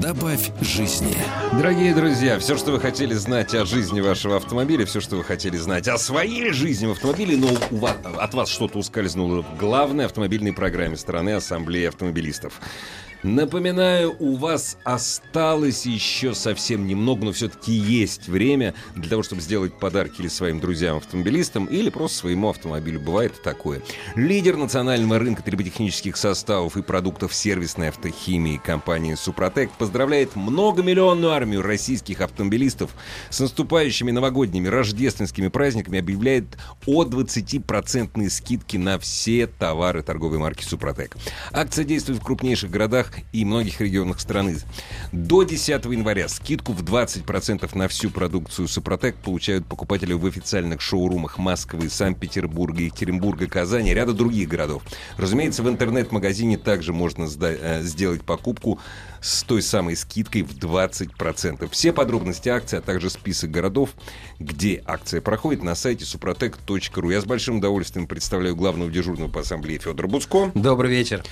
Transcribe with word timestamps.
Добавь 0.00 0.50
жизни. 0.60 1.14
Дорогие 1.52 1.94
друзья, 1.94 2.38
все, 2.38 2.56
что 2.56 2.72
вы 2.72 2.80
хотели 2.80 3.14
знать 3.14 3.54
о 3.54 3.64
жизни 3.64 4.00
вашего 4.00 4.36
автомобиля, 4.36 4.86
все, 4.86 5.00
что 5.00 5.16
вы 5.16 5.24
хотели 5.24 5.56
знать 5.56 5.86
о 5.88 5.98
своей 5.98 6.50
жизни 6.52 6.86
в 6.86 6.92
автомобиле, 6.92 7.36
но 7.36 7.48
у 7.70 7.76
вас, 7.76 7.96
от 8.02 8.34
вас 8.34 8.48
что-то 8.48 8.78
ускользнуло 8.78 9.42
в 9.42 9.56
главной 9.56 10.06
автомобильной 10.06 10.52
программе 10.52 10.96
страны 10.96 11.30
Ассамблеи 11.34 11.84
автомобилистов. 11.86 12.60
Напоминаю, 13.24 14.14
у 14.18 14.36
вас 14.36 14.76
осталось 14.84 15.86
еще 15.86 16.34
совсем 16.34 16.86
немного, 16.86 17.24
но 17.24 17.32
все-таки 17.32 17.72
есть 17.72 18.28
время 18.28 18.74
для 18.94 19.08
того, 19.08 19.22
чтобы 19.22 19.40
сделать 19.40 19.72
подарки 19.72 20.20
или 20.20 20.28
своим 20.28 20.60
друзьям-автомобилистам, 20.60 21.64
или 21.64 21.88
просто 21.88 22.18
своему 22.18 22.50
автомобилю. 22.50 23.00
Бывает 23.00 23.42
такое. 23.42 23.80
Лидер 24.14 24.58
национального 24.58 25.18
рынка 25.18 25.42
триботехнических 25.42 26.18
составов 26.18 26.76
и 26.76 26.82
продуктов 26.82 27.34
сервисной 27.34 27.88
автохимии 27.88 28.58
компании 28.58 29.14
«Супротек» 29.14 29.70
поздравляет 29.70 30.36
многомиллионную 30.36 31.32
армию 31.32 31.62
российских 31.62 32.20
автомобилистов 32.20 32.90
с 33.30 33.40
наступающими 33.40 34.10
новогодними 34.10 34.68
рождественскими 34.68 35.48
праздниками, 35.48 35.98
объявляет 35.98 36.58
о 36.84 37.04
20% 37.04 38.28
скидке 38.28 38.78
на 38.78 38.98
все 38.98 39.46
товары 39.46 40.02
торговой 40.02 40.36
марки 40.36 40.62
«Супротек». 40.62 41.16
Акция 41.52 41.86
действует 41.86 42.20
в 42.20 42.22
крупнейших 42.22 42.70
городах 42.70 43.13
и 43.32 43.44
многих 43.44 43.80
регионах 43.80 44.20
страны. 44.20 44.56
До 45.12 45.42
10 45.42 45.84
января 45.86 46.28
скидку 46.28 46.72
в 46.72 46.82
20% 46.82 47.76
на 47.76 47.88
всю 47.88 48.10
продукцию 48.10 48.68
Супротек 48.68 49.16
получают 49.16 49.66
покупатели 49.66 50.12
в 50.12 50.24
официальных 50.26 50.80
шоурумах 50.80 51.38
Москвы, 51.38 51.88
Санкт-Петербурга, 51.88 52.82
Екатеринбурга, 52.82 53.46
Казани 53.46 53.90
и 53.90 53.94
ряда 53.94 54.12
других 54.12 54.48
городов. 54.48 54.82
Разумеется, 55.16 55.62
в 55.62 55.68
интернет-магазине 55.68 56.58
также 56.58 56.92
можно 56.92 57.28
э, 57.40 57.82
сделать 57.82 58.22
покупку 58.22 58.80
с 59.24 59.42
той 59.42 59.62
самой 59.62 59.96
скидкой 59.96 60.42
в 60.42 60.54
20%. 60.58 61.68
Все 61.70 61.92
подробности 61.92 62.50
акции, 62.50 62.76
а 62.76 62.82
также 62.82 63.08
список 63.08 63.50
городов, 63.50 63.90
где 64.38 64.82
акция 64.84 65.22
проходит, 65.22 65.62
на 65.62 65.74
сайте 65.74 66.04
suprotec.ru. 66.04 67.12
Я 67.12 67.20
с 67.22 67.24
большим 67.24 67.56
удовольствием 67.56 68.06
представляю 68.06 68.54
главного 68.54 68.90
дежурного 68.90 69.30
по 69.30 69.40
ассамблее 69.40 69.78
Федора 69.78 70.08
Буцко. 70.08 70.52
Добрый 70.54 70.90
вечер. 70.90 71.24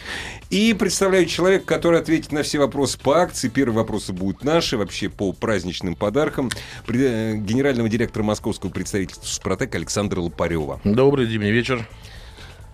И 0.49 0.73
представляю 0.73 1.27
человека, 1.27 1.67
который 1.67 2.01
ответит 2.01 2.33
на 2.33 2.43
все 2.43 2.59
вопросы 2.59 2.99
по 2.99 3.19
акции. 3.19 3.49
Первые 3.49 3.77
вопросы 3.77 4.15
будут 4.15 4.43
наши, 4.43 4.79
вообще 4.79 5.11
по 5.11 5.35
праздничным 5.35 5.95
подаркам. 5.95 6.49
Э, 6.89 7.35
генерального 7.37 7.91
директора 7.91 8.23
московского 8.23 8.71
представительства 8.71 9.27
Супротек 9.27 9.75
Александра 9.75 10.21
Лопарева. 10.21 10.81
Добрый 10.85 11.27
день, 11.27 11.43
вечер. 11.43 11.87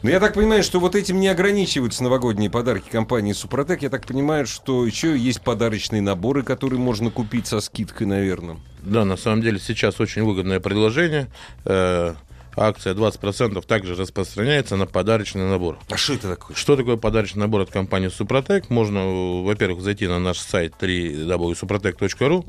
Но 0.03 0.11
я 0.11 0.21
так 0.21 0.35
понимаю, 0.35 0.63
что 0.63 0.79
вот 0.79 0.95
этим 0.95 1.19
не 1.19 1.27
ограничиваются 1.29 2.05
новогодние 2.05 2.51
подарки 2.51 2.89
компании 2.89 3.33
Супротек. 3.33 3.83
Я 3.83 3.91
так 3.91 4.07
понимаю, 4.07 4.47
что 4.47 4.87
еще 4.87 5.17
есть 5.19 5.41
подарочные 5.41 6.01
наборы, 6.01 6.45
которые 6.45 6.79
можно 6.79 7.11
купить 7.11 7.49
со 7.49 7.61
скидкой, 7.61 8.07
наверное. 8.07 8.59
Да, 8.83 9.05
на 9.05 9.17
самом 9.17 9.43
деле 9.43 9.59
сейчас 9.59 9.99
очень 9.99 10.23
выгодное 10.23 10.61
предложение. 10.61 11.27
Э, 11.65 12.15
акция 12.59 12.95
20% 12.95 13.65
также 13.67 13.95
распространяется 13.95 14.77
на 14.77 14.87
подарочный 14.87 15.49
набор. 15.49 15.79
А 15.91 15.97
что 15.97 16.15
это 16.15 16.29
такое? 16.29 16.57
Что 16.57 16.77
такое 16.77 16.97
подарочный 16.97 17.41
набор 17.41 17.63
от 17.63 17.71
компании 17.71 18.09
Супротек? 18.09 18.71
Можно, 18.71 19.43
во-первых, 19.43 19.83
зайти 19.83 20.07
на 20.07 20.19
наш 20.19 20.39
сайт 20.39 20.75
www.suprotec.ru, 20.81 22.47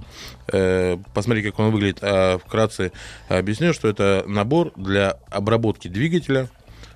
э, 0.51 0.97
посмотреть, 1.13 1.45
как 1.45 1.59
он 1.59 1.71
выглядит, 1.71 1.99
а 2.01 2.37
вкратце 2.37 2.91
объясню, 3.27 3.73
что 3.73 3.87
это 3.87 4.23
набор 4.27 4.71
для 4.75 5.17
обработки 5.29 5.87
двигателя 5.87 6.49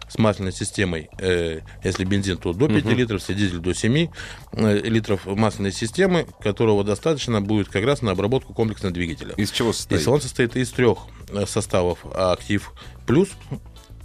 с 0.07 0.17
масляной 0.17 0.51
системой, 0.51 1.09
э, 1.19 1.61
если 1.83 2.03
бензин, 2.05 2.37
то 2.37 2.53
до 2.53 2.67
5 2.67 2.85
угу. 2.85 2.95
литров, 2.95 3.19
если 3.21 3.33
дизель 3.33 3.59
до 3.59 3.73
7 3.73 4.07
э, 4.53 4.79
литров 4.83 5.25
масляной 5.25 5.71
системы, 5.71 6.27
которого 6.41 6.83
достаточно 6.83 7.41
будет 7.41 7.69
как 7.69 7.83
раз 7.85 8.01
на 8.01 8.11
обработку 8.11 8.53
комплексного 8.53 8.93
двигателя. 8.93 9.33
Из 9.35 9.51
чего 9.51 9.73
состоит? 9.73 9.99
Если 9.99 10.11
он 10.11 10.21
состоит 10.21 10.55
из 10.55 10.69
трех 10.71 10.99
э, 11.29 11.45
составов 11.45 12.05
актив 12.13 12.71
плюс 13.05 13.29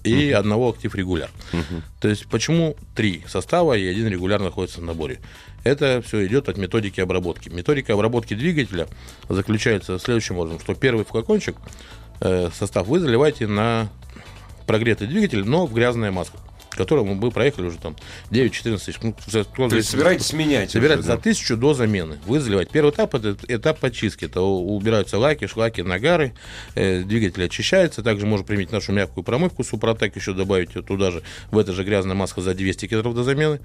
и 0.05 0.31
угу. 0.31 0.39
одного 0.39 0.71
актив 0.71 0.95
регуляр. 0.95 1.31
Угу. 1.53 1.83
То 2.01 2.09
есть 2.09 2.27
почему 2.29 2.77
три 2.95 3.25
состава 3.27 3.77
и 3.77 3.87
один 3.87 4.09
регуляр 4.09 4.41
находится 4.41 4.81
в 4.81 4.85
наборе? 4.85 5.21
Это 5.65 6.03
все 6.07 6.27
идет 6.27 6.49
от 6.49 6.57
методики 6.57 7.01
обработки. 7.01 7.49
Методика 7.49 7.93
обработки 7.93 8.35
двигателя 8.35 8.89
заключается 9.29 9.99
следующим 9.99 10.39
образом, 10.39 10.61
что 10.61 10.75
первый 10.75 11.05
флакончик 11.05 11.57
э, 12.21 12.51
состав 12.57 12.87
вы 12.87 13.01
заливаете 13.01 13.47
на 13.47 13.89
прогретый 14.69 15.09
двигатель, 15.09 15.45
но 15.45 15.67
в 15.67 15.75
грязное 15.75 16.13
масло 16.13 16.39
которому 16.79 17.17
мы 17.17 17.33
проехали 17.33 17.67
уже 17.67 17.79
там 17.79 17.97
9-14 18.31 18.79
тысяч. 18.79 18.97
Ну, 19.03 19.69
То 19.69 19.77
есть 19.77 19.91
собираетесь 19.91 20.33
менять? 20.33 20.71
Собираетесь 20.71 21.07
за 21.07 21.19
тысячу 21.19 21.57
до 21.57 21.75
замены. 21.75 22.19
Вы 22.25 22.39
заливаете. 22.39 22.71
Первый 22.73 22.93
этап– 22.93 23.15
это 23.17 23.37
этап 23.49 23.81
почистки. 23.81 24.27
Это 24.27 24.41
убираются 24.43 25.19
лаки, 25.19 25.49
шлаки, 25.49 25.83
нагары, 25.83 26.35
э, 26.77 27.03
двигатель 27.03 27.45
очищается. 27.45 28.03
Также 28.03 28.27
можно 28.27 28.47
применить 28.47 28.71
нашу 28.71 28.93
мягкую 28.93 29.25
промывку 29.25 29.65
Супротек, 29.65 30.15
еще 30.15 30.35
добавить 30.35 30.73
туда 30.87 31.11
же, 31.11 31.23
в 31.51 31.59
это 31.59 31.73
же 31.73 31.83
грязное 31.83 32.15
масло 32.15 32.45
за 32.45 32.55
200 32.55 32.87
километров 32.87 33.15
до 33.17 33.25
замены. 33.25 33.59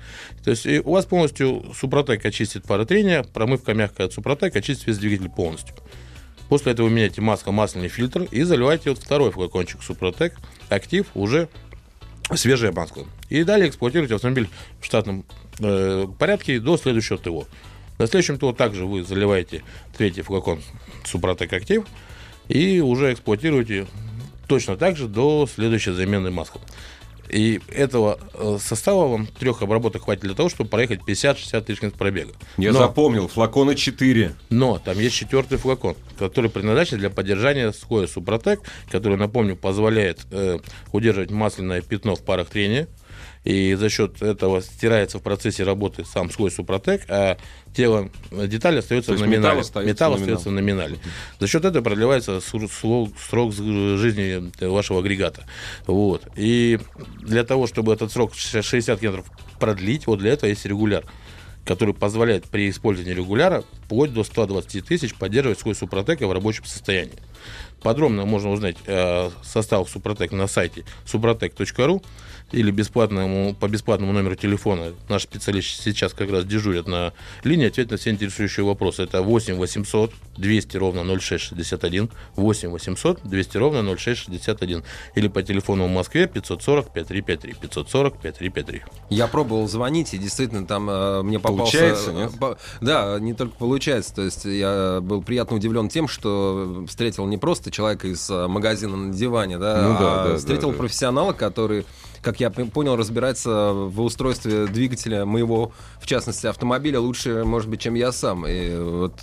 То 0.43 0.49
есть 0.49 0.65
у 0.65 0.91
вас 0.91 1.05
полностью 1.05 1.63
Супротек 1.79 2.25
очистит 2.25 2.63
пары 2.63 2.85
трения, 2.85 3.21
промывка 3.21 3.75
мягкая 3.75 4.07
от 4.07 4.13
Супротек 4.13 4.55
очистит 4.55 4.87
весь 4.87 4.97
двигатель 4.97 5.29
полностью. 5.29 5.75
После 6.53 6.73
этого 6.73 6.85
вы 6.85 6.93
меняете 6.93 7.19
масло, 7.19 7.49
масляный 7.49 7.87
фильтр 7.87 8.27
и 8.29 8.43
заливаете 8.43 8.91
вот 8.91 8.99
второй 8.99 9.31
флакончик 9.31 9.81
Супротек 9.81 10.35
актив 10.69 11.07
уже 11.15 11.49
свежее 12.35 12.71
масло. 12.71 13.07
И 13.29 13.43
далее 13.43 13.67
эксплуатируйте 13.67 14.13
автомобиль 14.13 14.47
в 14.79 14.85
штатном 14.85 15.25
э, 15.57 16.05
порядке 16.19 16.59
до 16.59 16.77
следующего 16.77 17.17
ТО. 17.17 17.47
На 17.97 18.05
следующем 18.05 18.37
ТО 18.37 18.53
также 18.53 18.85
вы 18.85 19.03
заливаете 19.03 19.63
третий 19.97 20.21
флакон 20.21 20.61
Супротек 21.05 21.51
Актив 21.53 21.85
и 22.49 22.81
уже 22.81 23.13
эксплуатируете 23.13 23.87
точно 24.47 24.77
так 24.77 24.95
же 24.95 25.07
до 25.07 25.47
следующей 25.51 25.93
замены 25.93 26.29
масла. 26.29 26.61
И 27.29 27.61
этого 27.69 28.19
э, 28.33 28.57
состава 28.61 29.07
вам 29.07 29.27
трех 29.27 29.61
обработок 29.61 30.03
хватит 30.03 30.23
для 30.23 30.35
того, 30.35 30.49
чтобы 30.49 30.69
проехать 30.69 31.01
50-60 31.07 31.61
тысяч 31.61 31.93
пробега. 31.93 32.33
Я 32.57 32.71
но, 32.71 32.79
запомнил, 32.79 33.27
флакона 33.27 33.75
4. 33.75 34.35
Но 34.49 34.79
там 34.83 34.99
есть 34.99 35.15
четвертый 35.15 35.57
флакон, 35.57 35.95
который 36.17 36.49
предназначен 36.49 36.97
для 36.97 37.09
поддержания 37.09 37.71
слоя 37.71 38.07
Супротек, 38.07 38.61
который, 38.91 39.17
напомню, 39.17 39.55
позволяет 39.55 40.21
э, 40.31 40.59
удерживать 40.91 41.31
масляное 41.31 41.81
пятно 41.81 42.15
в 42.15 42.23
парах 42.23 42.49
трения 42.49 42.87
и 43.43 43.73
за 43.75 43.89
счет 43.89 44.21
этого 44.21 44.61
стирается 44.61 45.19
в 45.19 45.21
процессе 45.21 45.63
работы 45.63 46.05
сам 46.05 46.31
слой 46.31 46.51
Супротек, 46.51 47.01
а 47.09 47.37
тело 47.73 48.09
детали 48.31 48.79
остается 48.79 49.13
в 49.13 49.19
номинале. 49.19 49.39
Металл 49.39 49.59
остается, 49.59 49.93
металл 49.93 50.13
остается 50.13 50.49
в 50.49 50.51
номинале. 50.53 50.97
За 51.39 51.47
счет 51.47 51.65
этого 51.65 51.83
продлевается 51.83 52.39
срок 52.41 53.53
жизни 53.53 54.51
вашего 54.65 54.99
агрегата. 54.99 55.45
Вот. 55.87 56.23
И 56.35 56.79
для 57.21 57.43
того, 57.43 57.67
чтобы 57.67 57.93
этот 57.93 58.11
срок 58.11 58.33
60 58.35 58.99
километров 58.99 59.25
продлить, 59.59 60.07
вот 60.07 60.19
для 60.19 60.33
этого 60.33 60.49
есть 60.49 60.65
регуляр 60.65 61.03
который 61.65 61.93
позволяет 61.93 62.45
при 62.45 62.69
использовании 62.69 63.13
регуляра 63.13 63.63
вплоть 63.85 64.13
до 64.13 64.23
120 64.23 64.85
тысяч 64.85 65.15
поддерживать 65.15 65.59
свой 65.59 65.75
Супротека 65.75 66.27
в 66.27 66.31
рабочем 66.33 66.65
состоянии. 66.65 67.19
Подробно 67.81 68.25
можно 68.25 68.51
узнать 68.51 68.77
э, 68.85 69.29
состав 69.43 69.89
Супротек 69.89 70.31
на 70.31 70.47
сайте 70.47 70.83
suprotec.ru 71.05 72.03
или 72.53 72.71
бесплатному, 72.71 73.55
по 73.55 73.67
бесплатному 73.67 74.13
номеру 74.13 74.35
телефона. 74.35 74.93
Наш 75.09 75.23
специалист 75.23 75.81
сейчас 75.81 76.13
как 76.13 76.29
раз 76.31 76.45
дежурит 76.45 76.87
на 76.87 77.13
линии, 77.43 77.67
ответит 77.67 77.91
на 77.91 77.97
все 77.97 78.11
интересующие 78.11 78.65
вопросы. 78.65 79.03
Это 79.03 79.21
8 79.21 79.55
800 79.55 80.11
200 80.37 80.77
ровно 80.77 81.03
0661, 81.19 82.09
8 82.35 82.69
800 82.69 83.19
200 83.23 83.57
ровно 83.57 83.95
0661. 83.95 84.83
Или 85.15 85.27
по 85.27 85.41
телефону 85.41 85.87
в 85.87 85.89
Москве 85.89 86.27
540 86.27 86.93
5353, 86.93 87.53
540 87.59 88.13
5353. 88.19 88.81
Я 89.09 89.27
пробовал 89.27 89.67
звонить, 89.67 90.13
и 90.13 90.17
действительно 90.17 90.65
там 90.65 90.89
э, 90.89 91.23
мне 91.23 91.39
попался... 91.39 91.77
Получается, 91.77 92.13
нет? 92.13 92.31
По, 92.39 92.57
да, 92.81 93.19
не 93.19 93.33
только 93.33 93.55
получается. 93.55 94.13
То 94.13 94.21
есть 94.21 94.45
я 94.45 94.99
был 95.01 95.23
приятно 95.23 95.57
удивлен 95.57 95.89
тем, 95.89 96.07
что 96.07 96.85
встретил 96.87 97.25
не 97.25 97.37
просто 97.37 97.71
человека 97.71 98.07
из 98.07 98.29
э, 98.29 98.47
магазина 98.47 98.95
на 98.95 99.13
диване, 99.13 99.57
да, 99.57 99.81
ну, 99.81 99.99
да 99.99 100.23
а 100.23 100.27
да, 100.29 100.37
встретил 100.37 100.67
да, 100.67 100.73
да. 100.73 100.79
профессионала, 100.79 101.33
который 101.33 101.85
как 102.23 102.39
я 102.39 102.49
понял, 102.49 102.95
разбирается 102.95 103.73
в 103.73 104.01
устройстве 104.01 104.65
двигателя 104.67 105.25
моего, 105.25 105.73
в 105.99 106.07
частности, 106.07 106.47
автомобиля 106.47 106.99
лучше, 106.99 107.43
может 107.43 107.69
быть, 107.69 107.81
чем 107.81 107.93
я 107.93 108.11
сам. 108.11 108.47
И 108.47 108.75
вот 108.75 109.13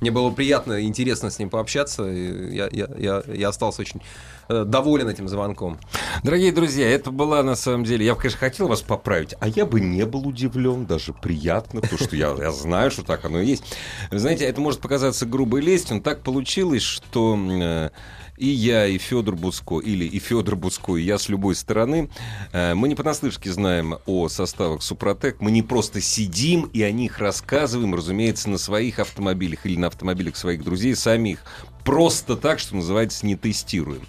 мне 0.00 0.10
было 0.10 0.30
приятно 0.30 0.74
и 0.74 0.86
интересно 0.86 1.30
с 1.30 1.38
ним 1.38 1.50
пообщаться. 1.50 2.10
И 2.10 2.54
я, 2.54 2.68
я, 2.70 2.88
я, 2.96 3.22
я 3.26 3.48
остался 3.48 3.82
очень 3.82 4.00
доволен 4.48 5.08
этим 5.08 5.28
звонком. 5.28 5.78
Дорогие 6.22 6.52
друзья, 6.52 6.88
это 6.88 7.10
была 7.10 7.42
на 7.42 7.54
самом 7.54 7.84
деле... 7.84 8.04
Я, 8.04 8.14
конечно, 8.14 8.38
хотел 8.38 8.68
вас 8.68 8.82
поправить, 8.82 9.34
а 9.40 9.48
я 9.48 9.66
бы 9.66 9.80
не 9.80 10.04
был 10.06 10.26
удивлен, 10.26 10.86
даже 10.86 11.12
приятно, 11.12 11.80
потому 11.80 11.98
что 11.98 12.16
я, 12.16 12.34
я 12.38 12.50
знаю, 12.50 12.90
что 12.90 13.02
так 13.02 13.24
оно 13.24 13.40
и 13.40 13.46
есть. 13.46 13.64
Вы 14.10 14.18
знаете, 14.18 14.44
это 14.44 14.60
может 14.60 14.80
показаться 14.80 15.26
грубой 15.26 15.60
лестью, 15.60 15.96
но 15.96 16.02
так 16.02 16.22
получилось, 16.22 16.82
что 16.82 17.38
э, 17.38 17.90
и 18.38 18.48
я, 18.48 18.86
и 18.86 18.98
Федор 18.98 19.36
Буцко, 19.36 19.80
или 19.80 20.04
и 20.04 20.18
Федор 20.18 20.56
Буцко, 20.56 20.96
и 20.96 21.02
я 21.02 21.18
с 21.18 21.28
любой 21.28 21.54
стороны, 21.54 22.08
э, 22.52 22.74
мы 22.74 22.88
не 22.88 22.94
понаслышке 22.94 23.52
знаем 23.52 23.96
о 24.06 24.28
составах 24.28 24.82
Супротек, 24.82 25.40
мы 25.40 25.50
не 25.50 25.62
просто 25.62 26.00
сидим 26.00 26.62
и 26.72 26.82
о 26.82 26.90
них 26.90 27.18
рассказываем, 27.18 27.94
разумеется, 27.94 28.48
на 28.48 28.58
своих 28.58 28.98
автомобилях 28.98 29.66
или 29.66 29.76
на 29.76 29.88
автомобилях 29.88 30.36
своих 30.36 30.64
друзей, 30.64 30.94
самих 30.94 31.40
просто 31.88 32.36
так, 32.36 32.58
что 32.58 32.76
называется, 32.76 33.24
не 33.24 33.34
тестируем. 33.34 34.02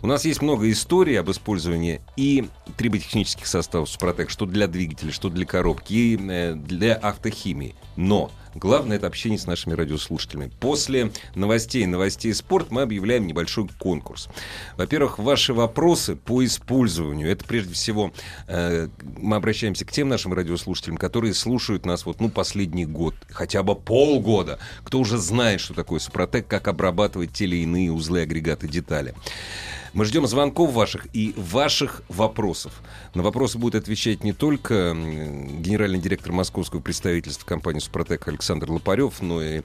У 0.00 0.06
нас 0.06 0.24
есть 0.24 0.40
много 0.40 0.70
историй 0.70 1.20
об 1.20 1.30
использовании 1.30 2.00
и 2.16 2.48
триботехнических 2.78 3.46
составов 3.46 3.90
Супротек, 3.90 4.30
что 4.30 4.46
для 4.46 4.66
двигателя, 4.66 5.12
что 5.12 5.28
для 5.28 5.44
коробки, 5.44 5.92
и 5.92 6.18
э, 6.18 6.54
для 6.54 6.94
автохимии. 6.94 7.74
Но 7.96 8.30
главное 8.58 8.96
это 8.96 9.06
общение 9.06 9.38
с 9.38 9.46
нашими 9.46 9.74
радиослушателями. 9.74 10.50
После 10.60 11.12
новостей, 11.34 11.86
новостей 11.86 12.34
спорт 12.34 12.70
мы 12.70 12.82
объявляем 12.82 13.26
небольшой 13.26 13.68
конкурс. 13.78 14.28
Во-первых, 14.76 15.18
ваши 15.18 15.54
вопросы 15.54 16.16
по 16.16 16.44
использованию. 16.44 17.30
Это 17.30 17.44
прежде 17.44 17.74
всего 17.74 18.12
э, 18.48 18.88
мы 19.18 19.36
обращаемся 19.36 19.84
к 19.84 19.92
тем 19.92 20.08
нашим 20.08 20.32
радиослушателям, 20.32 20.96
которые 20.96 21.34
слушают 21.34 21.86
нас 21.86 22.06
вот 22.06 22.20
ну 22.20 22.28
последний 22.28 22.86
год, 22.86 23.14
хотя 23.30 23.62
бы 23.62 23.74
полгода, 23.74 24.58
кто 24.84 24.98
уже 25.00 25.18
знает, 25.18 25.60
что 25.60 25.74
такое 25.74 26.00
Супротек, 26.00 26.46
как 26.46 26.68
обрабатывать 26.68 27.32
те 27.32 27.44
или 27.44 27.56
иные 27.56 27.92
узлы, 27.92 28.22
агрегаты, 28.22 28.68
детали. 28.68 29.14
Мы 29.96 30.04
ждем 30.04 30.26
звонков 30.26 30.74
ваших 30.74 31.06
и 31.14 31.32
ваших 31.38 32.02
вопросов. 32.10 32.82
На 33.14 33.22
вопросы 33.22 33.56
будет 33.56 33.76
отвечать 33.76 34.24
не 34.24 34.34
только 34.34 34.94
генеральный 34.94 35.98
директор 35.98 36.32
московского 36.32 36.80
представительства 36.80 37.46
компании 37.46 37.80
«Супротек» 37.80 38.28
Александр 38.28 38.70
Лопарев, 38.70 39.22
но 39.22 39.40
и 39.40 39.62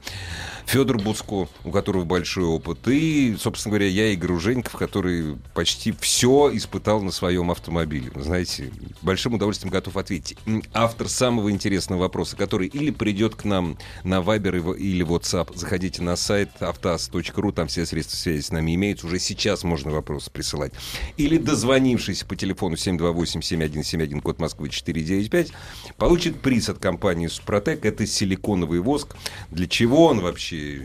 Федор 0.64 0.96
Буцко, 1.02 1.50
у 1.64 1.70
которого 1.70 2.04
большой 2.04 2.44
опыт, 2.44 2.88
и, 2.88 3.36
собственно 3.38 3.72
говоря, 3.72 3.90
я, 3.90 4.06
Игорь 4.14 4.32
Уженьков, 4.32 4.72
который 4.72 5.36
почти 5.52 5.92
все 5.92 6.50
испытал 6.54 7.02
на 7.02 7.10
своем 7.10 7.50
автомобиле. 7.50 8.10
Вы 8.14 8.22
Знаете, 8.22 8.72
большим 9.02 9.34
удовольствием 9.34 9.70
готов 9.70 9.98
ответить. 9.98 10.38
Автор 10.72 11.10
самого 11.10 11.50
интересного 11.50 12.00
вопроса, 12.00 12.36
который 12.36 12.68
или 12.68 12.90
придет 12.90 13.34
к 13.34 13.44
нам 13.44 13.76
на 14.02 14.20
Viber 14.20 14.78
или 14.78 15.04
WhatsApp, 15.04 15.54
заходите 15.58 16.00
на 16.00 16.16
сайт 16.16 16.48
автоаз.ру, 16.60 17.52
там 17.52 17.68
все 17.68 17.84
средства 17.84 18.16
связи 18.16 18.40
с 18.40 18.50
нами 18.50 18.74
имеются, 18.74 19.06
уже 19.06 19.18
сейчас 19.18 19.62
можно 19.62 19.90
вопросы 20.22 20.30
присылать. 20.30 20.72
Или 21.16 21.38
дозвонившись 21.38 22.22
по 22.24 22.36
телефону 22.36 22.76
728-7171, 22.76 24.20
код 24.20 24.38
Москвы 24.38 24.68
495, 24.68 25.52
получит 25.96 26.40
приз 26.40 26.68
от 26.68 26.78
компании 26.78 27.26
«Супротек». 27.26 27.84
Это 27.84 28.06
силиконовый 28.06 28.80
воск. 28.80 29.16
Для 29.50 29.66
чего 29.66 30.06
он 30.06 30.20
вообще? 30.20 30.82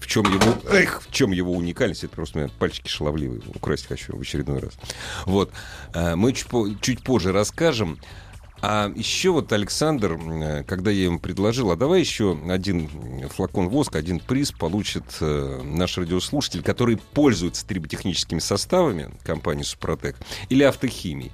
В 0.00 0.06
чем 0.06 0.24
его, 0.24 0.58
эх, 0.70 1.02
в 1.02 1.12
чем 1.12 1.32
его 1.32 1.52
уникальность? 1.52 2.04
Это 2.04 2.14
просто 2.14 2.38
у 2.38 2.42
меня 2.42 2.50
пальчики 2.58 2.88
шаловливые. 2.88 3.42
Украсть 3.54 3.86
хочу 3.86 4.16
в 4.16 4.20
очередной 4.20 4.60
раз. 4.60 4.72
Вот. 5.24 5.52
А, 5.92 6.16
Мы 6.16 6.32
чуть, 6.32 6.48
чуть 6.80 7.02
позже 7.02 7.32
расскажем. 7.32 7.98
А 8.62 8.90
еще 8.94 9.30
вот 9.30 9.52
Александр, 9.52 10.18
когда 10.66 10.90
я 10.90 11.04
ему 11.04 11.18
предложил, 11.18 11.70
а 11.70 11.76
давай 11.76 12.00
еще 12.00 12.38
один 12.48 12.88
флакон 13.28 13.68
воска, 13.68 13.98
один 13.98 14.18
приз 14.18 14.52
получит 14.52 15.04
э, 15.20 15.60
наш 15.62 15.98
радиослушатель, 15.98 16.62
который 16.62 16.96
пользуется 16.96 17.66
триботехническими 17.66 18.38
составами 18.38 19.10
компании 19.24 19.62
«Супротек» 19.62 20.16
или 20.48 20.62
автохимией 20.62 21.32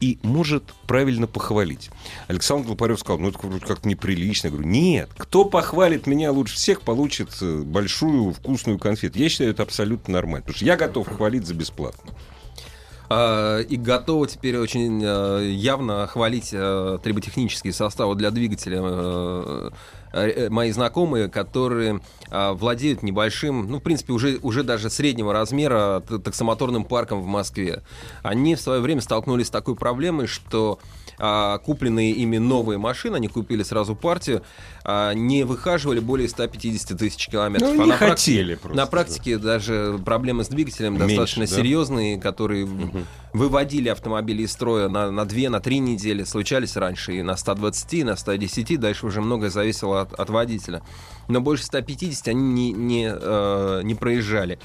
и 0.00 0.18
может 0.22 0.64
правильно 0.86 1.26
похвалить. 1.26 1.90
Александр 2.28 2.70
Лопарев 2.70 3.00
сказал, 3.00 3.20
ну 3.20 3.28
это 3.28 3.38
вроде 3.40 3.64
как 3.64 3.84
неприлично. 3.84 4.48
Я 4.48 4.52
говорю, 4.52 4.68
нет, 4.68 5.10
кто 5.16 5.44
похвалит 5.44 6.06
меня 6.06 6.30
лучше 6.32 6.56
всех, 6.56 6.82
получит 6.82 7.30
э, 7.40 7.62
большую 7.62 8.32
вкусную 8.32 8.78
конфету. 8.78 9.18
Я 9.18 9.28
считаю, 9.28 9.50
это 9.50 9.62
абсолютно 9.62 10.14
нормально, 10.14 10.42
потому 10.42 10.56
что 10.56 10.64
я 10.64 10.76
готов 10.76 11.08
хвалить 11.08 11.46
за 11.46 11.54
бесплатно. 11.54 12.12
А, 13.10 13.60
И 13.60 13.76
готовы 13.76 14.26
теперь 14.28 14.56
очень 14.58 15.02
э, 15.04 15.50
явно 15.50 16.06
хвалить 16.06 16.50
э, 16.52 16.98
триботехнические 17.02 17.72
составы 17.72 18.14
для 18.14 18.30
двигателя. 18.30 18.80
э, 18.82 19.70
Мои 20.48 20.70
знакомые, 20.70 21.28
которые 21.28 22.00
владеют 22.30 23.02
небольшим, 23.02 23.68
ну, 23.70 23.78
в 23.78 23.82
принципе, 23.82 24.12
уже, 24.12 24.38
уже 24.42 24.62
даже 24.62 24.90
среднего 24.90 25.32
размера 25.32 26.00
таксомоторным 26.00 26.84
парком 26.84 27.22
в 27.22 27.26
Москве. 27.26 27.82
Они 28.22 28.54
в 28.54 28.60
свое 28.60 28.80
время 28.80 29.00
столкнулись 29.00 29.46
с 29.46 29.50
такой 29.50 29.76
проблемой, 29.76 30.26
что 30.26 30.78
а, 31.18 31.58
купленные 31.58 32.10
ими 32.10 32.38
новые 32.38 32.78
машины, 32.78 33.16
они 33.16 33.28
купили 33.28 33.62
сразу 33.62 33.94
партию, 33.94 34.42
а, 34.84 35.12
не 35.14 35.44
выхаживали 35.44 36.00
более 36.00 36.28
150 36.28 36.98
тысяч 36.98 37.28
километров. 37.28 37.70
Ну, 37.74 37.82
А 37.82 37.84
не 37.84 37.90
на 37.92 37.96
практи- 37.96 38.08
хотели 38.10 38.54
просто, 38.56 38.76
На 38.76 38.84
да. 38.84 38.90
практике 38.90 39.38
даже 39.38 40.00
проблемы 40.04 40.44
с 40.44 40.48
двигателем 40.48 40.94
Меньше, 40.94 41.06
достаточно 41.08 41.46
да? 41.46 41.54
серьезные, 41.54 42.20
которые 42.20 42.68
выводили 43.32 43.88
автомобили 43.88 44.42
из 44.42 44.52
строя 44.52 44.88
на, 44.88 45.10
на 45.10 45.24
2, 45.24 45.50
на 45.50 45.60
3 45.60 45.78
недели, 45.80 46.24
случались 46.24 46.76
раньше 46.76 47.14
и 47.16 47.22
на 47.22 47.36
120, 47.36 47.94
и 47.94 48.04
на 48.04 48.16
110, 48.16 48.78
дальше 48.78 49.06
уже 49.06 49.20
многое 49.20 49.50
зависело 49.50 50.02
от, 50.02 50.12
от 50.14 50.30
водителя. 50.30 50.82
Но 51.28 51.40
больше 51.40 51.64
150 51.64 52.13
они 52.28 52.40
не, 52.40 52.72
не, 52.72 53.12
э, 53.12 53.80
не 53.82 53.94
проезжали. 53.94 54.58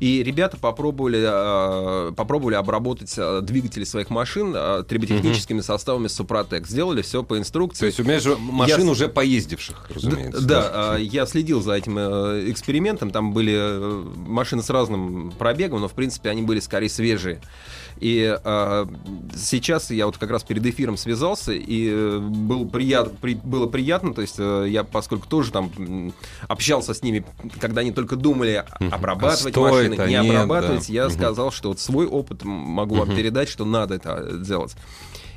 И 0.00 0.22
ребята 0.22 0.56
попробовали, 0.56 1.22
э, 1.22 2.12
попробовали 2.12 2.54
обработать 2.54 3.12
э, 3.18 3.40
двигатели 3.42 3.84
своих 3.84 4.08
машин 4.08 4.54
э, 4.56 4.82
триботехническими 4.88 5.60
составами 5.60 6.08
Супротек. 6.08 6.66
Сделали 6.66 7.02
все 7.02 7.22
по 7.22 7.38
инструкции. 7.38 7.80
То 7.80 7.86
есть 7.86 8.00
у 8.00 8.04
меня 8.04 8.18
же 8.18 8.34
машин 8.36 8.86
Я- 8.86 8.90
уже 8.90 9.08
поездивших, 9.08 9.90
разумеется. 9.94 10.40
Да, 10.40 10.70
а, 10.72 10.96
я 10.96 11.26
следил 11.26 11.60
за 11.60 11.74
этим 11.74 11.98
экспериментом. 11.98 13.10
Там 13.10 13.34
были 13.34 13.60
машины 14.26 14.62
с 14.62 14.70
разным 14.70 15.32
пробегом, 15.38 15.82
но 15.82 15.88
в 15.88 15.92
принципе 15.92 16.30
они 16.30 16.40
были 16.40 16.60
скорее 16.60 16.88
свежие. 16.88 17.42
И 18.00 18.34
э, 18.42 18.86
сейчас 19.36 19.90
я 19.90 20.06
вот 20.06 20.16
как 20.16 20.30
раз 20.30 20.42
перед 20.42 20.64
эфиром 20.64 20.96
связался, 20.96 21.52
и 21.52 21.88
э, 21.92 22.18
был 22.18 22.66
прият, 22.68 23.18
при- 23.18 23.34
было 23.34 23.66
приятно, 23.66 24.14
то 24.14 24.22
есть 24.22 24.36
э, 24.38 24.66
я, 24.68 24.84
поскольку 24.84 25.28
тоже 25.28 25.52
там 25.52 26.12
общался 26.48 26.94
с 26.94 27.02
ними, 27.02 27.24
когда 27.60 27.82
они 27.82 27.92
только 27.92 28.16
думали 28.16 28.64
обрабатывать 28.90 29.56
А 29.56 29.60
машины, 29.60 29.94
не 30.06 30.12
нет, 30.14 30.24
обрабатывать, 30.24 30.86
да. 30.88 30.92
я 30.92 31.04
Мгм. 31.04 31.12
сказал, 31.14 31.52
что 31.52 31.68
вот 31.68 31.80
свой 31.80 32.06
опыт 32.06 32.42
могу 32.44 32.94
вам 32.96 33.14
передать, 33.14 33.48
что 33.48 33.64
надо 33.64 33.94
это 33.96 34.32
делать. 34.38 34.74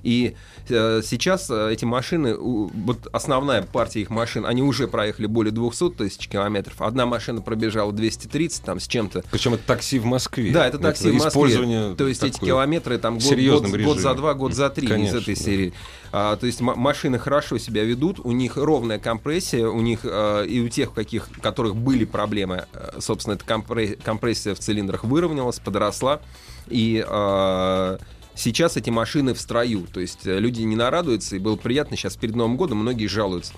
И 0.03 0.36
э, 0.69 1.01
сейчас 1.03 1.50
э, 1.50 1.72
эти 1.72 1.86
машины, 1.86 2.36
вот 2.38 3.07
основная 3.12 3.63
партия 3.63 4.01
их 4.01 4.10
машин, 4.10 4.45
они 4.45 4.62
уже 4.62 4.88
проехали 4.88 5.25
более 5.25 5.51
200 5.51 5.91
тысяч 5.91 6.27
километров. 6.27 6.81
Одна 6.81 7.05
машина 7.05 7.41
пробежала 7.41 7.91
230 7.91 8.63
там 8.63 8.79
с 8.79 8.88
чем-то. 8.88 9.24
Причем 9.31 9.53
это 9.53 9.63
такси 9.65 10.00
в 10.00 10.05
Москве. 10.05 10.51
Да, 10.51 10.67
это 10.67 10.77
такси 10.77 11.10
в 11.10 11.13
Москве. 11.13 11.29
Использование 11.29 11.95
То 11.95 12.07
есть 12.07 12.24
эти 12.24 12.38
километры 12.39 12.98
там 12.98 13.17
год, 13.17 13.38
год- 13.38 13.81
год 13.81 14.00
за 14.00 14.13
два, 14.13 14.33
год 14.33 14.53
за 14.53 14.69
три 14.69 14.88
Конечно, 14.88 15.17
из 15.17 15.22
этой 15.24 15.36
да. 15.36 15.41
серии. 15.41 15.74
А, 16.12 16.36
то 16.36 16.45
есть 16.45 16.62
машины 16.62 17.17
хорошо 17.17 17.57
себя 17.57 17.83
ведут, 17.83 18.19
у 18.19 18.31
них 18.33 18.57
ровная 18.57 19.00
компрессия, 19.00 19.67
у 19.67 19.81
них 19.81 20.01
э, 20.03 20.45
и 20.48 20.60
у 20.62 20.69
тех, 20.69 20.91
у 20.91 20.93
каких, 20.93 21.29
у 21.38 21.41
которых 21.41 21.75
были 21.75 22.05
проблемы, 22.05 22.65
э, 22.74 23.00
собственно, 23.00 23.33
эта 23.33 23.45
компре- 23.45 23.95
компрессия 24.03 24.53
в 24.53 24.60
цилиндрах 24.60 25.05
выровнялась, 25.05 25.60
подросла. 25.60 26.22
И 26.67 27.03
э, 27.07 27.98
сейчас 28.36 28.78
эти 28.78 28.90
машины 28.90 29.34
в 29.34 29.40
строю. 29.40 29.88
То 29.92 30.00
есть 30.00 30.25
э, 30.25 30.40
люди 30.40 30.62
не 30.62 30.75
нарадуются, 30.75 31.36
и 31.36 31.40
было 31.40 31.56
приятно 31.56 31.98
сейчас 31.98 32.16
перед 32.16 32.36
Новым 32.36 32.58
годом, 32.58 32.80
многие 32.80 33.08
жалуются. 33.08 33.54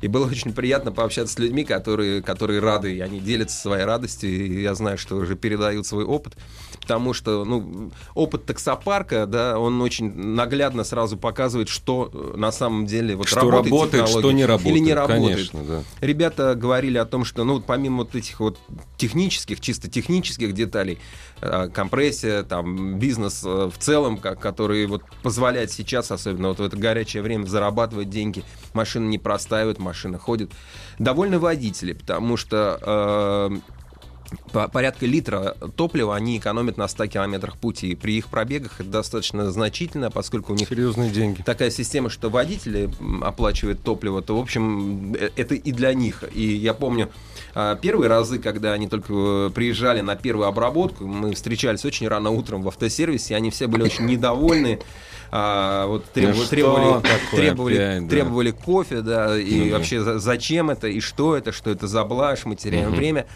И 0.00 0.08
было 0.08 0.26
очень 0.26 0.52
приятно 0.52 0.92
пообщаться 0.92 1.34
с 1.34 1.38
людьми, 1.38 1.64
которые, 1.64 2.22
которые 2.22 2.60
рады, 2.60 2.94
и 2.94 3.00
они 3.00 3.20
делятся 3.20 3.56
своей 3.56 3.84
радостью, 3.84 4.30
и 4.30 4.62
я 4.62 4.74
знаю, 4.74 4.98
что 4.98 5.16
уже 5.16 5.36
передают 5.36 5.86
свой 5.86 6.04
опыт. 6.04 6.36
Потому 6.80 7.14
что 7.14 7.44
ну, 7.44 7.90
опыт 8.14 8.44
таксопарка, 8.44 9.26
да, 9.26 9.58
он 9.58 9.80
очень 9.80 10.14
наглядно 10.14 10.84
сразу 10.84 11.16
показывает, 11.16 11.68
что 11.68 12.10
э, 12.12 12.36
на 12.36 12.52
самом 12.52 12.86
деле 12.86 13.16
вот 13.16 13.28
Что 13.28 13.50
работает, 13.50 13.72
работает, 13.72 14.08
что 14.08 14.32
не 14.32 14.44
работает. 14.44 14.76
или 14.76 14.84
не 14.84 14.94
работает. 14.94 15.50
Конечно, 15.50 15.62
да. 15.64 15.82
Ребята 16.00 16.54
говорили 16.54 16.98
о 16.98 17.04
том, 17.04 17.24
что, 17.24 17.44
ну, 17.44 17.54
вот 17.54 17.66
помимо 17.66 17.98
вот 17.98 18.14
этих 18.14 18.40
вот 18.40 18.58
технических, 18.96 19.60
чисто 19.60 19.88
технических 19.88 20.52
деталей, 20.52 20.98
э, 21.40 21.68
компрессия, 21.72 22.42
там, 22.42 22.98
бизнес 22.98 23.42
э, 23.44 23.70
в 23.72 23.78
целом, 23.78 24.18
как, 24.18 24.40
который 24.40 24.86
вот 24.86 25.02
позволяет 25.22 25.72
сейчас, 25.72 26.10
особенно 26.10 26.48
вот 26.48 26.58
в 26.58 26.62
это 26.62 26.76
горячее 26.76 27.22
время, 27.22 27.46
зарабатывать 27.46 28.10
деньги, 28.10 28.44
машины 28.72 29.08
не 29.08 29.18
простаивают, 29.18 29.78
машины 29.86 30.18
ходят. 30.18 30.50
Довольны 30.98 31.38
водители, 31.38 31.92
потому 31.92 32.36
что 32.36 32.78
э, 32.82 33.58
порядка 34.52 35.06
литра 35.06 35.56
топлива 35.76 36.16
они 36.16 36.38
экономят 36.38 36.76
на 36.76 36.88
100 36.88 37.06
километрах 37.06 37.56
пути. 37.56 37.94
При 37.94 38.16
их 38.18 38.28
пробегах 38.28 38.80
это 38.80 38.88
достаточно 38.88 39.50
значительно, 39.50 40.10
поскольку 40.10 40.52
у 40.52 40.56
них 40.56 40.68
Серьезные 40.68 41.10
деньги. 41.10 41.42
такая 41.42 41.70
система, 41.70 42.10
что 42.10 42.30
водители 42.30 42.90
оплачивают 43.22 43.82
топливо, 43.82 44.22
то, 44.22 44.36
в 44.36 44.40
общем, 44.40 45.14
э, 45.14 45.30
это 45.36 45.54
и 45.54 45.72
для 45.72 45.92
них. 45.94 46.24
И 46.34 46.42
я 46.42 46.74
помню, 46.74 47.10
а, 47.54 47.76
первые 47.76 48.08
разы, 48.08 48.38
когда 48.38 48.72
они 48.72 48.88
только 48.88 49.12
э, 49.12 49.50
приезжали 49.54 50.00
на 50.00 50.16
первую 50.16 50.46
обработку, 50.46 51.06
мы 51.06 51.34
встречались 51.34 51.84
очень 51.84 52.08
рано 52.08 52.30
утром 52.30 52.62
в 52.62 52.68
автосервисе, 52.68 53.34
и 53.34 53.36
они 53.36 53.50
все 53.50 53.66
были 53.66 53.82
очень 53.82 54.06
недовольны. 54.06 54.78
А, 55.32 55.86
вот 55.86 56.04
требовали, 56.06 56.38
Ну 56.38 56.46
требовали, 56.46 57.02
такое 57.02 57.40
требовали, 57.40 57.74
опять, 57.76 58.02
да. 58.04 58.08
требовали 58.10 58.50
кофе, 58.52 59.00
да, 59.00 59.36
и 59.36 59.70
да. 59.70 59.76
вообще 59.78 60.00
за- 60.00 60.18
зачем 60.18 60.70
это, 60.70 60.86
и 60.86 61.00
что 61.00 61.36
это, 61.36 61.50
что 61.52 61.70
это 61.70 61.86
за 61.88 62.04
блажь, 62.04 62.44
мы 62.44 62.54
теряем 62.56 62.92
время. 62.92 63.26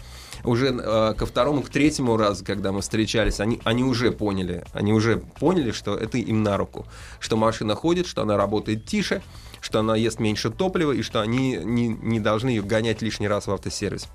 Уже 0.43 0.67
э, 0.67 1.13
ко 1.15 1.25
второму, 1.25 1.61
к 1.61 1.69
третьему 1.69 2.17
разу, 2.17 2.43
когда 2.43 2.71
мы 2.71 2.81
встречались, 2.81 3.39
они, 3.39 3.61
они 3.63 3.83
уже 3.83 4.11
поняли, 4.11 4.63
они 4.73 4.93
уже 4.93 5.17
поняли, 5.17 5.71
что 5.71 5.95
это 5.95 6.17
им 6.17 6.43
на 6.43 6.57
руку, 6.57 6.85
что 7.19 7.37
машина 7.37 7.75
ходит, 7.75 8.07
что 8.07 8.21
она 8.21 8.37
работает 8.37 8.85
тише, 8.85 9.21
что 9.59 9.79
она 9.79 9.95
ест 9.95 10.19
меньше 10.19 10.49
топлива 10.49 10.91
и 10.91 11.01
что 11.03 11.21
они 11.21 11.57
не, 11.63 11.87
не 11.87 12.19
должны 12.19 12.49
ее 12.49 12.63
гонять 12.63 13.01
лишний 13.01 13.27
раз 13.27 13.47
в 13.47 13.51
автосервис. 13.51 14.07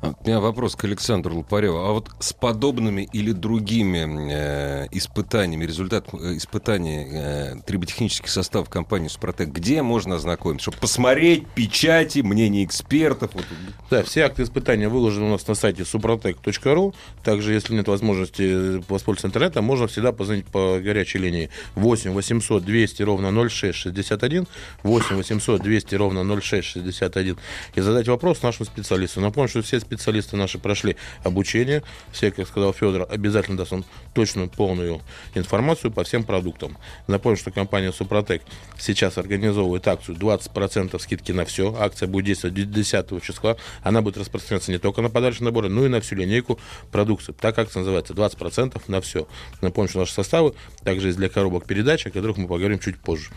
А, 0.00 0.14
У 0.24 0.28
меня 0.28 0.38
вопрос 0.38 0.76
к 0.76 0.84
Александру 0.84 1.34
Лупареву. 1.34 1.78
А 1.78 1.92
вот 1.92 2.10
с 2.20 2.32
подобными 2.32 3.08
или 3.12 3.32
другими 3.32 4.32
э, 4.32 4.86
испытаниями, 4.92 5.64
результат 5.64 6.06
э, 6.12 6.36
испытаний 6.36 7.06
э, 7.10 7.54
триботехнических 7.66 8.28
составов 8.28 8.68
компании 8.68 9.08
«Супротек», 9.08 9.48
где 9.48 9.82
можно 9.82 10.14
ознакомиться? 10.14 10.70
Чтобы 10.70 10.78
посмотреть 10.78 11.48
печати, 11.48 12.20
мнения 12.20 12.64
экспертов. 12.64 13.30
Вот. 13.34 13.44
Да, 13.90 14.04
все 14.04 14.22
акты 14.22 14.44
испытания 14.44 14.88
выложены 14.88 15.26
у 15.26 15.30
нас 15.30 15.46
на 15.48 15.54
сайте 15.54 15.82
suprotec.ru. 15.82 16.94
Также, 17.24 17.52
если 17.52 17.74
нет 17.74 17.88
возможности 17.88 18.78
воспользоваться 18.88 19.26
интернетом, 19.26 19.64
можно 19.64 19.88
всегда 19.88 20.12
позвонить 20.12 20.46
по 20.46 20.78
горячей 20.78 21.18
линии 21.18 21.50
8 21.74 22.12
800 22.12 22.64
200 22.64 23.02
ровно 23.02 23.32
0661, 23.50 24.46
8 24.84 25.16
800 25.16 25.60
200 25.60 25.94
ровно 25.96 26.40
0661 26.40 27.36
и 27.74 27.80
задать 27.80 28.06
вопрос 28.06 28.42
нашему 28.42 28.66
специалисту. 28.66 29.20
Напомню, 29.20 29.48
что 29.48 29.62
все 29.62 29.78
специалисты 29.88 30.36
наши 30.36 30.58
прошли 30.58 30.96
обучение. 31.24 31.82
Все, 32.12 32.30
как 32.30 32.46
сказал 32.46 32.72
Федор, 32.74 33.06
обязательно 33.10 33.56
даст 33.56 33.72
он 33.72 33.84
точную, 34.14 34.50
полную 34.50 35.00
информацию 35.34 35.90
по 35.90 36.04
всем 36.04 36.24
продуктам. 36.24 36.76
Напомню, 37.06 37.38
что 37.38 37.50
компания 37.50 37.90
Супротек 37.92 38.42
сейчас 38.78 39.16
организовывает 39.16 39.88
акцию 39.88 40.16
20% 40.16 40.98
скидки 40.98 41.32
на 41.32 41.44
все. 41.46 41.74
Акция 41.78 42.06
будет 42.06 42.26
действовать 42.26 42.54
до 42.54 42.64
10 42.64 43.22
числа. 43.22 43.56
Она 43.82 44.02
будет 44.02 44.18
распространяться 44.18 44.70
не 44.70 44.78
только 44.78 45.00
на 45.00 45.08
подарочные 45.08 45.46
наборы, 45.46 45.68
но 45.70 45.86
и 45.86 45.88
на 45.88 46.00
всю 46.00 46.16
линейку 46.16 46.58
продукции. 46.92 47.32
Так 47.32 47.58
акция 47.58 47.80
называется 47.80 48.12
20% 48.12 48.82
на 48.88 49.00
все. 49.00 49.26
Напомню, 49.62 49.88
что 49.88 50.00
наши 50.00 50.12
составы 50.12 50.54
также 50.84 51.08
есть 51.08 51.18
для 51.18 51.30
коробок 51.30 51.66
передач, 51.66 52.06
о 52.06 52.10
которых 52.10 52.36
мы 52.36 52.46
поговорим 52.46 52.78
чуть 52.78 52.98
позже. 52.98 53.30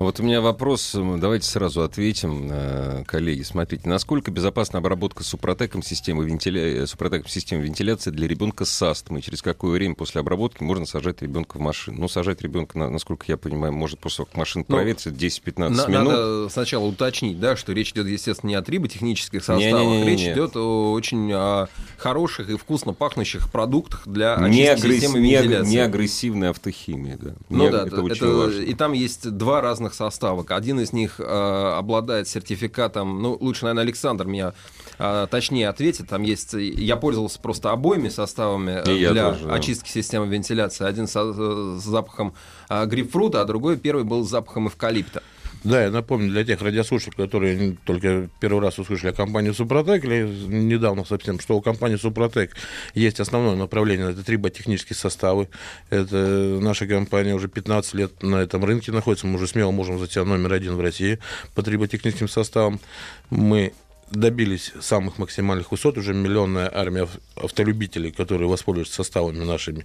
Вот 0.00 0.18
у 0.18 0.22
меня 0.22 0.40
вопрос, 0.40 0.92
давайте 1.18 1.46
сразу 1.46 1.82
ответим, 1.82 2.48
э, 2.50 3.04
коллеги. 3.06 3.42
Смотрите, 3.42 3.86
насколько 3.86 4.30
безопасна 4.30 4.78
обработка 4.78 5.22
супротеком 5.22 5.82
системы, 5.82 6.24
вентиля... 6.24 6.86
супротеком 6.86 7.28
системы 7.28 7.64
вентиляции 7.64 8.10
для 8.10 8.26
ребенка 8.26 8.64
с 8.64 8.80
астмой? 8.82 9.20
Через 9.20 9.42
какое 9.42 9.72
время 9.72 9.94
после 9.94 10.22
обработки 10.22 10.62
можно 10.62 10.86
сажать 10.86 11.20
ребенка 11.20 11.58
в 11.58 11.60
машину? 11.60 12.00
Ну, 12.00 12.08
сажать 12.08 12.40
ребенка, 12.40 12.78
на- 12.78 12.88
насколько 12.88 13.26
я 13.28 13.36
понимаю, 13.36 13.74
может 13.74 13.98
после 13.98 14.16
того, 14.16 14.26
как 14.28 14.36
машина 14.38 14.64
Ну, 14.66 14.74
проветрится, 14.74 15.10
10-15 15.10 15.68
На- 15.68 15.86
минут. 15.86 16.08
Надо 16.08 16.48
сначала 16.48 16.86
уточнить, 16.86 17.38
да, 17.38 17.54
что 17.54 17.74
речь 17.74 17.90
идет, 17.92 18.06
естественно, 18.06 18.48
не 18.48 18.54
о 18.54 18.62
триботехнических 18.62 19.44
составах, 19.44 19.60
Не-не-не-не-не. 19.82 20.10
речь 20.10 20.22
идет 20.34 20.56
о 20.56 20.92
очень 20.92 21.30
а, 21.30 21.68
хороших 21.98 22.48
и 22.48 22.56
вкусно 22.56 22.94
пахнущих 22.94 23.52
продуктах 23.52 24.08
для 24.08 24.36
Не, 24.48 24.62
агресс- 24.72 24.94
системы 24.94 25.18
не 25.18 25.32
вентиляции. 25.34 25.70
не 25.70 25.76
агрессивная 25.78 26.50
автохимия, 26.50 27.18
да. 27.20 27.34
Ну 27.50 27.64
Не- 27.64 27.70
да, 27.70 27.78
это 27.82 27.86
это, 27.96 28.02
очень 28.02 28.16
это- 28.16 28.34
важно. 28.34 28.60
и 28.62 28.72
там 28.72 28.92
есть 28.94 29.28
два 29.30 29.60
разных 29.60 29.89
состава. 29.94 30.44
Один 30.48 30.80
из 30.80 30.92
них 30.92 31.20
э, 31.20 31.24
обладает 31.24 32.28
сертификатом, 32.28 33.20
ну 33.22 33.36
лучше, 33.40 33.64
наверное, 33.64 33.84
Александр 33.84 34.26
меня 34.26 34.54
э, 34.98 35.26
точнее 35.30 35.68
ответит. 35.68 36.08
Там 36.08 36.22
есть, 36.22 36.52
я 36.54 36.96
пользовался 36.96 37.40
просто 37.40 37.70
обоими 37.70 38.08
составами 38.08 38.82
э, 38.84 39.10
для 39.12 39.32
тоже, 39.32 39.46
да. 39.46 39.54
очистки 39.54 39.88
системы 39.88 40.26
вентиляции. 40.26 40.84
Один 40.86 41.06
со- 41.06 41.34
э, 41.36 41.78
с 41.78 41.84
запахом 41.84 42.34
э, 42.68 42.86
грейпфрута, 42.86 43.40
а 43.40 43.44
другой 43.44 43.76
первый 43.76 44.04
был 44.04 44.24
с 44.24 44.30
запахом 44.30 44.68
эвкалипта. 44.68 45.22
Да, 45.62 45.82
я 45.84 45.90
напомню 45.90 46.30
для 46.30 46.42
тех 46.44 46.62
радиослушателей, 46.62 47.26
которые 47.26 47.76
только 47.84 48.30
первый 48.40 48.62
раз 48.62 48.78
услышали 48.78 49.10
о 49.10 49.12
компании 49.12 49.50
Супротек, 49.52 50.04
или 50.04 50.22
недавно 50.48 51.04
совсем, 51.04 51.38
что 51.38 51.56
у 51.56 51.60
компании 51.60 51.96
Супротек 51.96 52.56
есть 52.94 53.20
основное 53.20 53.56
направление, 53.56 54.10
это 54.10 54.24
триботехнические 54.24 54.96
составы. 54.96 55.48
Это 55.90 56.16
наша 56.62 56.86
компания 56.86 57.34
уже 57.34 57.48
15 57.48 57.94
лет 57.94 58.22
на 58.22 58.36
этом 58.36 58.64
рынке 58.64 58.90
находится, 58.90 59.26
мы 59.26 59.34
уже 59.34 59.46
смело 59.46 59.70
можем 59.70 59.98
зайти 59.98 60.18
номер 60.20 60.54
один 60.54 60.76
в 60.76 60.80
России 60.80 61.18
по 61.54 61.62
триботехническим 61.62 62.28
составам. 62.28 62.80
Мы 63.28 63.74
добились 64.10 64.72
самых 64.80 65.18
максимальных 65.18 65.70
высот, 65.72 65.98
уже 65.98 66.14
миллионная 66.14 66.70
армия 66.74 67.02
ав- 67.02 67.18
автолюбителей, 67.36 68.12
которые 68.12 68.48
воспользуются 68.48 68.94
составами 68.94 69.44
нашими, 69.44 69.84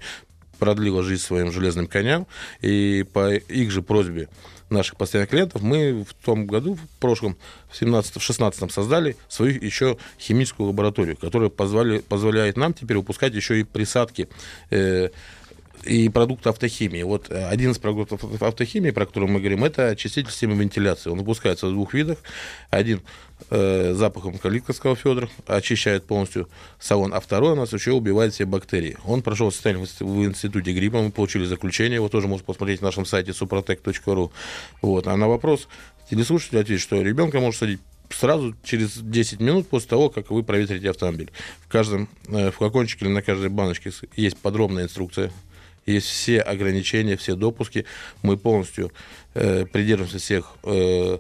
продлила 0.58 1.04
жизнь 1.04 1.22
своим 1.22 1.52
железным 1.52 1.88
коням, 1.88 2.28
и 2.62 3.06
по 3.12 3.36
их 3.36 3.72
же 3.72 3.82
просьбе 3.82 4.30
наших 4.76 4.98
постоянных 4.98 5.30
клиентов 5.30 5.62
мы 5.62 6.06
в 6.08 6.14
том 6.14 6.46
году, 6.46 6.76
в 6.76 7.00
прошлом, 7.00 7.38
в 7.70 7.82
17-16 7.82 8.70
создали 8.72 9.18
свою 9.28 9.60
еще 9.60 9.98
химическую 10.20 10.68
лабораторию, 10.68 11.18
которая 11.18 11.50
позволи, 11.50 12.00
позволяет 12.00 12.58
нам 12.58 12.74
теперь 12.74 12.98
выпускать 12.98 13.34
еще 13.34 13.60
и 13.60 13.64
присадки 13.64 14.28
э, 14.70 15.10
и 15.86 16.10
продукты 16.10 16.50
автохимии. 16.50 17.04
Вот 17.04 17.30
э, 17.30 17.48
один 17.48 17.72
из 17.72 17.78
продуктов 17.78 18.24
автохимии, 18.42 18.92
про 18.92 19.06
который 19.06 19.30
мы 19.30 19.40
говорим, 19.40 19.64
это 19.64 19.90
очиститель 19.90 20.32
системы 20.32 20.56
вентиляции. 20.56 21.10
Он 21.10 21.20
выпускается 21.20 21.68
в 21.68 21.72
двух 21.72 21.94
видах. 21.94 22.18
Один 22.70 23.02
э, 23.50 23.94
запахом 23.96 24.38
калитка, 24.38 24.74
сказал 24.74 24.96
Федор, 24.96 25.30
очищает 25.46 26.06
полностью 26.06 26.50
салон, 26.80 27.14
а 27.14 27.20
второй 27.20 27.54
у 27.54 27.56
нас 27.56 27.74
еще 27.74 27.92
убивает 27.92 28.34
все 28.34 28.46
бактерии. 28.46 28.98
Он 29.06 29.22
прошел 29.22 29.52
состояние 29.52 29.86
в 29.86 30.02
в 30.02 30.26
институте 30.26 30.74
гриппа, 30.74 31.02
мы 31.02 31.12
получили 31.12 31.46
заключение, 31.46 31.96
его 31.96 32.10
тоже 32.10 32.28
можно 32.28 32.46
посмотреть 32.46 32.82
на 32.82 32.88
нашем 32.88 33.06
сайте 33.06 33.32
suprotec.ru. 33.32 34.32
Вот. 34.82 35.08
А 35.08 35.16
на 35.16 35.28
вопрос 35.28 35.68
телеслушателя 36.10 36.62
ответить, 36.62 36.84
что 36.84 37.02
ребенка 37.02 37.40
может 37.40 37.60
садить 37.60 37.80
сразу 38.10 38.56
через 38.64 38.98
10 38.98 39.40
минут 39.40 39.68
после 39.68 39.90
того, 39.90 40.10
как 40.10 40.30
вы 40.32 40.44
проветрите 40.44 40.90
автомобиль. 40.90 41.32
В 41.62 41.68
каждом 41.68 42.08
э, 42.28 42.52
флакончике 42.52 43.06
или 43.06 43.12
на 43.12 43.22
каждой 43.22 43.50
баночке 43.50 43.92
есть 44.16 44.38
подробная 44.38 44.84
инструкция, 44.84 45.32
есть 45.86 46.08
все 46.08 46.40
ограничения, 46.40 47.16
все 47.18 47.36
допуски. 47.36 47.86
Мы 48.22 48.38
полностью 48.38 48.92
э, 49.34 49.66
придерживаемся 49.66 50.20
всех 50.20 50.54
э, 50.64 51.20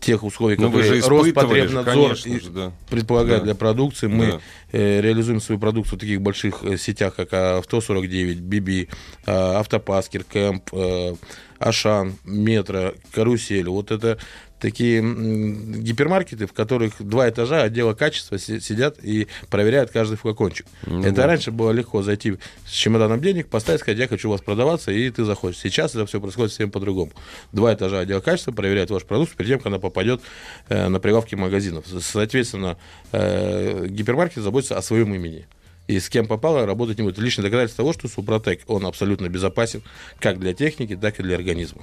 тех 0.00 0.22
условий, 0.22 0.56
Ну, 0.58 0.68
вы 0.68 0.78
которые 0.82 1.00
испытывали 1.00 1.66
же, 1.66 1.76
Роспотребнадзор 1.78 2.16
же, 2.16 2.50
да. 2.50 2.72
предполагает 2.88 3.40
Да. 3.40 3.44
для 3.46 3.54
продукции. 3.56 4.06
Мы 4.06 4.26
Да. 4.32 4.40
э, 4.72 5.00
реализуем 5.00 5.40
свою 5.40 5.58
продукцию 5.60 5.96
в 5.96 6.00
таких 6.00 6.20
больших 6.20 6.62
э, 6.62 6.76
сетях, 6.76 7.16
как 7.16 7.32
Авто-49, 7.32 8.34
Биби, 8.34 8.88
э, 9.26 9.30
Автопаскер, 9.32 10.22
Кэмп, 10.24 10.62
э, 10.72 11.14
Ашан, 11.58 12.16
Метро, 12.24 12.94
Карусель. 13.12 13.68
Вот 13.68 13.90
это 13.90 14.18
такие 14.60 15.00
гипермаркеты, 15.00 16.46
в 16.46 16.52
которых 16.52 16.94
два 17.00 17.28
этажа 17.28 17.62
отдела 17.62 17.94
качества 17.94 18.38
си- 18.38 18.60
сидят 18.60 18.98
и 19.02 19.28
проверяют 19.50 19.90
каждый 19.90 20.16
флакончик. 20.16 20.66
Ну 20.86 21.00
это 21.00 21.12
да. 21.12 21.26
раньше 21.26 21.50
было 21.50 21.70
легко 21.70 22.02
зайти 22.02 22.38
с 22.66 22.70
чемоданом 22.70 23.20
денег, 23.20 23.48
поставить, 23.48 23.80
сказать, 23.80 23.98
я 23.98 24.08
хочу 24.08 24.28
у 24.28 24.32
вас 24.32 24.40
продаваться, 24.40 24.90
и 24.90 25.10
ты 25.10 25.24
заходишь. 25.24 25.58
Сейчас 25.58 25.94
это 25.94 26.06
все 26.06 26.20
происходит 26.20 26.52
совсем 26.52 26.70
по-другому. 26.70 27.12
Два 27.52 27.74
этажа 27.74 28.00
отдела 28.00 28.20
качества 28.20 28.52
проверяют 28.52 28.90
ваш 28.90 29.04
продукт 29.04 29.34
перед 29.36 29.50
тем, 29.50 29.58
как 29.58 29.68
она 29.68 29.78
попадет 29.78 30.20
э, 30.68 30.88
на 30.88 31.00
прилавки 31.00 31.34
магазинов. 31.34 31.84
Соответственно, 32.00 32.78
э, 33.12 33.86
гипермаркет 33.88 34.42
заботится 34.42 34.76
о 34.76 34.82
своем 34.82 35.14
имени. 35.14 35.46
И 35.88 35.98
с 35.98 36.10
кем 36.10 36.26
попало, 36.26 36.66
работать 36.66 36.98
не 36.98 37.04
будет. 37.04 37.18
Личное 37.18 37.44
доказательство 37.44 37.82
того, 37.82 37.92
что 37.94 38.08
Супротек, 38.08 38.60
он 38.66 38.86
абсолютно 38.86 39.28
безопасен 39.28 39.82
как 40.20 40.38
для 40.38 40.52
техники, 40.52 40.94
так 40.94 41.18
и 41.18 41.22
для 41.22 41.34
организма. 41.34 41.82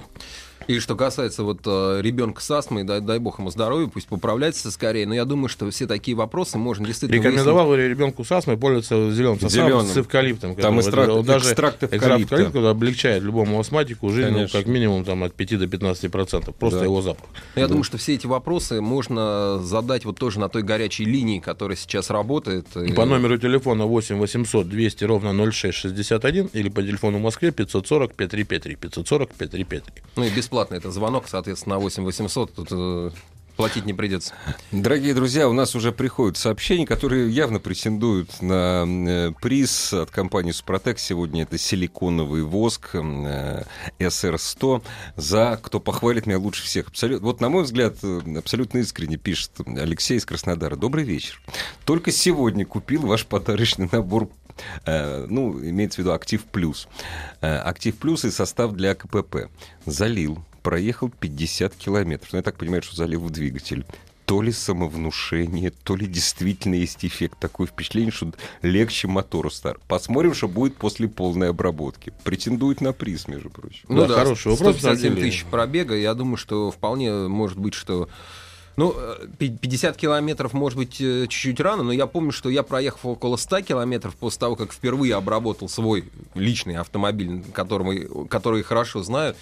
И 0.68 0.80
что 0.80 0.96
касается 0.96 1.44
вот 1.44 1.60
э, 1.64 2.00
ребенка 2.02 2.42
с 2.42 2.50
астмой, 2.50 2.82
дай, 2.82 3.00
дай 3.00 3.18
бог 3.20 3.38
ему 3.38 3.50
здоровья, 3.50 3.86
пусть 3.86 4.08
поправляется 4.08 4.70
скорее. 4.72 5.06
Но 5.06 5.14
я 5.14 5.24
думаю, 5.24 5.48
что 5.48 5.70
все 5.70 5.86
такие 5.86 6.16
вопросы 6.16 6.58
можно 6.58 6.84
действительно 6.86 7.20
Рекомендовал 7.20 7.68
бы 7.68 7.76
ребенку 7.76 8.24
с 8.24 8.32
астмой 8.32 8.56
пользоваться 8.56 9.12
зеленым 9.12 9.38
составом 9.38 9.68
Зелёным. 9.68 9.86
с 9.86 9.96
эвкалиптом. 9.96 10.56
Там 10.56 10.80
экстракт- 10.80 11.22
даже 11.24 11.44
экстракт 11.46 11.84
эвкалипта. 11.84 12.34
эвкалипта 12.34 12.70
облегчает 12.70 13.22
любому 13.22 13.60
астматику 13.60 14.10
жизнь, 14.10 14.30
ну, 14.30 14.48
как 14.48 14.66
минимум 14.66 15.04
там, 15.04 15.22
от 15.22 15.34
5 15.34 15.56
до 15.56 15.68
15 15.68 16.10
процентов. 16.10 16.56
Просто 16.56 16.80
Да. 16.80 16.84
его 16.86 17.00
запах. 17.00 17.26
Я 17.54 17.68
думаю, 17.68 17.84
что 17.84 17.96
все 17.96 18.14
эти 18.14 18.26
вопросы 18.26 18.80
можно 18.80 19.60
задать 19.62 20.04
вот 20.04 20.18
тоже 20.18 20.40
на 20.40 20.48
той 20.48 20.62
горячей 20.62 21.04
линии, 21.04 21.38
которая 21.38 21.76
сейчас 21.76 22.10
работает. 22.10 22.66
И- 22.76 22.92
По 22.92 23.04
номеру 23.04 23.38
телефона 23.38 23.86
8 23.86 24.16
800 24.18 24.68
200 24.68 25.04
ровно 25.04 25.32
0661 25.32 26.50
или 26.52 26.68
по 26.70 26.82
телефону 26.82 27.18
в 27.18 27.22
Москве 27.22 27.52
540 27.52 28.14
5353 28.14 28.74
540 28.74 29.30
5353. 29.34 30.02
Ну 30.16 30.24
и 30.24 30.30
бесплатно 30.30 30.55
это 30.62 30.90
звонок, 30.90 31.24
соответственно, 31.28 31.76
на 31.76 31.80
8 31.80 32.04
800. 32.04 32.54
Тут, 32.54 32.68
э, 32.70 33.10
платить 33.56 33.86
не 33.86 33.94
придется. 33.94 34.34
Дорогие 34.70 35.14
друзья, 35.14 35.48
у 35.48 35.52
нас 35.52 35.74
уже 35.74 35.90
приходят 35.90 36.36
сообщения, 36.36 36.86
которые 36.86 37.30
явно 37.30 37.58
претендуют 37.58 38.42
на 38.42 38.84
э, 38.86 39.32
приз 39.40 39.92
от 39.92 40.10
компании 40.10 40.52
«Супротек». 40.52 40.98
Сегодня 40.98 41.42
это 41.42 41.58
силиконовый 41.58 42.42
воск 42.42 42.90
э, 42.94 43.64
SR100 43.98 44.82
за 45.16 45.58
«Кто 45.62 45.80
похвалит 45.80 46.26
меня 46.26 46.38
лучше 46.38 46.62
всех». 46.64 46.88
Абсолютно, 46.88 47.26
вот, 47.26 47.40
на 47.40 47.48
мой 47.48 47.64
взгляд, 47.64 47.96
э, 48.02 48.20
абсолютно 48.36 48.78
искренне 48.78 49.16
пишет 49.16 49.52
Алексей 49.66 50.18
из 50.18 50.26
Краснодара. 50.26 50.76
Добрый 50.76 51.04
вечер. 51.04 51.40
Только 51.84 52.12
сегодня 52.12 52.66
купил 52.66 53.02
ваш 53.02 53.26
подарочный 53.26 53.88
набор 53.90 54.28
Э, 54.28 54.45
ну, 54.86 55.58
имеется 55.60 55.96
в 55.96 55.98
виду 56.00 56.12
«Актив 56.12 56.44
плюс». 56.44 56.88
Э, 57.40 57.58
«Актив 57.58 57.96
плюс» 57.96 58.24
и 58.24 58.30
состав 58.30 58.72
для 58.72 58.94
КПП. 58.94 59.48
Залил, 59.84 60.44
проехал 60.62 61.10
50 61.10 61.74
километров. 61.74 62.32
Ну, 62.32 62.38
я 62.38 62.42
так 62.42 62.56
понимаю, 62.56 62.82
что 62.82 62.96
залил 62.96 63.20
в 63.20 63.30
двигатель 63.30 63.84
то 64.26 64.42
ли 64.42 64.50
самовнушение, 64.50 65.70
то 65.70 65.94
ли 65.94 66.06
действительно 66.06 66.74
есть 66.74 67.04
эффект. 67.04 67.38
Такое 67.38 67.68
впечатление, 67.68 68.10
что 68.10 68.32
легче 68.60 69.06
мотору 69.06 69.50
стар. 69.50 69.78
Посмотрим, 69.86 70.34
что 70.34 70.48
будет 70.48 70.76
после 70.76 71.08
полной 71.08 71.50
обработки. 71.50 72.12
Претендует 72.24 72.80
на 72.80 72.92
приз, 72.92 73.28
между 73.28 73.50
прочим. 73.50 73.84
Ну 73.88 74.00
да, 74.00 74.08
да 74.08 74.14
хороший 74.14 74.50
вопрос. 74.50 74.78
157 74.78 75.14
тысяч 75.14 75.44
пробега. 75.44 75.94
Я 75.94 76.14
думаю, 76.14 76.36
что 76.36 76.72
вполне 76.72 77.12
может 77.12 77.56
быть, 77.56 77.74
что 77.74 78.08
ну, 78.76 78.94
50 79.38 79.96
километров, 79.96 80.52
может 80.52 80.78
быть, 80.78 81.00
э, 81.00 81.26
чуть-чуть 81.28 81.60
рано, 81.60 81.82
но 81.82 81.92
я 81.92 82.06
помню, 82.06 82.32
что 82.32 82.50
я 82.50 82.62
проехал 82.62 83.10
около 83.10 83.36
100 83.36 83.62
километров 83.62 84.14
после 84.16 84.40
того, 84.40 84.56
как 84.56 84.72
впервые 84.72 85.14
обработал 85.14 85.68
свой 85.68 86.04
личный 86.34 86.76
автомобиль, 86.76 87.42
который, 87.52 88.08
который 88.28 88.62
хорошо 88.62 89.02
знаю. 89.02 89.34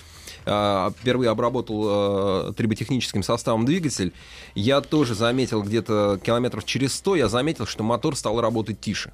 А, 0.46 0.92
впервые 1.00 1.30
обработал 1.30 2.50
э, 2.50 2.52
триботехническим 2.54 3.22
составом 3.22 3.64
двигатель, 3.64 4.12
я 4.54 4.82
тоже 4.82 5.14
заметил 5.14 5.62
где-то 5.62 6.20
километров 6.22 6.66
через 6.66 6.94
100, 6.94 7.16
я 7.16 7.28
заметил, 7.28 7.66
что 7.66 7.82
мотор 7.82 8.14
стал 8.14 8.40
работать 8.40 8.78
тише. 8.78 9.12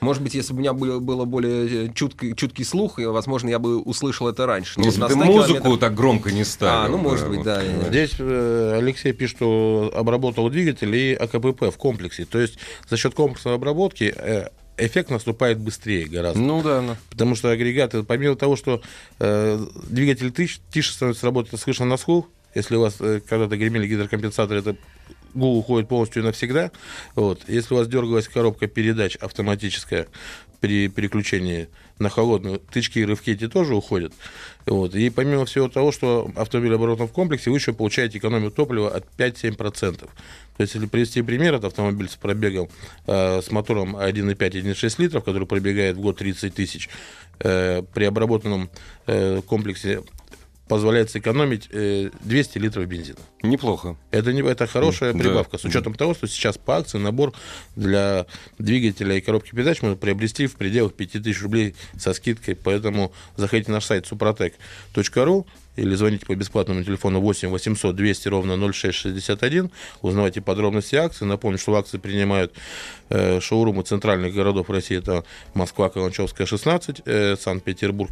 Может 0.00 0.24
быть, 0.24 0.34
если 0.34 0.52
бы 0.52 0.58
у 0.58 0.60
меня 0.60 0.72
было, 0.72 0.98
было 0.98 1.24
более 1.24 1.86
э, 1.86 1.92
чуткий, 1.94 2.34
чуткий 2.34 2.64
слух, 2.64 2.98
возможно, 2.98 3.48
я 3.48 3.60
бы 3.60 3.78
услышал 3.78 4.26
это 4.26 4.44
раньше. 4.44 4.80
Но 4.80 4.86
если 4.86 5.00
бы 5.00 5.08
ты 5.08 5.14
музыку 5.14 5.46
километров... 5.46 5.78
так 5.78 5.94
громко 5.94 6.32
не 6.32 6.42
ставил. 6.42 6.84
А, 6.84 6.88
ну, 6.88 6.98
может 6.98 7.28
быть, 7.28 7.42
да. 7.42 7.62
Здесь 7.88 8.14
э, 8.18 8.78
Алексей 8.78 9.12
пишет, 9.12 9.36
что 9.36 9.61
обработал 9.94 10.48
двигатель 10.50 10.94
и 10.94 11.14
АКПП 11.14 11.72
в 11.72 11.76
комплексе. 11.76 12.24
То 12.24 12.38
есть 12.38 12.58
за 12.88 12.96
счет 12.96 13.14
комплексной 13.14 13.54
обработки 13.54 14.14
эффект 14.76 15.10
наступает 15.10 15.58
быстрее 15.58 16.06
гораздо. 16.06 16.40
Ну 16.40 16.62
да. 16.62 16.80
Ну. 16.80 16.96
Потому 17.10 17.34
что 17.34 17.50
агрегаты, 17.50 18.02
помимо 18.02 18.36
того, 18.36 18.56
что 18.56 18.82
э, 19.18 19.66
двигатель 19.88 20.32
тише, 20.32 20.60
тише 20.72 20.92
становится 20.92 21.26
работать, 21.26 21.60
слышно 21.60 21.86
на 21.86 21.96
скул, 21.96 22.26
если 22.54 22.76
у 22.76 22.80
вас 22.80 22.96
э, 23.00 23.20
когда-то 23.26 23.56
гремели 23.56 23.86
гидрокомпенсаторы, 23.86 24.60
это 24.60 24.76
гул 25.34 25.58
уходит 25.58 25.88
полностью 25.88 26.22
навсегда. 26.22 26.70
Вот. 27.14 27.42
Если 27.48 27.74
у 27.74 27.78
вас 27.78 27.88
дергалась 27.88 28.28
коробка 28.28 28.66
передач 28.66 29.16
автоматическая 29.16 30.06
при 30.62 30.86
переключении 30.86 31.68
на 31.98 32.08
холодную, 32.08 32.60
тычки 32.60 33.00
и 33.00 33.04
рывки 33.04 33.30
эти 33.30 33.48
тоже 33.48 33.74
уходят. 33.74 34.12
Вот. 34.64 34.94
И 34.94 35.10
помимо 35.10 35.44
всего 35.44 35.68
того, 35.68 35.90
что 35.90 36.30
автомобиль 36.36 36.74
оборудован 36.74 37.08
в 37.08 37.12
комплексе, 37.12 37.50
вы 37.50 37.56
еще 37.56 37.72
получаете 37.72 38.18
экономию 38.18 38.52
топлива 38.52 38.88
от 38.94 39.04
5-7%. 39.18 39.98
То 39.98 40.08
есть, 40.58 40.74
если 40.74 40.86
привести 40.86 41.20
пример, 41.22 41.54
это 41.54 41.66
автомобиль 41.66 42.08
с 42.08 42.14
пробегом 42.14 42.68
э, 43.08 43.42
с 43.42 43.50
мотором 43.50 43.96
1,5-1,6 43.96 44.94
литров, 45.02 45.24
который 45.24 45.48
пробегает 45.48 45.96
в 45.96 46.00
год 46.00 46.18
30 46.18 46.54
тысяч, 46.54 46.88
э, 47.40 47.82
при 47.92 48.04
обработанном 48.04 48.70
э, 49.08 49.42
комплексе 49.44 50.02
позволяет 50.72 51.10
сэкономить 51.10 51.68
200 51.68 52.56
литров 52.56 52.86
бензина. 52.86 53.18
Неплохо. 53.42 53.98
Это, 54.10 54.32
не, 54.32 54.40
это 54.40 54.66
хорошая 54.66 55.12
прибавка. 55.12 55.52
Да. 55.52 55.58
С 55.58 55.64
учетом 55.66 55.92
того, 55.92 56.14
что 56.14 56.26
сейчас 56.26 56.56
по 56.56 56.78
акции 56.78 56.96
набор 56.96 57.34
для 57.76 58.24
двигателя 58.58 59.16
и 59.16 59.20
коробки 59.20 59.50
передач 59.50 59.82
можно 59.82 59.98
приобрести 59.98 60.46
в 60.46 60.54
пределах 60.54 60.94
5000 60.94 61.42
рублей 61.42 61.74
со 61.98 62.14
скидкой. 62.14 62.56
Поэтому 62.56 63.12
заходите 63.36 63.70
на 63.70 63.76
наш 63.76 63.84
сайт 63.84 64.10
suprotec.ru 64.10 65.44
или 65.76 65.94
звоните 65.94 66.26
по 66.26 66.34
бесплатному 66.34 66.84
телефону 66.84 67.20
8 67.20 67.48
800 67.48 67.96
200 67.96 68.28
ровно 68.28 68.72
0661, 68.72 69.70
узнавайте 70.02 70.40
подробности 70.40 70.96
акции. 70.96 71.24
Напомню, 71.24 71.58
что 71.58 71.72
в 71.72 71.74
акции 71.76 71.98
принимают 71.98 72.52
э, 73.08 73.40
шоурумы 73.40 73.82
центральных 73.82 74.34
городов 74.34 74.68
России. 74.70 74.98
Это 74.98 75.24
Москва, 75.54 75.88
Каланчевская, 75.88 76.46
16, 76.46 77.02
э, 77.04 77.36
Санкт-Петербург, 77.36 78.10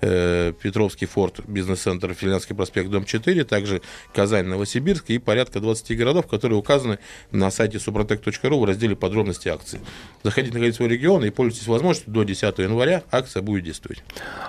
э, 0.00 0.52
Петровский 0.60 1.06
форт, 1.06 1.40
бизнес-центр, 1.46 2.14
Финляндский 2.14 2.54
проспект, 2.54 2.90
дом 2.90 3.04
4, 3.04 3.44
также 3.44 3.82
Казань, 4.14 4.46
Новосибирск 4.46 5.10
и 5.10 5.18
порядка 5.18 5.60
20 5.60 5.96
городов, 5.96 6.26
которые 6.26 6.58
указаны 6.58 6.98
на 7.30 7.50
сайте 7.50 7.78
suprotec.ru 7.78 8.60
в 8.60 8.64
разделе 8.64 8.96
подробности 8.96 9.48
акции. 9.48 9.80
Заходите 10.22 10.58
на 10.58 10.72
свой 10.72 10.88
регион 10.88 11.24
и 11.24 11.30
пользуйтесь 11.30 11.66
возможностью 11.66 12.12
до 12.12 12.22
10 12.22 12.58
января 12.58 13.02
акция 13.10 13.42
будет 13.42 13.64
действовать. 13.64 14.02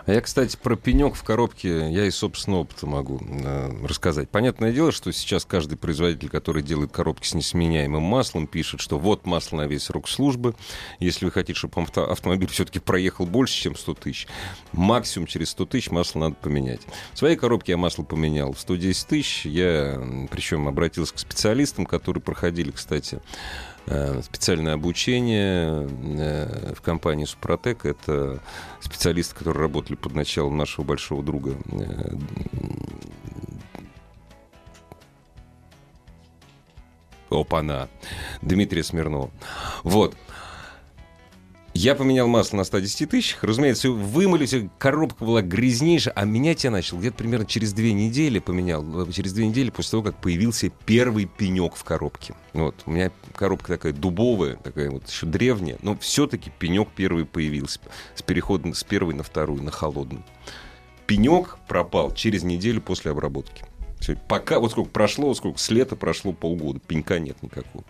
А 0.05 0.13
я, 0.13 0.21
кстати, 0.21 0.57
про 0.61 0.75
пенек 0.75 1.15
в 1.15 1.23
коробке, 1.23 1.91
я 1.91 2.05
и, 2.05 2.11
собственно, 2.11 2.52
собственного 2.53 2.61
опыта 2.61 2.87
могу 2.87 3.19
э, 3.21 3.85
рассказать. 3.87 4.29
Понятное 4.29 4.71
дело, 4.71 4.91
что 4.91 5.11
сейчас 5.11 5.45
каждый 5.45 5.77
производитель, 5.77 6.29
который 6.29 6.61
делает 6.61 6.91
коробки 6.91 7.27
с 7.27 7.33
несменяемым 7.33 8.03
маслом, 8.03 8.47
пишет, 8.47 8.79
что 8.79 8.99
вот 8.99 9.25
масло 9.25 9.57
на 9.57 9.67
весь 9.67 9.83
срок 9.83 10.07
службы. 10.07 10.55
Если 10.99 11.25
вы 11.25 11.31
хотите, 11.31 11.57
чтобы 11.57 11.81
авто, 11.81 12.09
автомобиль 12.09 12.49
все-таки 12.49 12.79
проехал 12.79 13.25
больше, 13.25 13.55
чем 13.55 13.75
100 13.75 13.93
тысяч, 13.95 14.27
максимум 14.71 15.27
через 15.27 15.49
100 15.49 15.65
тысяч 15.65 15.91
масло 15.91 16.19
надо 16.19 16.35
поменять. 16.35 16.81
В 17.13 17.17
своей 17.17 17.35
коробке 17.35 17.73
я 17.73 17.77
масло 17.77 18.03
поменял 18.03 18.53
в 18.53 18.59
110 18.59 19.07
тысяч. 19.07 19.45
Я, 19.45 20.01
причем, 20.29 20.67
обратился 20.67 21.13
к 21.13 21.19
специалистам, 21.19 21.85
которые 21.85 22.21
проходили, 22.21 22.71
кстати, 22.71 23.21
специальное 24.23 24.73
обучение 24.73 25.87
э, 25.87 26.73
в 26.73 26.81
компании 26.81 27.25
«Супротек». 27.25 27.85
Это 27.85 28.39
специалисты, 28.79 29.35
которые 29.35 29.61
работали 29.61 29.95
под 29.95 30.15
началом 30.15 30.57
нашего 30.57 30.85
большого 30.85 31.21
друга 31.21 31.57
э, 31.71 32.15
Опана, 37.29 37.89
Дмитрия 38.41 38.83
Смирнова. 38.83 39.31
Вот. 39.83 40.15
Я 41.75 41.95
поменял 41.95 42.27
масло 42.27 42.57
на 42.57 42.65
110 42.65 43.09
тысячах. 43.09 43.43
Разумеется, 43.43 43.89
вымыли 43.89 44.69
коробка 44.77 45.25
была 45.25 45.41
грязнейшая. 45.41 46.13
А 46.13 46.23
менять 46.23 46.63
я 46.63 46.71
начал 46.71 46.99
где-то 46.99 47.17
примерно 47.17 47.47
через 47.47 47.73
две 47.73 47.93
недели 47.93 48.37
поменял. 48.37 48.83
Через 49.11 49.33
две 49.33 49.47
недели 49.47 49.71
после 49.71 49.91
того, 49.91 50.03
как 50.03 50.21
появился 50.21 50.69
первый 50.85 51.25
пенек 51.25 51.75
в 51.75 51.83
коробке. 51.83 52.35
Вот. 52.53 52.75
У 52.85 52.91
меня 52.91 53.11
коробка 53.33 53.69
такая 53.69 53.91
дубовая, 53.91 54.55
такая 54.57 54.91
вот 54.91 55.09
еще 55.09 55.25
древняя. 55.25 55.79
Но 55.81 55.97
все-таки 55.97 56.51
пенек 56.51 56.89
первый 56.95 57.25
появился. 57.25 57.79
С 58.13 58.21
переходом 58.21 58.75
с 58.75 58.83
первой 58.83 59.15
на 59.15 59.23
вторую, 59.23 59.63
на 59.63 59.71
холодную. 59.71 60.23
Пенек 61.07 61.57
пропал 61.67 62.13
через 62.13 62.43
неделю 62.43 62.81
после 62.81 63.11
обработки. 63.11 63.65
Все, 63.99 64.15
пока, 64.15 64.59
вот 64.59 64.71
сколько 64.71 64.91
прошло, 64.91 65.33
сколько 65.33 65.57
с 65.57 65.69
лета 65.71 65.95
прошло 65.95 66.33
полгода, 66.33 66.79
пенька 66.79 67.19
нет 67.19 67.41
никакого. 67.41 67.83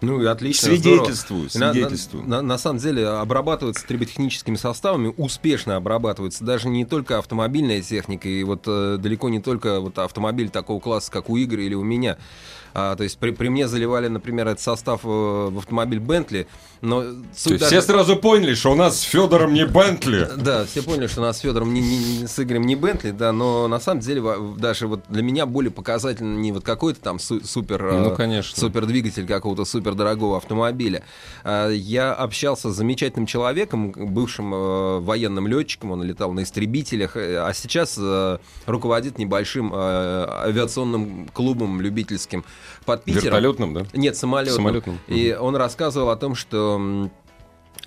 Ну 0.00 0.22
и 0.22 0.26
отлично. 0.26 0.68
Свидетельствую, 0.68 1.48
свидетельствую. 1.48 2.24
На, 2.24 2.36
на, 2.36 2.42
на, 2.42 2.58
самом 2.58 2.78
деле 2.78 3.08
обрабатываются 3.08 3.86
триботехническими 3.86 4.56
составами, 4.56 5.12
успешно 5.16 5.76
обрабатываются 5.76 6.44
даже 6.44 6.68
не 6.68 6.84
только 6.84 7.18
автомобильная 7.18 7.80
техника, 7.80 8.28
и 8.28 8.42
вот 8.44 8.64
э, 8.66 8.98
далеко 8.98 9.28
не 9.28 9.40
только 9.40 9.80
вот 9.80 9.98
автомобиль 9.98 10.50
такого 10.50 10.80
класса, 10.80 11.10
как 11.10 11.30
у 11.30 11.38
Игоря 11.38 11.64
или 11.64 11.74
у 11.74 11.82
меня. 11.82 12.18
А, 12.78 12.94
то 12.94 13.04
есть 13.04 13.16
при, 13.16 13.30
при 13.30 13.48
мне 13.48 13.68
заливали, 13.68 14.08
например, 14.08 14.48
этот 14.48 14.60
состав 14.60 15.00
э, 15.02 15.08
в 15.08 15.56
автомобиль 15.56 15.98
Бентли, 15.98 16.46
но 16.82 17.04
даже... 17.46 17.64
Все 17.64 17.80
сразу 17.80 18.16
поняли, 18.16 18.54
что 18.54 18.70
у 18.72 18.74
нас 18.74 19.00
с 19.00 19.02
Федором 19.02 19.54
не 19.54 19.64
Бентли. 19.64 20.28
Да, 20.36 20.66
все 20.66 20.82
поняли, 20.82 21.06
что 21.06 21.22
у 21.22 21.24
нас 21.24 21.38
с 21.38 21.40
Федором 21.40 21.72
не, 21.72 21.80
не, 21.80 22.20
не, 22.20 22.26
с 22.26 22.38
Игорем 22.38 22.66
не 22.66 22.76
Бентли, 22.76 23.12
да, 23.12 23.32
но 23.32 23.66
на 23.66 23.80
самом 23.80 24.00
деле 24.00 24.22
даже 24.58 24.86
вот 24.86 25.04
для 25.08 25.22
меня 25.22 25.46
более 25.46 25.70
показательно 25.70 26.36
не 26.36 26.52
вот 26.52 26.64
какой-то 26.64 27.00
там 27.00 27.18
супер, 27.18 27.82
ну, 27.82 28.14
конечно. 28.14 28.60
супер 28.60 28.84
двигатель 28.84 29.26
какого-то 29.26 29.64
супер 29.64 29.94
дорогого 29.94 30.36
автомобиля. 30.36 31.02
А, 31.44 31.70
я 31.70 32.12
общался 32.12 32.70
с 32.70 32.76
замечательным 32.76 33.24
человеком, 33.24 33.92
бывшим 33.92 34.54
э, 34.54 34.98
военным 35.00 35.48
летчиком, 35.48 35.92
он 35.92 36.02
летал 36.02 36.34
на 36.34 36.42
истребителях, 36.42 37.16
э, 37.16 37.38
а 37.38 37.54
сейчас 37.54 37.98
руководит 38.66 39.18
небольшим 39.18 39.72
авиационным 39.74 41.28
клубом 41.32 41.80
любительским 41.80 42.44
под 42.84 43.04
Питером. 43.04 43.24
Вертолетным, 43.24 43.74
да? 43.74 43.86
Нет, 43.92 44.16
самолетным. 44.16 44.56
Самолетным. 44.56 44.98
И 45.06 45.36
он 45.38 45.56
рассказывал 45.56 46.10
о 46.10 46.16
том, 46.16 46.34
что 46.34 47.10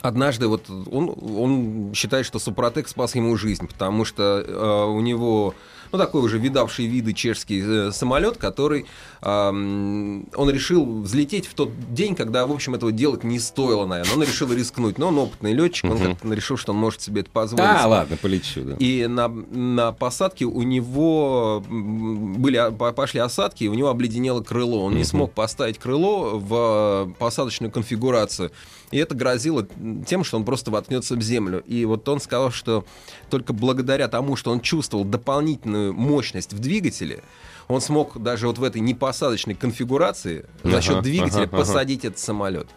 Однажды 0.02 0.48
вот 0.48 0.70
он, 0.70 1.14
он 1.38 1.94
считает, 1.94 2.26
что 2.26 2.40
Супротек 2.40 2.88
спас 2.88 3.16
ему 3.16 3.36
жизнь, 3.38 3.68
потому 3.68 4.06
что 4.06 4.44
э, 4.46 4.86
у 4.86 5.02
него 5.02 5.54
ну, 5.92 5.98
такой 5.98 6.22
уже 6.22 6.38
видавший 6.38 6.86
виды 6.86 7.14
чешский 7.14 7.62
э, 7.66 7.92
самолет, 7.92 8.38
который 8.38 8.86
э, 9.22 9.28
он 9.50 10.50
решил 10.50 11.02
взлететь 11.02 11.48
в 11.48 11.54
тот 11.54 11.72
день, 11.94 12.16
когда, 12.16 12.46
в 12.46 12.52
общем, 12.52 12.76
этого 12.76 12.92
делать 12.92 13.24
не 13.24 13.40
стоило, 13.40 13.86
наверное. 13.86 14.14
Он 14.14 14.24
решил 14.24 14.52
рискнуть, 14.54 14.98
но 14.98 15.08
он 15.08 15.18
опытный 15.18 15.54
летчик, 15.54 15.86
он 15.86 15.98
как-то 15.98 16.34
решил, 16.34 16.58
что 16.58 16.72
он 16.74 16.78
может 16.78 17.02
себе 17.02 17.22
это 17.22 17.32
позволить. 17.32 17.66
Да, 17.66 17.88
ладно, 17.88 18.18
полечу, 18.18 18.62
да. 18.64 18.76
И 18.80 19.08
на, 19.08 19.28
на 19.28 19.92
посадке 19.92 20.46
у 20.46 20.62
него 20.62 21.64
были, 21.68 22.72
пошли 22.94 23.20
осадки, 23.20 23.64
и 23.64 23.68
у 23.68 23.74
него 23.74 23.90
обледенело 23.90 24.42
крыло. 24.42 24.86
Он 24.86 24.96
не 24.96 25.04
смог 25.04 25.34
поставить 25.34 25.80
крыло 25.80 26.40
в 26.40 27.14
посадочную 27.18 27.72
конфигурацию. 27.72 28.52
И 28.92 28.98
это 28.98 29.16
грозило 29.16 29.68
тем, 30.08 30.24
что 30.24 30.38
он 30.38 30.46
просто 30.46 30.72
воткнется 30.72 31.16
в 31.16 31.22
землю. 31.22 31.64
И 31.68 31.86
вот 31.86 32.08
он 32.10 32.20
сказал, 32.20 32.52
что 32.52 32.86
только 33.30 33.54
благодаря 33.54 34.08
тому, 34.08 34.36
что 34.36 34.52
он 34.52 34.62
чувствовал 34.62 35.04
дополнительную 35.04 35.94
мощность 35.94 36.54
в 36.54 36.60
двигателе, 36.60 37.24
он 37.68 37.82
смог 37.82 38.22
даже 38.22 38.48
вот 38.48 38.58
в 38.58 38.64
этой 38.64 38.82
непосадочной 38.82 39.54
конфигурации 39.54 40.46
ага, 40.64 40.72
за 40.72 40.82
счет 40.82 41.04
двигателя 41.04 41.44
ага, 41.44 41.58
посадить 41.58 42.00
ага. 42.00 42.10
этот 42.10 42.20
самолет 42.20 42.68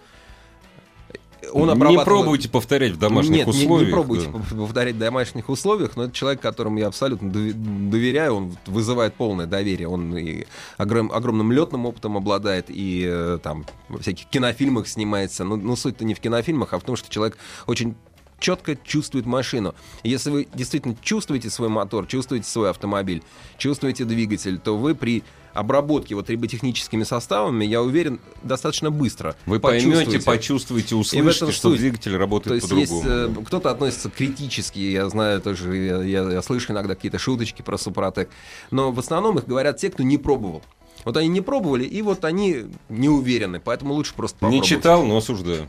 он 1.53 1.71
обрабатывал... 1.71 1.99
Не 1.99 2.05
пробуйте 2.05 2.49
повторять 2.49 2.93
в 2.93 2.99
домашних 2.99 3.39
Нет, 3.39 3.49
условиях. 3.49 3.81
Не, 3.81 3.87
не 3.87 3.93
пробуйте 3.93 4.29
да. 4.29 4.57
повторять 4.57 4.95
в 4.95 4.99
домашних 4.99 5.49
условиях, 5.49 5.97
но 5.97 6.05
это 6.05 6.13
человек, 6.13 6.41
которому 6.41 6.79
я 6.79 6.87
абсолютно 6.87 7.31
доверяю, 7.31 8.35
он 8.35 8.57
вызывает 8.67 9.15
полное 9.15 9.47
доверие. 9.47 9.89
Он 9.89 10.17
и 10.17 10.47
огром, 10.77 11.11
огромным 11.13 11.53
летным 11.53 11.87
опытом 11.87 12.17
обладает, 12.17 12.67
и 12.69 13.07
э, 13.09 13.39
там 13.43 13.67
во 13.89 13.99
всяких 13.99 14.27
кинофильмах 14.27 14.87
снимается. 14.89 15.45
Но, 15.45 15.57
но 15.57 15.77
суть-то 15.77 16.05
не 16.05 16.15
в 16.15 16.21
кинофильмах, 16.21 16.73
а 16.73 16.79
в 16.79 16.85
том, 16.85 16.97
что 16.97 17.11
человек 17.11 17.37
очень 17.67 17.97
четко 18.43 18.77
чувствует 18.77 19.25
машину. 19.25 19.75
Если 20.03 20.29
вы 20.29 20.49
действительно 20.53 20.97
чувствуете 21.01 21.49
свой 21.49 21.69
мотор, 21.69 22.07
чувствуете 22.07 22.47
свой 22.47 22.71
автомобиль, 22.71 23.23
чувствуете 23.57 24.05
двигатель, 24.05 24.59
то 24.59 24.77
вы 24.77 24.95
при 24.95 25.23
обработки 25.55 26.15
вот 26.15 26.29
роботехническими 26.29 27.05
составами, 27.05 27.65
я 27.65 27.83
уверен, 27.83 28.21
достаточно 28.43 28.91
быстро. 28.91 29.37
Вы 29.47 29.61
поймете, 29.61 30.21
почувствуете, 30.21 30.97
услышите, 30.97 31.53
что 31.53 31.71
суть. 31.71 31.79
двигатель 31.79 32.17
работает 32.17 32.63
по-другому. 32.63 33.03
Есть, 33.03 33.47
кто-то 33.47 33.71
относится 33.71 34.11
критически, 34.11 34.79
я 34.79 35.09
знаю 35.09 35.41
тоже, 35.41 35.77
я, 35.77 36.03
я, 36.03 36.33
я 36.33 36.43
слышу 36.43 36.73
иногда 36.73 36.95
какие-то 36.95 37.19
шуточки 37.19 37.63
про 37.63 37.79
Супротек, 37.79 38.29
но 38.71 38.91
в 38.91 38.99
основном 38.99 39.39
их 39.39 39.47
говорят 39.47 39.77
те, 39.77 39.91
кто 39.91 40.03
не 40.03 40.19
пробовал. 40.19 40.63
Вот 41.05 41.17
они 41.17 41.29
не 41.29 41.41
пробовали, 41.41 41.85
и 41.85 42.01
вот 42.01 42.25
они 42.25 42.67
не 42.89 43.09
уверены, 43.09 43.61
поэтому 43.61 43.95
лучше 43.95 44.15
просто 44.15 44.39
попробовать. 44.39 44.63
Не 44.63 44.69
читал, 44.69 45.05
но 45.05 45.17
осуждаю. 45.19 45.69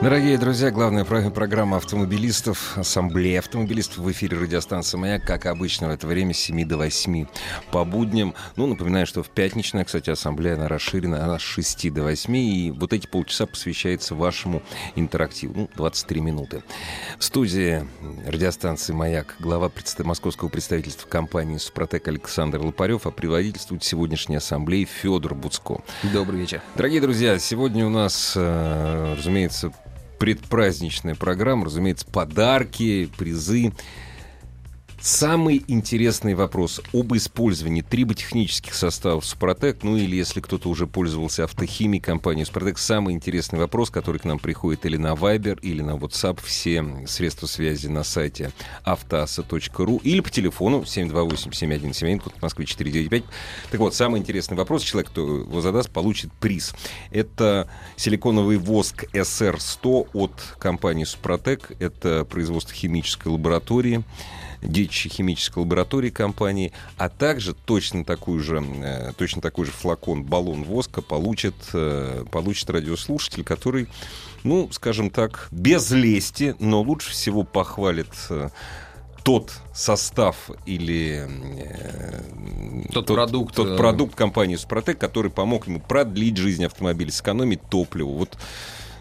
Дорогие 0.00 0.38
друзья, 0.38 0.70
главная 0.70 1.04
программа 1.04 1.78
автомобилистов, 1.78 2.78
ассамблея 2.78 3.40
автомобилистов 3.40 3.98
в 3.98 4.12
эфире 4.12 4.38
радиостанции 4.38 4.96
«Маяк», 4.96 5.24
как 5.24 5.46
обычно, 5.46 5.88
в 5.88 5.90
это 5.90 6.06
время 6.06 6.34
с 6.34 6.38
7 6.38 6.64
до 6.64 6.76
8 6.76 7.26
по 7.72 7.84
будням. 7.84 8.32
Ну, 8.54 8.68
напоминаю, 8.68 9.08
что 9.08 9.24
в 9.24 9.28
пятничная, 9.28 9.84
кстати, 9.84 10.08
ассамблея, 10.08 10.54
она 10.54 10.68
расширена, 10.68 11.24
она 11.24 11.40
с 11.40 11.42
6 11.42 11.92
до 11.92 12.04
8, 12.04 12.36
и 12.36 12.70
вот 12.70 12.92
эти 12.92 13.08
полчаса 13.08 13.46
посвящается 13.46 14.14
вашему 14.14 14.62
интерактиву, 14.94 15.54
ну, 15.56 15.70
23 15.74 16.20
минуты. 16.20 16.62
В 17.18 17.24
студии 17.24 17.84
радиостанции 18.24 18.92
«Маяк» 18.92 19.34
глава 19.40 19.68
представ... 19.68 20.06
московского 20.06 20.48
представительства 20.48 21.08
компании 21.08 21.58
«Супротек» 21.58 22.06
Александр 22.06 22.60
Лопарев, 22.60 23.04
а 23.08 23.10
приводительствует 23.10 23.82
сегодняшней 23.82 24.36
ассамблеи 24.36 24.84
Федор 24.84 25.34
Буцко. 25.34 25.82
Добрый 26.12 26.38
вечер. 26.38 26.62
Дорогие 26.76 27.00
друзья, 27.00 27.36
сегодня 27.40 27.84
у 27.84 27.90
нас, 27.90 28.34
э, 28.36 29.14
разумеется, 29.18 29.72
предпраздничная 30.18 31.14
программа, 31.14 31.66
разумеется, 31.66 32.06
подарки, 32.06 33.08
призы. 33.16 33.72
Самый 35.00 35.64
интересный 35.68 36.34
вопрос 36.34 36.80
об 36.92 37.14
использовании 37.14 37.82
триботехнических 37.82 38.74
составов 38.74 39.24
Супротек, 39.24 39.84
ну 39.84 39.96
или 39.96 40.16
если 40.16 40.40
кто-то 40.40 40.68
уже 40.68 40.88
пользовался 40.88 41.44
автохимией 41.44 42.02
компании 42.02 42.42
Супротек, 42.42 42.78
самый 42.78 43.14
интересный 43.14 43.60
вопрос, 43.60 43.90
который 43.90 44.18
к 44.18 44.24
нам 44.24 44.40
приходит 44.40 44.84
или 44.86 44.96
на 44.96 45.12
Viber, 45.12 45.60
или 45.62 45.82
на 45.82 45.92
WhatsApp, 45.92 46.40
все 46.42 46.84
средства 47.06 47.46
связи 47.46 47.86
на 47.86 48.02
сайте 48.02 48.50
автоаса.ру 48.82 50.00
или 50.02 50.18
по 50.18 50.30
телефону 50.30 50.82
728-7171, 50.82 52.18
код 52.18 52.42
Москвы 52.42 52.64
495. 52.64 53.22
Так 53.70 53.80
вот, 53.80 53.94
самый 53.94 54.18
интересный 54.18 54.56
вопрос, 54.56 54.82
человек, 54.82 55.12
кто 55.12 55.20
его 55.20 55.60
задаст, 55.60 55.90
получит 55.90 56.32
приз. 56.32 56.74
Это 57.12 57.70
силиконовый 57.94 58.56
воск 58.56 59.04
SR100 59.14 60.08
от 60.14 60.32
компании 60.58 61.04
Супротек, 61.04 61.70
это 61.78 62.24
производство 62.24 62.74
химической 62.74 63.28
лаборатории 63.28 64.02
детищей 64.62 65.08
химической 65.08 65.60
лаборатории 65.60 66.10
компании, 66.10 66.72
а 66.96 67.08
также 67.08 67.54
точно, 67.54 68.04
такую 68.04 68.40
же, 68.40 68.62
э, 68.62 69.12
точно 69.16 69.40
такой 69.40 69.66
же 69.66 69.72
флакон 69.72 70.24
баллон 70.24 70.64
воска 70.64 71.02
получит, 71.02 71.54
э, 71.72 72.24
получит 72.30 72.68
радиослушатель, 72.70 73.44
который, 73.44 73.88
ну, 74.44 74.68
скажем 74.72 75.10
так, 75.10 75.48
без 75.50 75.90
лести, 75.90 76.56
но 76.58 76.82
лучше 76.82 77.10
всего 77.10 77.44
похвалит 77.44 78.12
э, 78.30 78.48
тот 79.28 79.52
состав 79.74 80.50
или 80.66 81.28
э, 81.28 82.22
тот, 82.92 83.06
тот 83.06 83.14
продукт, 83.14 83.54
тот 83.54 83.76
продукт 83.76 84.14
компании 84.14 84.56
Супротек, 84.56 84.98
который 84.98 85.30
помог 85.30 85.66
ему 85.66 85.80
продлить 85.80 86.36
жизнь 86.36 86.64
автомобиля, 86.64 87.12
сэкономить 87.12 87.60
топливо. 87.68 88.08
Вот 88.08 88.38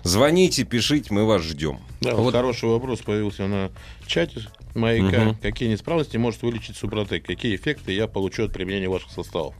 звоните, 0.03 0.65
пишите, 0.65 1.13
мы 1.13 1.25
вас 1.25 1.43
ждем. 1.43 1.79
Да, 2.01 2.15
вот 2.15 2.33
хороший 2.33 2.69
вопрос 2.69 2.99
появился 2.99 3.47
на 3.47 3.71
чате 4.05 4.41
маяка, 4.75 5.30
угу. 5.30 5.38
какие 5.41 5.69
неисправности 5.69 6.17
может 6.17 6.41
вылечить 6.41 6.77
Супротек, 6.77 7.25
какие 7.25 7.56
эффекты 7.56 7.91
я 7.91 8.08
получу 8.08 8.45
от 8.45 8.53
применения 8.53 8.89
ваших 8.89 9.12
составов. 9.12 9.56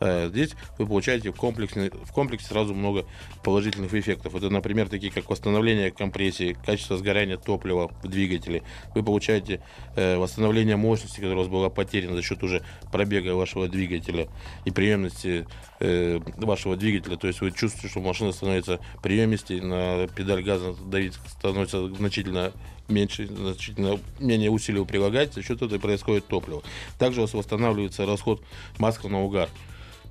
Э, 0.00 0.28
здесь 0.28 0.52
вы 0.78 0.86
получаете 0.86 1.30
в 1.30 1.36
комплексе, 1.36 1.90
в 2.04 2.12
комплексе 2.12 2.46
сразу 2.46 2.74
много 2.74 3.04
положительных 3.44 3.92
эффектов. 3.94 4.34
Это, 4.34 4.48
например, 4.48 4.88
такие 4.88 5.12
как 5.12 5.28
восстановление 5.28 5.90
компрессии, 5.90 6.56
качество 6.64 6.96
сгорания 6.96 7.36
топлива 7.36 7.92
в 8.02 8.08
двигателе. 8.08 8.62
Вы 8.94 9.02
получаете 9.02 9.62
э, 9.96 10.16
восстановление 10.16 10.76
мощности, 10.76 11.16
которая 11.16 11.36
у 11.36 11.40
вас 11.40 11.48
была 11.48 11.68
потеряна 11.68 12.16
за 12.16 12.22
счет 12.22 12.42
уже 12.42 12.62
пробега 12.90 13.34
вашего 13.34 13.68
двигателя 13.68 14.28
и 14.64 14.70
приемности 14.70 15.46
э, 15.80 16.18
вашего 16.38 16.76
двигателя. 16.76 17.16
То 17.16 17.26
есть 17.26 17.42
вы 17.42 17.50
чувствуете, 17.52 17.88
что 17.88 18.00
машина 18.00 18.32
становится 18.32 18.80
приемистей, 19.02 19.60
на 19.60 20.08
педаль 20.08 20.42
газа 20.42 20.74
давить 20.86 21.14
становится 21.28 21.86
значительно 21.94 22.52
меньше, 22.90 23.26
значительно 23.26 23.98
менее 24.18 24.50
усилий 24.50 24.84
прилагать, 24.84 25.34
за 25.34 25.42
счет 25.42 25.62
этого 25.62 25.78
происходит 25.78 26.26
топливо. 26.26 26.62
Также 26.98 27.20
у 27.20 27.22
вас 27.22 27.34
восстанавливается 27.34 28.06
расход 28.06 28.42
маска 28.78 29.08
на 29.08 29.22
угар. 29.22 29.48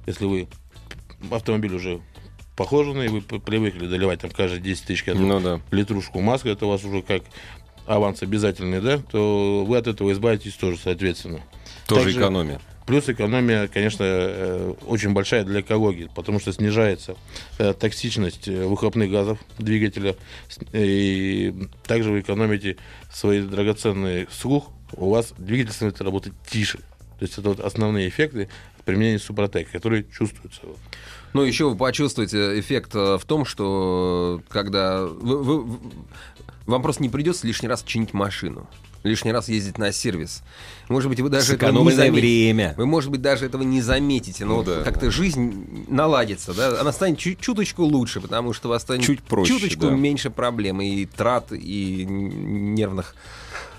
Если 0.07 0.25
вы 0.25 0.47
автомобиль 1.29 1.73
уже 1.73 2.01
похоженный, 2.55 3.07
вы 3.07 3.21
привыкли 3.21 3.87
доливать 3.87 4.21
там 4.21 4.31
каждые 4.31 4.61
10 4.61 4.85
тысяч 4.85 5.05
ну, 5.05 5.39
да. 5.39 5.61
литрушку 5.71 6.19
маска, 6.19 6.49
это 6.49 6.65
у 6.65 6.69
вас 6.69 6.83
уже 6.83 7.01
как 7.01 7.23
аванс 7.85 8.21
обязательный, 8.21 8.81
да, 8.81 8.97
то 8.97 9.63
вы 9.65 9.77
от 9.77 9.87
этого 9.87 10.11
избавитесь 10.11 10.53
тоже, 10.53 10.77
соответственно. 10.77 11.39
Тоже 11.87 12.03
Также, 12.05 12.19
экономия. 12.19 12.61
Плюс 12.89 13.07
экономия, 13.07 13.67
конечно, 13.67 14.03
э, 14.03 14.73
очень 14.87 15.13
большая 15.13 15.43
для 15.43 15.61
экологии, 15.61 16.09
потому 16.15 16.39
что 16.39 16.51
снижается 16.51 17.15
э, 17.59 17.75
токсичность 17.75 18.47
э, 18.47 18.65
выхлопных 18.65 19.11
газов 19.11 19.37
двигателя. 19.59 20.15
И 20.73 21.53
также 21.85 22.09
вы 22.09 22.21
экономите 22.21 22.77
свой 23.13 23.41
драгоценный 23.41 24.27
слух, 24.31 24.71
у 24.93 25.11
вас 25.11 25.35
двигатель 25.37 25.73
становится 25.73 26.03
работать 26.03 26.33
тише. 26.49 26.79
То 27.19 27.25
есть 27.25 27.37
это 27.37 27.49
вот 27.49 27.59
основные 27.59 28.09
эффекты 28.09 28.49
применения 28.85 29.19
Супротек, 29.19 29.69
которые 29.69 30.03
чувствуются. 30.05 30.61
Ну, 31.33 31.43
еще 31.43 31.69
вы 31.69 31.75
почувствуете 31.75 32.59
эффект 32.59 32.93
в 32.93 33.21
том, 33.25 33.45
что 33.45 34.41
когда 34.49 35.05
вы, 35.05 35.43
вы, 35.43 35.79
вам 36.65 36.81
просто 36.81 37.03
не 37.03 37.09
придется 37.09 37.45
лишний 37.45 37.69
раз 37.69 37.83
чинить 37.83 38.13
машину 38.13 38.67
лишний 39.03 39.31
раз 39.31 39.47
ездить 39.49 39.77
на 39.77 39.91
сервис. 39.91 40.41
Может 40.87 41.09
быть, 41.09 41.19
вы 41.19 41.29
даже 41.29 41.55
этого 41.55 41.71
не 41.71 41.91
заметите. 41.91 42.21
время. 42.21 42.73
Вы, 42.77 42.85
может 42.85 43.11
быть, 43.11 43.21
даже 43.21 43.45
этого 43.45 43.63
не 43.63 43.81
заметите, 43.81 44.45
но 44.45 44.57
ну, 44.57 44.63
да, 44.63 44.83
как-то 44.83 45.05
да. 45.05 45.11
жизнь 45.11 45.85
наладится, 45.87 46.53
да, 46.53 46.79
она 46.81 46.91
станет 46.91 47.17
чуть 47.17 47.39
чуточку 47.39 47.83
лучше, 47.83 48.21
потому 48.21 48.53
что 48.53 48.67
у 48.67 48.71
вас 48.71 48.81
станет 48.81 49.05
чуть 49.05 49.21
проще, 49.21 49.53
чуточку 49.53 49.87
да. 49.87 49.91
меньше 49.91 50.29
проблем 50.29 50.81
и 50.81 51.05
трат, 51.05 51.51
и 51.51 52.05
нервных 52.05 53.15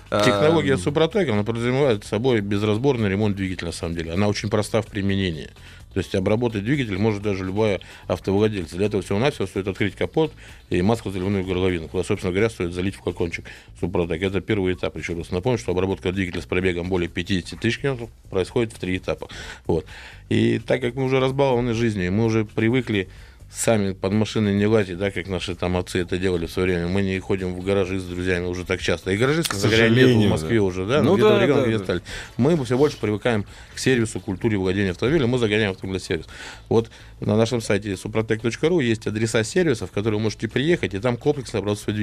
А, 0.09 0.23
Технология 0.23 0.77
Супротек, 0.77 1.29
она 1.29 1.43
подразумевает 1.43 2.03
собой 2.03 2.41
безразборный 2.41 3.09
ремонт 3.09 3.35
двигателя, 3.35 3.67
на 3.67 3.73
самом 3.73 3.95
деле. 3.95 4.13
Она 4.13 4.27
очень 4.27 4.49
проста 4.49 4.81
в 4.81 4.87
применении. 4.87 5.49
То 5.93 5.99
есть 5.99 6.15
обработать 6.15 6.63
двигатель 6.63 6.97
может 6.97 7.21
даже 7.21 7.45
любая 7.45 7.81
автовладелец. 8.07 8.71
Для 8.71 8.85
этого 8.85 9.03
всего-навсего 9.03 9.47
стоит 9.47 9.67
открыть 9.67 9.95
капот 9.95 10.31
и 10.69 10.81
масло-заливную 10.81 11.43
горловину, 11.43 11.87
куда, 11.87 12.03
собственно 12.03 12.31
говоря, 12.31 12.49
стоит 12.49 12.73
залить 12.73 12.95
в 12.95 13.03
флакончик 13.03 13.45
Супротек. 13.79 14.21
Это 14.21 14.41
первый 14.41 14.73
этап. 14.73 14.97
Еще 14.97 15.13
раз 15.13 15.31
напомню, 15.31 15.57
что 15.57 15.71
обработка 15.71 16.11
двигателя 16.11 16.41
с 16.41 16.45
пробегом 16.45 16.89
более 16.89 17.09
50 17.09 17.59
тысяч 17.59 17.79
километров 17.79 18.09
происходит 18.29 18.73
в 18.73 18.79
три 18.79 18.97
этапа. 18.97 19.27
Вот. 19.65 19.85
И 20.29 20.59
так 20.59 20.81
как 20.81 20.95
мы 20.95 21.05
уже 21.05 21.19
разбалованы 21.19 21.73
жизнью, 21.73 22.13
мы 22.13 22.25
уже 22.25 22.45
привыкли 22.45 23.09
сами 23.53 23.93
под 23.93 24.13
машиной 24.13 24.53
не 24.53 24.65
лазить, 24.65 24.97
да, 24.97 25.11
как 25.11 25.27
наши 25.27 25.55
там 25.55 25.75
отцы 25.75 25.99
это 25.99 26.17
делали 26.17 26.45
в 26.45 26.51
свое 26.51 26.69
время. 26.69 26.87
Мы 26.87 27.01
не 27.01 27.19
ходим 27.19 27.53
в 27.53 27.63
гаражи 27.63 27.99
с 27.99 28.03
друзьями 28.03 28.45
уже 28.45 28.65
так 28.65 28.81
часто. 28.81 29.11
И 29.11 29.17
гаражи, 29.17 29.43
к 29.43 29.53
сожалению, 29.53 30.17
нет 30.17 30.27
в 30.27 30.31
Москве 30.31 30.57
да. 30.57 30.63
уже, 30.63 30.85
да, 30.85 31.01
Ну 31.01 31.15
где-то 31.15 31.29
да, 31.29 31.37
в 31.37 31.41
регионах 31.41 31.63
да, 31.63 31.69
где 31.69 31.77
да. 31.77 31.83
стали. 31.83 32.01
Мы 32.37 32.65
все 32.65 32.77
больше 32.77 32.97
привыкаем 32.97 33.45
к 33.75 33.79
сервису, 33.79 34.19
культуре 34.19 34.57
владения 34.57 34.91
автомобилем, 34.91 35.29
мы 35.29 35.37
загоняем 35.37 35.71
автомобиль 35.71 36.01
сервис. 36.01 36.27
Вот 36.69 36.89
на 37.19 37.35
нашем 37.35 37.61
сайте 37.61 37.93
suprotec.ru 37.93 38.81
есть 38.81 39.05
адреса 39.07 39.43
сервисов, 39.43 39.89
в 39.89 39.93
которые 39.93 40.17
вы 40.17 40.23
можете 40.23 40.47
приехать, 40.47 40.93
и 40.93 40.99
там 40.99 41.17
комплексно 41.17 41.59
обработать 41.59 41.83
свой 41.83 41.95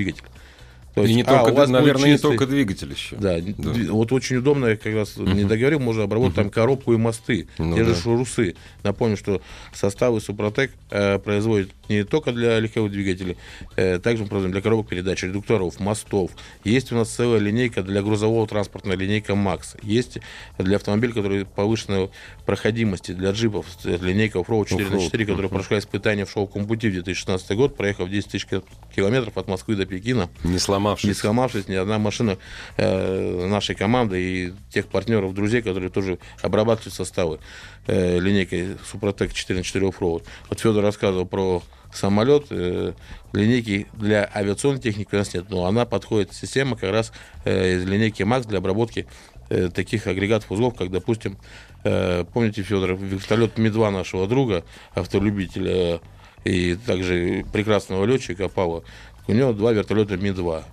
То 0.98 1.04
И 1.06 1.14
не 1.14 1.22
а, 1.22 1.24
только, 1.24 1.50
у 1.50 1.54
вас 1.54 1.68
наверное, 1.68 1.92
будет 1.94 2.06
не 2.06 2.12
чистый- 2.14 2.22
только 2.22 2.46
двигатель 2.46 2.90
еще. 2.92 3.16
да, 3.16 3.38
дви- 3.38 3.90
вот 3.90 4.12
очень 4.12 4.36
удобно, 4.36 4.66
я 4.66 4.76
как 4.76 4.94
раз 4.94 5.16
не 5.16 5.44
договорил, 5.44 5.80
можно 5.80 6.02
обработать 6.04 6.36
там 6.36 6.50
коробку 6.50 6.92
и 6.94 6.96
мосты, 6.96 7.48
Ну 7.58 7.76
те 7.76 7.84
же 7.84 7.94
да. 7.94 8.00
шурусы. 8.00 8.54
Напомню, 8.82 9.16
что 9.16 9.40
составы 9.72 10.20
Супротек 10.20 10.70
э, 10.90 11.18
производят 11.18 11.70
не 11.88 12.04
только 12.04 12.32
для 12.32 12.58
легковых 12.60 12.92
двигателей, 12.92 13.36
э, 13.76 13.98
также 13.98 14.24
мы 14.24 14.28
производим 14.28 14.52
для 14.52 14.60
коробок 14.60 14.88
передач, 14.88 15.22
редукторов, 15.22 15.80
мостов. 15.80 16.30
Есть 16.64 16.92
у 16.92 16.94
нас 16.96 17.08
целая 17.08 17.40
линейка 17.40 17.82
для 17.82 18.02
грузового 18.02 18.46
транспортная 18.46 18.96
линейка 18.96 19.34
МАКС. 19.34 19.76
Есть 19.82 20.18
для 20.58 20.76
автомобилей, 20.76 21.12
которые 21.12 21.44
повышенной 21.46 22.10
проходимости, 22.46 23.12
для 23.12 23.30
джипов, 23.30 23.66
э, 23.84 23.98
линейка 24.00 24.38
Offroad 24.38 24.68
4 24.68 24.90
на 24.90 25.00
4, 25.00 25.26
которая 25.26 25.48
прошла 25.48 25.78
испытание 25.78 26.24
в 26.24 26.30
шоу 26.30 26.46
пути 26.46 26.88
в 26.88 26.92
2016 26.92 27.56
год, 27.56 27.76
проехав 27.76 28.08
10 28.10 28.30
тысяч 28.30 28.46
километров 28.94 29.36
от 29.36 29.48
Москвы 29.48 29.76
до 29.76 29.86
Пекина. 29.86 30.28
Не 30.44 30.58
сломавшись. 30.88 31.08
Не 31.08 31.14
сломавшись, 31.14 31.68
ни 31.68 31.74
одна 31.74 31.98
машина 31.98 32.38
э, 32.76 33.46
нашей 33.46 33.74
команды 33.74 34.20
и 34.20 34.52
тех 34.72 34.86
партнеров, 34.86 35.34
друзей, 35.34 35.62
которые 35.62 35.90
тоже 35.90 36.18
обрабатывают 36.42 36.94
составы 36.94 37.40
э, 37.86 38.18
линейкой 38.18 38.76
Супротек 38.90 39.32
4 39.32 39.58
на 39.58 39.64
4 39.64 39.86
Offroad. 39.86 40.24
Вот 40.48 40.60
Федор 40.60 40.82
рассказывал 40.82 41.26
про 41.26 41.62
самолет, 41.92 42.46
э, 42.50 42.92
линейки 43.32 43.86
для 43.94 44.30
авиационной 44.34 44.80
техники 44.80 45.08
у 45.12 45.16
нас 45.16 45.34
нет, 45.34 45.46
но 45.50 45.66
она 45.66 45.84
подходит, 45.84 46.32
система 46.32 46.76
как 46.76 46.92
раз 46.92 47.12
э, 47.44 47.76
из 47.76 47.84
линейки 47.84 48.22
МАКС 48.22 48.46
для 48.46 48.58
обработки 48.58 49.06
э, 49.48 49.68
таких 49.68 50.06
агрегатов 50.06 50.50
узлов, 50.50 50.74
как, 50.76 50.90
допустим, 50.90 51.38
э, 51.84 52.24
помните, 52.32 52.62
Федор, 52.62 52.94
вертолет 52.96 53.58
Ми-2 53.58 53.90
нашего 53.90 54.26
друга, 54.26 54.64
автолюбителя 54.94 55.72
э, 55.72 55.98
и 56.44 56.74
также 56.74 57.44
прекрасного 57.52 58.04
летчика 58.04 58.48
Павла, 58.48 58.84
у 59.26 59.32
него 59.32 59.52
два 59.52 59.72
вертолета 59.72 60.16
Ми-2. 60.16 60.64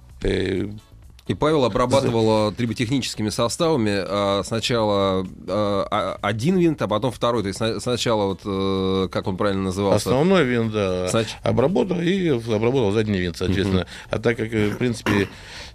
И 1.27 1.33
Павел 1.33 1.65
обрабатывал 1.65 2.51
э, 2.51 2.53
триботехническими 2.53 3.29
составами 3.29 3.93
а, 3.97 4.43
сначала 4.45 5.25
а- 5.47 6.19
один 6.21 6.57
винт, 6.59 6.79
а 6.83 6.88
потом 6.88 7.11
второй. 7.11 7.41
То 7.41 7.47
есть 7.47 7.57
сна- 7.57 7.79
сначала, 7.79 8.25
вот, 8.27 8.41
э, 8.45 9.07
как 9.11 9.25
он 9.25 9.35
правильно 9.35 9.63
назывался? 9.63 10.09
Основной 10.09 10.43
винт, 10.43 10.71
да, 10.71 11.07
Значит- 11.07 11.38
обработал 11.41 11.99
и 11.99 12.27
обработал 12.29 12.91
задний 12.91 13.17
винт, 13.19 13.38
соответственно. 13.38 13.88
А 14.11 14.19
так 14.19 14.38
как, 14.38 14.53
э, 14.53 14.69
в 14.69 14.77
принципе, 14.77 15.27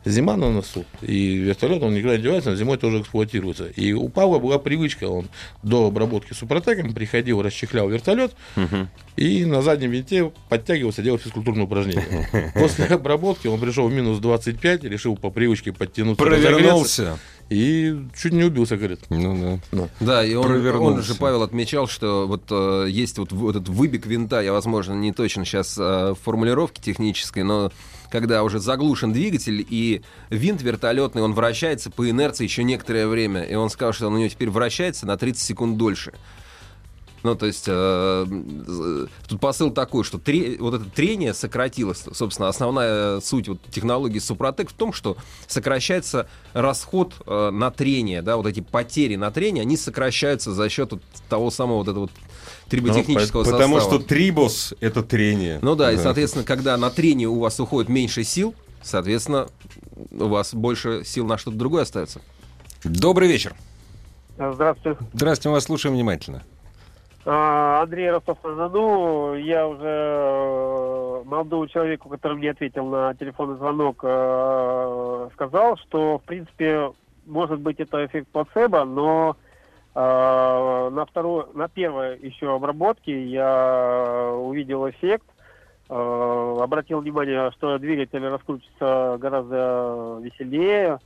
зима 0.05 0.37
на 0.37 0.51
носу, 0.51 0.85
и 1.03 1.35
вертолет, 1.35 1.83
он 1.83 1.95
никуда 1.95 2.17
не 2.17 2.23
девается, 2.23 2.51
но 2.51 2.57
зимой 2.57 2.79
тоже 2.79 3.01
эксплуатируется. 3.01 3.67
И 3.67 3.93
у 3.93 4.09
Павла 4.09 4.39
была 4.39 4.59
привычка, 4.59 5.05
он 5.09 5.29
до 5.63 5.87
обработки 5.89 6.33
супротеком 6.33 6.93
приходил, 6.95 7.43
расчехлял 7.43 7.89
вертолет, 7.89 8.33
и 9.17 9.45
на 9.45 9.61
заднем 9.63 9.91
винте 9.91 10.33
подтягивался, 10.49 11.03
делал 11.03 11.19
физкультурные 11.19 11.65
упражнения. 11.65 12.53
После 12.55 12.87
обработки 12.87 13.47
он 13.47 13.61
пришел 13.61 13.89
в 13.89 13.93
минус 13.93 14.19
25, 14.21 14.85
решил 14.85 15.17
по 15.17 15.31
привычке 15.31 15.73
подтянуться, 15.73 16.25
Провернулся. 16.25 17.19
и 17.51 17.95
чуть 18.19 18.33
не 18.33 18.45
убился, 18.45 18.77
говорит. 18.79 19.01
Ну 19.11 19.37
да. 19.39 19.59
Ну. 19.73 19.89
Да, 20.01 20.25
и 20.25 20.35
он, 20.35 20.47
Провернулся. 20.47 20.97
он 20.99 21.03
же, 21.03 21.15
Павел, 21.17 21.43
отмечал, 21.43 21.87
что 21.89 22.27
вот 22.27 22.45
э, 22.51 22.87
есть 22.89 23.19
вот, 23.19 23.33
в- 23.33 23.49
этот 23.51 23.69
выбег 23.69 24.07
винта, 24.07 24.41
я, 24.41 24.53
возможно, 24.53 24.95
не 24.95 25.13
точно 25.13 25.45
сейчас 25.45 25.77
в 25.77 26.17
формулировке 26.23 26.81
технической, 26.81 27.43
но 27.43 27.71
когда 28.11 28.43
уже 28.43 28.59
заглушен 28.59 29.13
двигатель, 29.13 29.65
и 29.69 30.03
винт 30.29 30.63
вертолетный, 30.63 31.23
он 31.23 31.35
вращается 31.35 31.91
по 31.91 32.09
инерции 32.09 32.45
еще 32.45 32.65
некоторое 32.65 33.07
время, 33.07 33.43
и 33.43 33.55
он 33.55 33.71
сказал, 33.71 33.93
что 33.93 34.09
он 34.09 34.15
у 34.15 34.19
него 34.19 34.29
теперь 34.29 34.51
вращается 34.51 35.07
на 35.07 35.17
30 35.17 35.43
секунд 35.43 35.77
дольше. 35.77 36.13
Ну, 37.23 37.35
то 37.35 37.47
есть, 37.47 37.65
э, 37.67 38.27
э, 38.27 39.07
тут 39.29 39.41
посыл 39.41 39.71
такой, 39.71 40.05
что 40.05 40.19
тре- 40.19 40.57
вот 40.59 40.75
это 40.75 40.85
трение 40.85 41.35
сократилось. 41.35 42.05
Собственно, 42.13 42.49
основная 42.49 43.21
суть 43.21 43.49
вот 43.49 43.59
технологии 43.71 44.19
Супротек 44.19 44.71
в 44.71 44.73
том, 44.73 44.93
что 44.93 45.19
сокращается 45.47 46.29
расход 46.55 47.15
э, 47.27 47.51
на 47.51 47.71
трение, 47.71 48.23
да, 48.23 48.39
вот 48.39 48.47
эти 48.47 48.61
потери 48.61 49.17
на 49.17 49.31
трение, 49.31 49.63
они 49.63 49.77
сокращаются 49.77 50.53
за 50.53 50.69
счет 50.71 50.93
вот 50.93 51.03
того 51.29 51.51
самого 51.51 51.79
вот 51.79 51.89
этого 51.89 52.01
вот 52.01 52.13
триботехнического 52.71 53.45
Ну, 53.45 53.51
Потому 53.51 53.81
состава. 53.81 53.99
что 54.01 54.09
трибос— 54.09 54.75
это 54.81 55.03
трение. 55.03 55.59
Ну 55.61 55.75
да, 55.75 55.93
и, 55.93 55.97
соответственно, 55.97 56.45
когда 56.45 56.77
на 56.77 56.91
трение 56.91 57.29
у 57.29 57.39
вас 57.41 57.59
уходит 57.61 57.89
меньше 57.91 58.25
сил, 58.25 58.55
соответственно, 58.83 59.49
у 60.13 60.29
вас 60.29 60.55
больше 60.55 61.05
сил 61.05 61.27
на 61.27 61.37
что-то 61.37 61.57
другое 61.59 61.83
остается. 61.83 62.21
Добрый 62.85 63.29
вечер. 63.29 63.55
Здравствуйте. 64.39 64.99
Здравствуйте, 65.13 65.49
мы 65.51 65.55
вас 65.57 65.65
слушаем 65.65 65.95
внимательно. 65.97 66.43
А, 67.27 67.83
Андрей 67.83 68.11
Ростов-на-Дону. 68.11 69.35
Я 69.35 69.69
уже 69.69 69.85
э, 69.85 71.23
молодому 71.27 71.67
человеку, 71.69 72.09
который 72.09 72.39
мне 72.39 72.51
ответил 72.51 72.87
на 72.87 73.15
телефонный 73.15 73.57
звонок, 73.59 73.99
э, 74.03 75.29
сказал, 75.35 75.77
что, 75.77 76.19
в 76.19 76.23
принципе, 76.23 76.93
может 77.27 77.61
быть, 77.61 77.79
это 77.79 78.07
эффект 78.07 78.29
плацебо, 78.29 78.85
но 78.85 79.37
на, 79.95 81.05
второй, 81.09 81.47
на 81.55 81.69
первой 81.69 82.19
еще 82.21 82.55
обработке 82.55 83.27
я 83.27 84.33
увидел 84.37 84.89
эффект. 84.89 85.25
Э, 85.93 86.59
обратил 86.63 87.01
внимание, 87.01 87.51
что 87.51 87.77
двигатель 87.79 88.25
раскручивается 88.25 89.19
гораздо 89.21 90.21
веселее. 90.23 91.01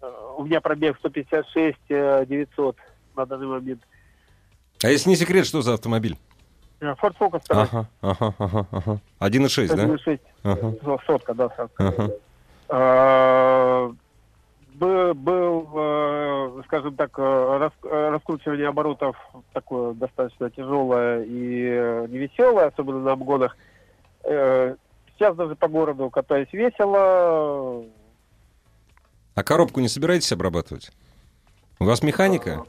Э, 0.00 0.10
У 0.36 0.44
меня 0.44 0.60
пробег 0.60 0.96
156 0.98 1.78
э, 1.88 2.26
900 2.26 2.76
на 3.14 3.26
данный 3.26 3.46
момент. 3.46 3.80
А 4.82 4.88
если 4.88 5.08
не 5.08 5.14
секрет, 5.14 5.46
что 5.46 5.62
за 5.62 5.74
автомобиль? 5.74 6.16
Э, 6.80 6.94
Ford 7.00 7.14
Focus 7.16 7.42
второй. 7.44 7.62
Ага, 7.70 7.86
ага, 8.00 8.34
ага, 8.38 8.66
ага. 8.72 8.98
1.6, 9.20 9.76
да? 9.76 9.84
1.6. 9.84 10.20
Ага. 10.42 10.74
Ну, 10.82 10.98
Сотка, 11.06 11.34
да, 11.34 11.48
сотка. 11.50 12.10
Ага. 12.68 13.94
Бы- 14.74 15.14
Был, 15.14 15.68
э, 15.74 16.62
скажем 16.66 16.96
так, 16.96 17.10
э, 17.18 17.70
э, 17.84 18.08
раскручивание 18.10 18.68
оборотов 18.68 19.16
такое 19.52 19.92
достаточно 19.94 20.50
тяжелое 20.50 21.22
и 21.24 22.08
невеселое, 22.08 22.66
особенно 22.66 23.00
на 23.00 23.12
обгонах. 23.12 23.56
Сейчас 24.24 25.36
даже 25.36 25.54
по 25.56 25.68
городу 25.68 26.08
катаюсь 26.10 26.52
весело. 26.52 27.84
А 29.34 29.42
коробку 29.44 29.80
не 29.80 29.88
собираетесь 29.88 30.32
обрабатывать? 30.32 30.90
У 31.80 31.84
вас 31.84 32.02
механика? 32.02 32.64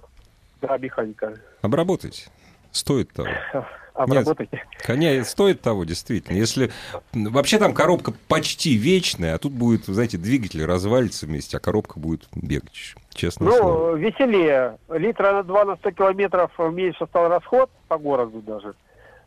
Да, 0.62 0.78
механика. 0.78 1.36
Обработайте. 1.62 2.30
Стоит 2.74 3.14
того. 3.14 3.30
Обработать. 3.94 4.50
Коня 4.80 5.24
стоит 5.24 5.62
того, 5.62 5.84
действительно. 5.84 6.36
Если 6.36 6.72
вообще 7.14 7.60
там 7.60 7.76
коробка 7.76 8.12
почти 8.28 8.74
вечная, 8.74 9.36
а 9.36 9.38
тут 9.38 9.54
будет, 9.54 9.86
знаете, 9.86 10.18
двигатель 10.18 10.66
развалится 10.66 11.28
вместе, 11.28 11.58
а 11.58 11.60
коробка 11.60 12.00
будет 12.00 12.28
бегать. 12.36 12.96
Честное 13.14 13.52
слово. 13.52 13.92
Ну, 13.92 13.96
веселее. 13.96 14.78
Литра 14.90 15.34
на 15.34 15.44
2 15.44 15.66
на 15.66 15.76
100 15.76 15.92
километров 15.92 16.52
меньше 16.58 17.06
стал 17.06 17.30
расход 17.30 17.70
по 17.88 18.00
городу 18.00 18.42
даже. 18.42 18.74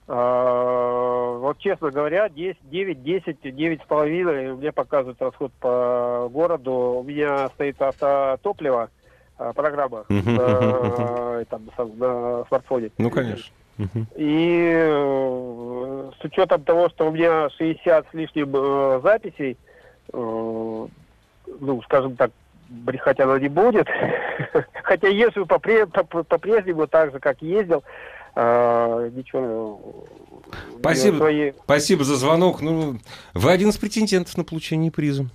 А, 0.09 1.39
Вот 1.39 1.59
честно 1.59 1.91
говоря, 1.93 2.29
10, 2.29 2.59
9, 2.69 3.03
10, 3.05 3.57
9 3.57 3.83
с 3.83 3.87
половиной 3.87 4.55
мне 4.55 4.73
показывает 4.73 5.21
расход 5.23 5.53
по 5.61 6.29
городу. 6.33 6.73
У 6.73 7.03
меня 7.05 7.49
стоит 7.51 7.81
автотопливо, 7.81 8.83
а, 8.85 8.89
программа 9.37 10.05
Мгм. 10.09 10.35
на, 10.37 11.44
там, 11.46 11.62
смартфоне. 12.49 12.90
Ну, 12.99 13.11
конечно. 13.11 13.53
И 14.16 14.70
э, 14.75 16.11
с 16.18 16.25
учетом 16.25 16.62
того, 16.64 16.88
что 16.88 17.09
у 17.09 17.12
меня 17.12 17.51
60 17.59 18.07
с 18.11 18.14
лишним 18.14 18.51
э, 18.57 19.01
записей, 19.03 19.59
э, 20.14 20.16
ну, 20.16 21.83
скажем 21.85 22.16
так, 22.16 22.31
брехать 22.70 23.20
она 23.20 23.38
не 23.38 23.49
будет. 23.49 23.87
Хотя 24.83 25.09
езжу 25.09 25.44
попре- 25.44 25.87
по- 25.87 26.22
по-прежнему 26.25 26.87
так 26.87 27.12
же, 27.12 27.18
как 27.20 27.42
ездил. 27.42 27.83
э, 28.35 29.11
ничего. 29.14 29.79
э, 30.46 30.79
Спасибо. 30.81 31.16
свои- 31.16 31.53
Спасибо 31.64 32.05
за 32.05 32.16
звонок. 32.16 32.62
Ну, 32.62 32.96
вы 33.35 33.51
один 33.51 33.68
из 33.68 33.77
претендентов 33.77 34.37
на 34.38 34.44
получение 34.44 34.90
приза. 34.90 35.27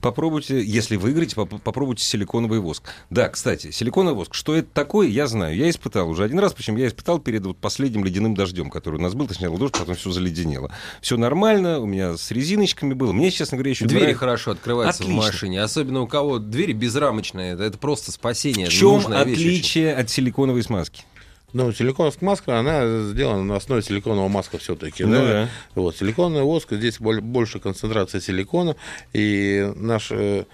Попробуйте, 0.00 0.62
если 0.62 0.96
выиграете, 0.96 1.34
поп- 1.36 1.60
попробуйте 1.62 2.04
силиконовый 2.04 2.60
воск. 2.60 2.84
Да, 3.10 3.28
кстати, 3.28 3.70
силиконовый 3.70 4.16
воск, 4.16 4.34
что 4.34 4.54
это 4.54 4.68
такое, 4.72 5.08
я 5.08 5.26
знаю. 5.26 5.56
Я 5.56 5.70
испытал 5.70 6.08
уже 6.08 6.24
один 6.24 6.38
раз, 6.38 6.52
причем 6.52 6.76
я 6.76 6.88
испытал 6.88 7.18
перед 7.18 7.44
вот 7.46 7.56
последним 7.58 8.04
ледяным 8.04 8.34
дождем, 8.34 8.70
который 8.70 8.96
у 8.96 9.02
нас 9.02 9.14
был, 9.14 9.26
точнее, 9.26 9.50
дождь, 9.56 9.72
потом 9.78 9.94
все 9.94 10.10
заледенело. 10.10 10.70
Все 11.00 11.16
нормально, 11.16 11.78
у 11.80 11.86
меня 11.86 12.16
с 12.16 12.30
резиночками 12.30 12.94
было. 12.94 13.12
Мне, 13.12 13.30
честно 13.30 13.56
говоря, 13.56 13.70
еще 13.70 13.84
Двери 13.86 14.00
нравится- 14.02 14.18
хорошо 14.20 14.50
открываются 14.52 15.02
Отлично. 15.02 15.22
в 15.22 15.24
машине. 15.26 15.62
Особенно 15.62 16.00
у 16.02 16.06
кого 16.06 16.38
двери 16.38 16.72
безрамочные. 16.72 17.52
Это, 17.54 17.64
это 17.64 17.78
просто 17.78 18.12
спасение. 18.12 18.66
В 18.66 18.70
чем 18.72 18.92
нужная 18.94 19.24
вещь 19.24 19.38
отличие 19.38 19.94
от 19.94 20.10
силиконовой 20.10 20.62
смазки? 20.62 21.04
Ну, 21.52 21.72
силиконовская 21.72 22.26
маска, 22.26 22.58
она 22.58 23.02
сделана 23.10 23.44
на 23.44 23.56
основе 23.56 23.82
силиконового 23.82 24.28
маска 24.28 24.58
все-таки. 24.58 25.04
Ну 25.04 25.12
да? 25.12 25.26
да. 25.26 25.48
Вот, 25.74 25.96
силиконовый 25.96 26.44
воск, 26.44 26.72
здесь 26.72 26.98
боль- 26.98 27.20
больше 27.20 27.60
концентрация 27.60 28.20
силикона, 28.20 28.76
и 29.12 29.70
наш 29.76 30.10
э, 30.10 30.44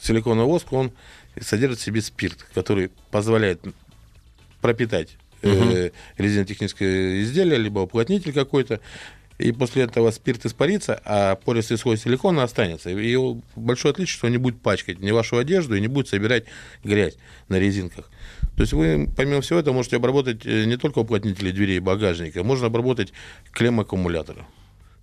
силиконовый 0.00 0.46
воск, 0.46 0.72
он 0.72 0.92
содержит 1.40 1.78
в 1.78 1.82
себе 1.82 2.02
спирт, 2.02 2.46
который 2.54 2.90
позволяет 3.10 3.60
пропитать 4.60 5.16
э, 5.42 5.90
резинотехническое 6.18 7.22
изделие, 7.22 7.58
либо 7.58 7.80
уплотнитель 7.80 8.32
какой-то, 8.32 8.80
и 9.38 9.52
после 9.52 9.84
этого 9.84 10.10
спирт 10.10 10.44
испарится, 10.46 11.00
а 11.04 11.36
пористый 11.36 11.76
слой 11.78 11.96
силикона 11.98 12.42
останется. 12.42 12.90
И 12.90 13.10
его 13.10 13.40
большое 13.54 13.92
отличие, 13.92 14.14
что 14.14 14.26
он 14.26 14.32
не 14.32 14.38
будет 14.38 14.60
пачкать 14.60 14.98
ни 15.00 15.10
вашу 15.10 15.36
одежду 15.36 15.76
и 15.76 15.80
не 15.80 15.88
будет 15.88 16.08
собирать 16.08 16.44
грязь 16.84 17.16
на 17.48 17.58
резинках. 17.58 18.10
То 18.56 18.62
есть 18.62 18.72
вы, 18.72 19.08
помимо 19.16 19.40
всего 19.42 19.58
этого, 19.58 19.74
можете 19.74 19.96
обработать 19.96 20.46
э, 20.46 20.64
не 20.64 20.76
только 20.76 21.00
уплотнители 21.00 21.50
дверей 21.50 21.76
и 21.76 21.80
багажника, 21.80 22.42
можно 22.42 22.66
обработать 22.66 23.12
клемм 23.52 23.80
аккумулятора. 23.80 24.46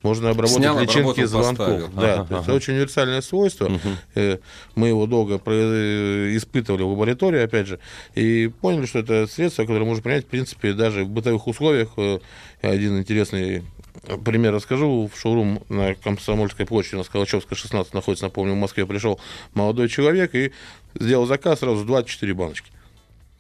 Можно 0.02 0.32
обработать 0.32 0.58
Снял, 0.58 0.80
личинки 0.82 1.24
звонков. 1.24 1.58
поставил. 1.58 1.88
Да, 1.96 2.14
Ага, 2.14 2.26
то 2.26 2.36
есть 2.36 2.48
ага. 2.50 2.56
очень 2.56 2.74
универсальное 2.74 3.22
свойство. 3.22 3.72
Э, 4.16 4.40
Мы 4.76 4.90
его 4.90 5.06
долго 5.06 5.40
э, 5.46 6.32
испытывали 6.36 6.82
в 6.82 6.90
лаборатории, 6.90 7.40
опять 7.42 7.68
же, 7.68 7.80
и 8.16 8.52
поняли, 8.60 8.86
что 8.86 9.00
это 9.00 9.28
средство, 9.28 9.62
которое 9.64 9.86
можно 9.86 10.04
принять, 10.04 10.26
в 10.26 10.28
принципе, 10.28 10.74
даже 10.74 11.06
в 11.06 11.10
бытовых 11.10 11.48
условиях. 11.48 11.90
Один 12.62 12.98
интересный 13.00 13.64
пример 14.26 14.54
расскажу. 14.54 15.10
В 15.14 15.18
шоурум 15.18 15.64
на 15.70 15.94
Комсомольской 15.96 16.66
площади 16.66 16.96
на 16.96 17.04
Скалачевской 17.04 17.56
16 17.56 17.94
находится, 17.94 18.26
напомню, 18.26 18.54
в 18.54 18.58
Москве 18.58 18.86
пришел 18.86 19.20
молодой 19.54 19.88
человек 19.88 20.36
и 20.36 20.52
сделал 21.00 21.28
заказ 21.28 21.60
сразу 21.60 21.86
24 21.86 22.34
баночки. 22.34 22.72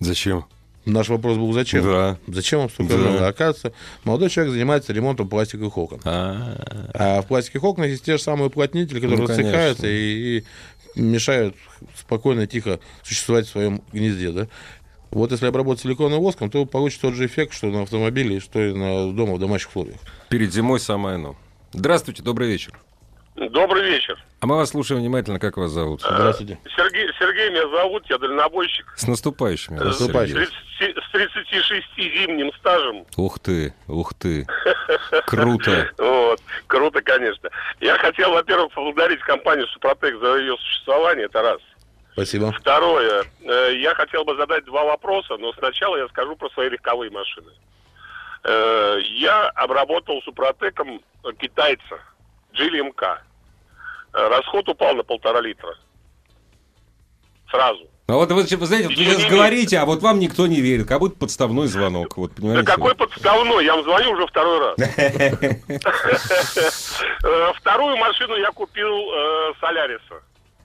Зачем? 0.04 0.46
Наш 0.86 1.08
вопрос 1.08 1.38
был, 1.38 1.54
зачем? 1.54 1.84
Да. 1.84 2.18
Зачем 2.28 2.60
вам 2.60 2.70
столько 2.70 2.94
Да. 2.94 3.00
много? 3.00 3.28
Оказывается, 3.28 3.72
молодой 4.04 4.30
человек 4.30 4.54
занимается 4.54 4.92
ремонтом 4.92 5.30
пластиковых 5.30 5.78
окон. 5.78 6.02
А, 6.04 6.89
А 6.94 7.22
в 7.22 7.28
пластиковых 7.28 7.63
окнах 7.63 7.88
есть 7.88 8.04
те 8.04 8.18
же 8.18 8.24
самые 8.24 8.48
уплотнители, 8.48 9.00
которые 9.00 9.20
Ну, 9.20 9.28
рассыхаются 9.28 9.88
и, 9.88 10.39
и 10.39 10.44
мешают 11.00 11.56
спокойно, 11.98 12.48
тихо 12.48 12.80
существовать 13.02 13.48
в 13.48 13.52
своем 13.52 13.82
гнезде. 13.94 14.32
Да? 14.32 14.48
Вот 15.12 15.32
если 15.32 15.46
обработать 15.46 15.84
силиконовым 15.84 16.22
воском, 16.24 16.50
то 16.50 16.66
получится 16.66 17.04
тот 17.04 17.13
же 17.13 17.28
эффект, 17.28 17.54
что 17.54 17.68
на 17.68 17.84
автомобиле, 17.84 18.42
что 18.42 18.60
и 18.62 18.74
на 18.74 19.13
дома 19.13 19.36
в 19.36 19.39
домашних 19.39 19.70
условиях. 19.70 20.00
Перед 20.30 20.52
зимой 20.54 20.80
самое 20.82 21.16
оно. 21.16 21.36
Здравствуйте, 21.72 22.24
добрый 22.24 22.50
вечер. 22.50 22.78
Добрый 23.36 23.84
вечер. 23.84 24.17
А 24.41 24.46
мы 24.46 24.58
вас 24.58 24.69
слушаем 24.69 25.02
внимательно, 25.02 25.39
как 25.39 25.58
вас 25.58 25.72
зовут? 25.72 26.02
Здравствуйте. 26.02 26.60
Сергей, 26.76 27.10
Сергей 27.17 27.50
меня 27.50 27.67
зовут, 27.69 28.04
я 28.10 28.17
дальнобойщик. 28.19 28.86
С 28.96 29.08
наступающими. 29.08 29.78
Сергей. 29.93 30.34
30 30.80 30.98
с 30.98 31.12
36 31.12 31.86
зимним 31.98 32.52
стажем. 32.60 33.06
Ух 33.17 33.39
ты, 33.39 33.74
ух 33.88 34.13
ты. 34.13 34.46
Круто. 35.26 35.89
Вот. 35.98 36.41
Круто, 36.67 37.02
конечно. 37.02 37.50
Я 37.80 37.98
хотел, 37.98 38.32
во-первых, 38.32 38.74
поблагодарить 38.74 39.19
компанию 39.22 39.67
Супротек 39.67 40.19
за 40.19 40.38
ее 40.38 40.58
существование, 40.58 41.26
это 41.26 41.41
раз. 41.41 41.60
Спасибо. 42.13 42.52
Второе, 42.52 43.24
э, 43.41 43.76
я 43.78 43.93
хотел 43.96 44.24
бы 44.26 44.36
задать 44.36 44.65
два 44.65 44.84
вопроса, 44.84 45.38
но 45.38 45.52
сначала 45.54 45.98
я 45.98 46.08
скажу 46.10 46.36
про 46.36 46.50
свои 46.50 46.69
легковые 46.69 47.12
машины. 47.12 47.52
Э, 48.43 48.98
Я 49.04 49.50
обработал 49.50 50.22
Супротеком 50.24 51.02
китайца, 51.39 52.00
GLMK. 52.58 53.18
Э, 54.13 54.28
Расход 54.30 54.68
упал 54.70 54.96
на 54.96 55.04
полтора 55.04 55.42
литра. 55.42 55.76
Сразу. 57.50 57.88
А 58.08 58.13
вот 58.16 58.30
вы, 58.32 58.44
вы 58.44 58.66
знаете, 58.66 58.89
вот 58.89 58.98
вы 58.98 59.04
сейчас 59.06 59.26
говорите, 59.32 59.78
а 59.78 59.86
вот 59.86 60.02
вам 60.02 60.20
никто 60.20 60.46
не 60.46 60.60
верит, 60.60 60.88
как 60.88 61.00
будто 61.00 61.16
подставной 61.18 61.68
звонок. 61.68 62.18
Вот, 62.18 62.34
Да 62.36 62.63
какой 62.63 62.94
подставной? 62.96 63.63
Я 63.63 63.76
вам 63.76 63.84
звоню 63.86 64.12
уже 64.12 64.28
второй 64.28 64.60
раз. 64.60 64.76
Э, 67.26 67.54
Вторую 67.56 67.96
машину 67.98 68.36
я 68.36 68.52
купил 68.52 68.92
э, 69.12 69.54
Соляриса. 69.60 70.16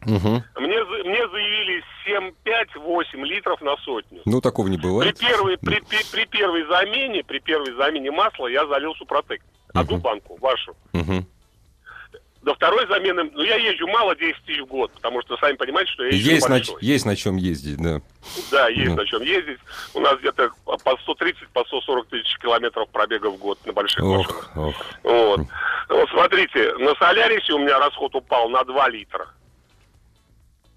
Мне, 0.05 0.85
мне 0.85 1.29
заявили 1.29 1.83
7-5-8 2.07 3.22
литров 3.24 3.61
на 3.61 3.77
сотню. 3.79 4.20
Ну, 4.24 4.40
такого 4.40 4.68
не 4.68 4.77
При 4.79 4.87
бывает. 4.87 5.18
первой, 5.18 5.59
при, 5.59 5.81
при- 5.81 6.05
при 6.11 6.24
первой 6.27 6.64
замене, 6.66 7.22
при 7.24 7.38
первой 7.40 7.72
замене 7.77 8.11
масла 8.11 8.46
я 8.48 8.66
залил 8.66 8.94
Супротек. 8.94 9.42
Одну 9.74 9.98
банку, 9.98 10.37
вашу. 10.40 10.74
До 12.48 12.54
второй 12.54 12.87
замены, 12.87 13.30
ну 13.34 13.42
я 13.42 13.56
езжу 13.56 13.87
мало 13.88 14.16
10 14.16 14.42
тысяч 14.46 14.62
в 14.62 14.66
год, 14.68 14.90
потому 14.92 15.20
что 15.20 15.37
сами 15.37 15.54
понимаете, 15.56 15.92
что 15.92 16.04
я 16.04 16.12
езжу 16.16 16.30
Есть 16.30 16.48
на, 16.48 16.54
большой. 16.54 16.76
есть 16.80 17.04
на 17.04 17.14
чем 17.14 17.37
ездить, 17.37 17.76
да. 17.76 18.00
Да, 18.50 18.68
есть 18.68 18.88
Ну. 18.88 18.96
на 18.96 19.04
чем 19.04 19.20
ездить. 19.20 19.58
У 19.92 20.00
нас 20.00 20.18
где-то 20.18 20.48
по 20.64 20.96
130, 21.02 21.46
по 21.50 21.62
140 21.66 22.06
тысяч 22.08 22.38
километров 22.38 22.88
пробега 22.88 23.28
в 23.28 23.37
год 23.37 23.58
на 23.66 23.74
больших 23.74 24.02
машинах. 24.02 24.50
Ох, 24.56 24.66
ох. 24.68 24.74
Вот. 25.02 25.40
вот 25.90 26.08
смотрите, 26.08 26.72
на 26.78 26.94
Солярисе 26.94 27.52
у 27.52 27.58
меня 27.58 27.78
расход 27.80 28.14
упал 28.14 28.48
на 28.48 28.64
2 28.64 28.88
литра. 28.88 29.28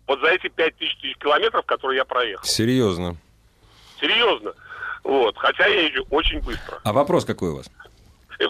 Вот 0.07 0.19
за 0.19 0.27
эти 0.27 0.49
5 0.49 0.75
тысяч 0.75 0.97
тысяч 0.97 1.15
километров, 1.19 1.65
которые 1.65 1.99
я 1.99 2.03
проехал. 2.03 2.43
Серьезно. 2.43 3.15
Серьезно. 4.01 4.51
Вот. 5.05 5.37
Хотя 5.37 5.67
я 5.67 5.87
езжу 5.87 6.05
очень 6.09 6.41
быстро. 6.41 6.81
А 6.83 6.91
вопрос 6.91 7.23
какой 7.23 7.51
у 7.51 7.55
вас? 7.55 7.71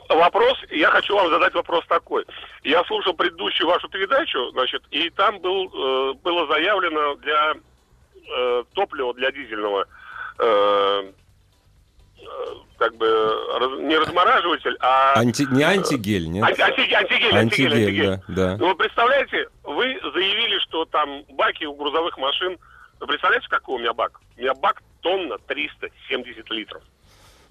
Вопрос, 0.10 0.58
я 0.70 0.90
хочу 0.90 1.16
вам 1.16 1.30
задать 1.30 1.54
вопрос 1.54 1.84
такой. 1.88 2.26
Я 2.64 2.84
слушал 2.86 3.14
предыдущую 3.14 3.68
вашу 3.68 3.90
передачу, 3.90 4.52
значит, 4.52 4.84
и 4.92 5.10
там 5.10 5.40
был, 5.40 5.66
э, 5.68 6.14
было 6.24 6.48
заявлено 6.48 7.16
для 7.16 7.54
э, 8.38 8.64
топлива, 8.74 9.14
для 9.14 9.32
дизельного, 9.32 9.86
э, 10.40 11.12
э, 12.20 12.24
как 12.78 12.96
бы, 12.96 13.08
раз- 13.60 13.80
не 13.80 13.98
размораживатель, 13.98 14.78
а... 14.80 15.14
Анти... 15.20 15.44
Не 15.52 15.64
антигель, 15.64 16.28
нет? 16.30 16.44
Анти- 16.44 16.62
антигель, 16.62 16.96
антигель, 16.96 17.36
антигель, 17.36 17.38
Антигель, 17.38 17.74
антигель. 17.74 18.06
да, 18.08 18.22
да. 18.52 18.58
Ну, 18.58 18.68
вы 18.70 18.76
представляете, 18.76 19.48
вы 19.64 20.00
заявили, 20.14 20.60
что 20.60 20.86
там 20.86 21.24
баки 21.30 21.66
у 21.66 21.74
грузовых 21.76 22.18
машин... 22.18 22.58
Вы 23.00 23.08
представляете, 23.08 23.48
какой 23.50 23.76
у 23.76 23.80
меня 23.80 23.94
бак? 23.94 24.20
У 24.38 24.42
меня 24.42 24.54
бак 24.54 24.82
тонна 25.02 25.38
370 25.48 26.50
литров. 26.52 26.84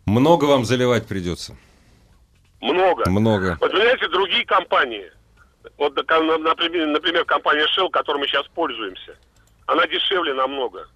Много 0.07 0.45
вам 0.45 0.65
заливать 0.65 1.09
придется. 1.09 1.57
Много. 2.61 3.09
Много. 3.09 3.57
Вот, 3.61 3.71
понимаете, 3.73 4.09
другие 4.09 4.45
компании, 4.45 5.11
вот, 5.79 5.95
например, 5.97 6.87
например, 6.87 7.25
компания 7.25 7.67
Shell, 7.77 7.91
которой 7.91 8.19
мы 8.19 8.27
сейчас 8.27 8.47
пользуемся, 8.55 9.17
она 9.67 9.87
дешевле 9.87 10.35
намного. 10.35 10.87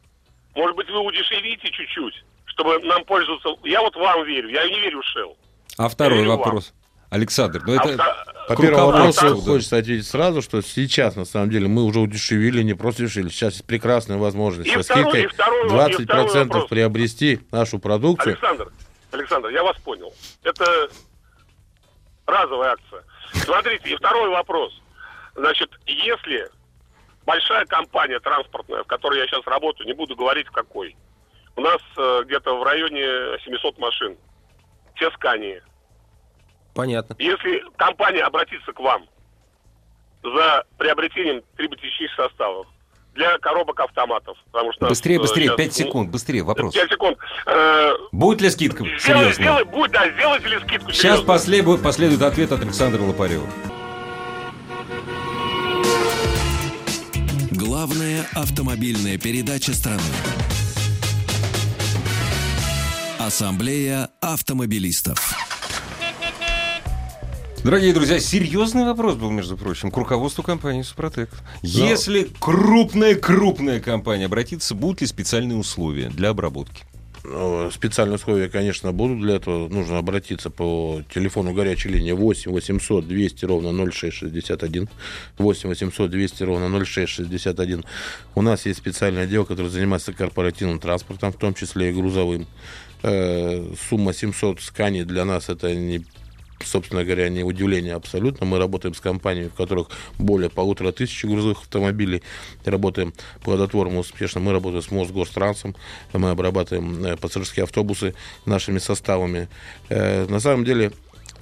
Может 0.54 0.76
быть, 0.76 0.88
вы 0.90 1.00
удешевите 1.00 1.68
чуть-чуть, 1.70 2.24
чтобы 2.46 2.78
нам 2.80 3.04
пользоваться... 3.04 3.48
Я 3.64 3.80
вот 3.80 3.96
вам 3.96 4.24
верю, 4.24 4.48
я 4.48 4.64
не 4.68 4.80
верю 4.80 5.00
в 5.02 5.16
Shell. 5.16 5.36
А 5.78 5.88
второй 5.88 6.18
верю 6.18 6.30
вам. 6.30 6.38
вопрос. 6.38 6.72
Александр, 7.10 7.62
ну 7.66 7.74
это... 7.74 7.96
По 8.48 8.56
первому 8.56 8.88
вопросу 8.92 9.36
хочется 9.40 9.78
ответить 9.78 10.06
сразу, 10.06 10.42
что 10.42 10.60
сейчас, 10.60 11.16
на 11.16 11.24
самом 11.24 11.48
деле, 11.48 11.66
мы 11.66 11.84
уже 11.84 11.98
удешевили, 12.00 12.62
не 12.62 12.74
просто 12.74 13.04
удешевили, 13.04 13.30
сейчас 13.30 13.54
есть 13.54 13.66
прекрасная 13.66 14.18
возможность 14.18 14.68
И 14.68 14.72
со 14.74 14.82
второй- 14.82 15.02
скидкой 15.04 15.22
и 15.22 15.26
второй- 15.28 15.66
и 15.66 15.70
20% 15.70 16.04
второй 16.04 16.44
вопрос. 16.44 16.68
приобрести 16.68 17.40
нашу 17.52 17.78
продукцию. 17.78 18.32
Александр, 18.34 18.70
Александр, 19.12 19.48
я 19.48 19.62
вас 19.62 19.78
понял. 19.78 20.12
Это 20.42 20.90
разовая 22.26 22.72
акция. 22.72 23.04
Смотрите, 23.32 23.90
и 23.90 23.96
второй 23.96 24.30
вопрос. 24.30 24.72
Значит, 25.34 25.70
если 25.86 26.48
большая 27.24 27.66
компания 27.66 28.20
транспортная, 28.20 28.82
в 28.82 28.86
которой 28.86 29.18
я 29.18 29.26
сейчас 29.26 29.46
работаю, 29.46 29.86
не 29.86 29.94
буду 29.94 30.14
говорить 30.16 30.46
в 30.46 30.52
какой, 30.52 30.96
у 31.56 31.60
нас 31.60 31.80
э, 31.96 32.22
где-то 32.24 32.58
в 32.58 32.62
районе 32.62 33.38
700 33.44 33.78
машин, 33.78 34.16
все 34.94 35.10
скании. 35.12 35.62
Понятно. 36.74 37.14
Если 37.18 37.64
компания 37.76 38.22
обратится 38.22 38.72
к 38.72 38.80
вам 38.80 39.06
за 40.22 40.64
приобретением 40.78 41.42
триботехнических 41.56 42.14
составов 42.14 42.66
для 43.14 43.38
коробок 43.38 43.80
автоматов, 43.80 44.36
потому 44.50 44.72
что... 44.72 44.86
Быстрее, 44.88 45.16
э, 45.16 45.20
быстрее, 45.20 45.44
сейчас, 45.46 45.56
5 45.56 45.66
ну, 45.66 45.72
секунд, 45.72 46.10
быстрее, 46.10 46.42
вопрос. 46.42 46.74
5 46.74 46.90
секунд. 46.90 47.18
Э, 47.46 47.92
Будет 48.12 48.40
ли 48.40 48.50
скидка? 48.50 48.84
Сделай, 48.84 48.98
Серьезно. 49.00 49.32
сделай, 49.32 49.64
будет, 49.64 49.92
да, 49.92 50.10
сделайте 50.10 50.48
ли 50.48 50.58
скидку 50.60 50.90
Сейчас 50.90 51.02
серьезно? 51.02 51.26
последует, 51.26 51.82
последует 51.82 52.22
ответ 52.22 52.52
от 52.52 52.62
Александра 52.62 53.00
Лопарева. 53.02 53.46
Главная 57.50 58.26
автомобильная 58.34 59.18
передача 59.18 59.72
страны. 59.72 60.02
Ассамблея 63.18 64.10
автомобилистов. 64.20 65.53
Дорогие 67.64 67.94
друзья, 67.94 68.20
серьезный 68.20 68.84
вопрос 68.84 69.14
был, 69.14 69.30
между 69.30 69.56
прочим, 69.56 69.90
к 69.90 69.96
руководству 69.96 70.42
компании 70.42 70.82
«Супротек». 70.82 71.30
Если 71.62 72.28
крупная-крупная 72.38 73.80
компания 73.80 74.26
обратится, 74.26 74.74
будут 74.74 75.00
ли 75.00 75.06
специальные 75.06 75.56
условия 75.56 76.10
для 76.10 76.28
обработки? 76.28 76.84
Ну, 77.24 77.70
Специальные 77.70 78.16
условия, 78.16 78.50
конечно, 78.50 78.92
будут. 78.92 79.22
Для 79.22 79.36
этого 79.36 79.66
нужно 79.70 79.96
обратиться 79.96 80.50
по 80.50 81.00
телефону 81.14 81.54
горячей 81.54 81.88
линии 81.88 82.12
8 82.12 82.52
800 82.52 83.08
200 83.08 83.44
ровно 83.46 83.90
0661. 83.90 84.90
8 85.38 85.68
800 85.70 86.10
200 86.10 86.42
ровно 86.42 86.84
0661. 86.84 87.82
У 88.34 88.42
нас 88.42 88.66
есть 88.66 88.78
специальный 88.78 89.22
отдел, 89.22 89.46
который 89.46 89.68
занимается 89.68 90.12
корпоративным 90.12 90.80
транспортом, 90.80 91.32
в 91.32 91.36
том 91.36 91.54
числе 91.54 91.88
и 91.88 91.94
грузовым. 91.94 92.46
Э, 93.02 93.72
Сумма 93.88 94.12
700 94.12 94.60
сканий 94.60 95.04
для 95.04 95.24
нас 95.24 95.48
это 95.48 95.74
не 95.74 96.04
собственно 96.62 97.04
говоря, 97.04 97.28
не 97.28 97.42
удивление 97.42 97.94
абсолютно. 97.94 98.46
Мы 98.46 98.58
работаем 98.58 98.94
с 98.94 99.00
компаниями, 99.00 99.48
в 99.48 99.54
которых 99.54 99.88
более 100.18 100.50
полутора 100.50 100.92
тысяч 100.92 101.24
грузовых 101.24 101.58
автомобилей. 101.62 102.22
Работаем 102.64 103.12
плодотворно, 103.42 103.98
успешно. 103.98 104.40
Мы 104.40 104.52
работаем 104.52 104.82
с 104.82 104.90
Мосгострансом, 104.90 105.74
мы 106.12 106.30
обрабатываем 106.30 107.04
э, 107.04 107.16
пассажирские 107.16 107.64
автобусы 107.64 108.14
нашими 108.46 108.78
составами. 108.78 109.48
Э, 109.88 110.26
На 110.28 110.40
самом 110.40 110.64
деле, 110.64 110.92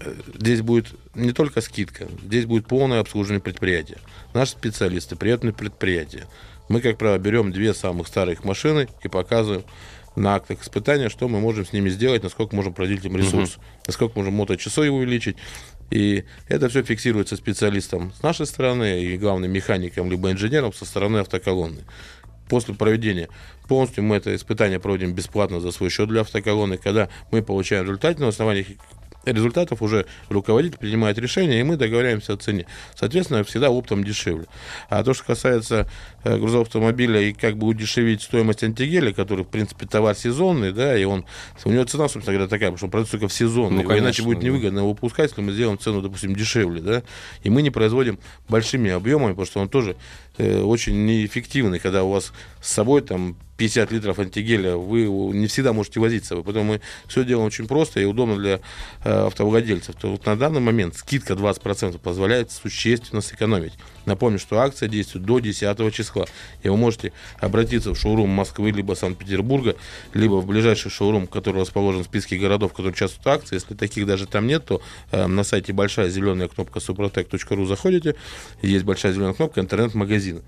э, 0.01 0.15
здесь 0.39 0.63
будет 0.63 0.95
не 1.15 1.33
только 1.33 1.61
скидка, 1.61 2.09
здесь 2.25 2.47
будет 2.47 2.67
полное 2.67 3.01
обслуживание 3.01 3.41
предприятия. 3.41 3.99
Наши 4.35 4.53
специалисты 4.53 5.17
приедут 5.17 5.45
на 5.45 5.53
предприятие. 5.53 6.27
Мы, 6.69 6.81
как 6.81 6.97
правило, 6.97 7.19
берем 7.19 7.53
две 7.53 7.75
самых 7.75 8.09
старых 8.09 8.45
машины 8.45 8.89
и 9.03 9.09
показываем 9.09 9.65
на 10.17 10.35
актах 10.35 10.63
испытания, 10.63 11.09
что 11.09 11.29
мы 11.29 11.41
можем 11.41 11.65
с 11.65 11.73
ними 11.73 11.89
сделать, 11.89 12.23
насколько 12.23 12.55
можем 12.55 12.75
продлить 12.75 13.05
им 13.05 13.17
ресурс, 13.17 13.59
насколько 13.87 14.19
можем 14.19 14.35
моточасов 14.35 14.87
увеличить. 14.87 15.37
И 15.91 16.25
это 16.49 16.69
все 16.69 16.83
фиксируется 16.83 17.37
специалистом 17.37 18.13
с 18.19 18.23
нашей 18.23 18.47
стороны 18.47 19.03
и 19.03 19.19
главным 19.19 19.51
механиком 19.53 20.11
либо 20.11 20.31
инженером 20.31 20.73
со 20.73 20.87
стороны 20.87 21.19
автоколонны. 21.19 21.83
После 22.49 22.75
проведения 22.75 23.29
полностью 23.69 24.05
мы 24.05 24.17
это 24.17 24.35
испытание 24.35 24.81
проводим 24.81 25.13
бесплатно 25.13 25.61
за 25.61 25.71
свой 25.71 25.91
счет 25.91 26.09
для 26.09 26.23
автоколонны, 26.23 26.79
когда 26.79 27.09
мы 27.31 27.43
получаем 27.43 27.85
результаты 27.85 28.23
на 28.23 28.29
основании 28.29 28.79
результатов 29.25 29.83
уже 29.83 30.07
руководитель 30.29 30.79
принимает 30.79 31.19
решение, 31.19 31.61
и 31.61 31.63
мы 31.63 31.77
договариваемся 31.77 32.35
о 32.35 32.37
цене. 32.37 32.67
Соответственно, 32.95 33.45
всегда 33.45 33.71
оптом 33.71 34.05
дешевле. 34.05 34.47
А 34.89 35.05
то, 35.05 35.15
что 35.15 35.25
касается 35.25 35.89
грузового 36.25 36.63
автомобиля 36.63 37.21
и 37.21 37.33
как 37.33 37.57
бы 37.57 37.67
удешевить 37.67 38.23
стоимость 38.23 38.63
антигеля, 38.65 39.13
который, 39.13 39.45
в 39.45 39.49
принципе, 39.49 39.87
товар 39.87 40.15
сезонный, 40.17 40.73
да, 40.73 40.97
и 40.97 41.05
он, 41.05 41.25
у 41.65 41.71
него 41.71 41.85
цена, 41.85 42.09
собственно 42.09 42.37
говоря, 42.37 42.49
такая, 42.49 42.71
потому 42.71 42.77
что 42.79 42.87
он 42.87 42.91
продается 42.91 43.13
только 43.13 43.29
в 43.29 43.33
сезон, 43.33 43.75
Ну, 43.75 43.81
его 43.83 43.93
иначе 43.93 44.03
конечно, 44.03 44.25
будет 44.25 44.39
да. 44.41 44.47
невыгодно 44.47 44.79
его 44.79 44.89
выпускать, 44.91 45.31
если 45.31 45.43
мы 45.43 45.53
сделаем 45.53 45.79
цену, 45.79 46.03
допустим, 46.03 46.35
дешевле, 46.35 46.81
да, 46.81 47.03
и 47.43 47.51
мы 47.51 47.63
не 47.63 47.71
производим 47.71 48.19
большими 48.49 48.91
объемами, 48.91 49.31
потому 49.31 49.47
что 49.47 49.61
он 49.61 49.69
тоже 49.69 49.97
э, 50.39 50.63
очень 50.63 51.05
неэффективный, 51.05 51.79
когда 51.79 52.05
у 52.05 52.11
вас 52.11 52.33
с 52.61 52.73
собой 52.73 53.03
там 53.03 53.37
50 53.63 53.93
литров 53.93 54.19
антигеля, 54.19 54.77
вы 54.77 55.05
не 55.05 55.47
всегда 55.47 55.73
можете 55.73 56.01
возить 56.01 56.25
с 56.25 56.29
собой. 56.29 56.43
Поэтому 56.43 56.65
мы 56.65 56.81
все 57.07 57.25
делаем 57.25 57.47
очень 57.47 57.69
просто 57.69 58.01
и 58.01 58.05
удобно 58.05 58.37
для 58.37 58.61
э, 59.05 59.27
автовладельцев. 59.27 59.95
То 59.95 60.11
вот 60.11 60.27
на 60.27 60.37
данный 60.37 60.61
момент 60.61 60.97
скидка 60.97 61.35
20% 61.35 61.99
позволяет 61.99 62.51
существенно 62.51 63.21
сэкономить. 63.21 63.75
Напомню, 64.07 64.39
что 64.39 64.59
акция 64.61 64.89
действует 64.89 65.25
до 65.25 65.39
10 65.39 65.95
числа. 65.95 66.27
И 66.63 66.69
вы 66.69 66.77
можете 66.77 67.13
обратиться 67.39 67.93
в 67.95 67.97
шоурум 67.99 68.31
Москвы 68.31 68.71
либо 68.71 68.95
Санкт-Петербурга, 68.95 69.77
либо 70.15 70.35
в 70.35 70.47
ближайший 70.47 70.91
шоурум, 70.91 71.27
который 71.27 71.61
расположен 71.61 72.03
в 72.03 72.07
списке 72.07 72.37
городов, 72.37 72.73
которые 72.73 72.93
участвуют 72.93 73.25
в 73.25 73.29
акции. 73.29 73.55
Если 73.55 73.75
таких 73.75 74.07
даже 74.07 74.27
там 74.27 74.47
нет, 74.47 74.65
то 74.65 74.83
э, 75.11 75.27
на 75.27 75.45
сайте 75.45 75.73
большая 75.73 76.09
зеленая 76.09 76.49
кнопка 76.49 76.81
suprotec.ru 76.81 77.67
заходите. 77.67 78.17
Есть 78.63 78.85
большая 78.85 79.13
зеленая 79.13 79.35
кнопка 79.35 79.61
интернет-магазина. 79.61 80.43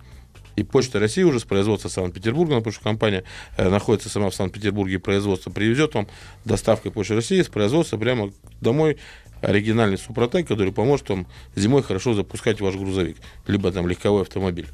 И 0.56 0.62
Почта 0.62 1.00
России 1.00 1.22
уже 1.22 1.40
с 1.40 1.44
производства 1.44 1.88
Санкт-Петербурга, 1.88 2.56
потому 2.56 2.72
что 2.72 2.82
компания 2.82 3.24
э, 3.56 3.68
находится 3.68 4.08
сама 4.08 4.30
в 4.30 4.34
Санкт-Петербурге, 4.34 4.98
производство 4.98 5.50
привезет 5.50 5.94
вам 5.94 6.06
доставкой 6.44 6.92
Почты 6.92 7.14
России 7.14 7.42
с 7.42 7.48
производства 7.48 7.96
прямо 7.98 8.32
домой 8.60 8.98
оригинальный 9.44 9.98
Супротек, 9.98 10.48
который 10.48 10.72
поможет 10.72 11.08
вам 11.08 11.26
зимой 11.56 11.82
хорошо 11.82 12.14
запускать 12.14 12.60
ваш 12.60 12.74
грузовик, 12.76 13.16
либо 13.46 13.70
там 13.72 13.86
легковой 13.86 14.22
автомобиль. 14.22 14.68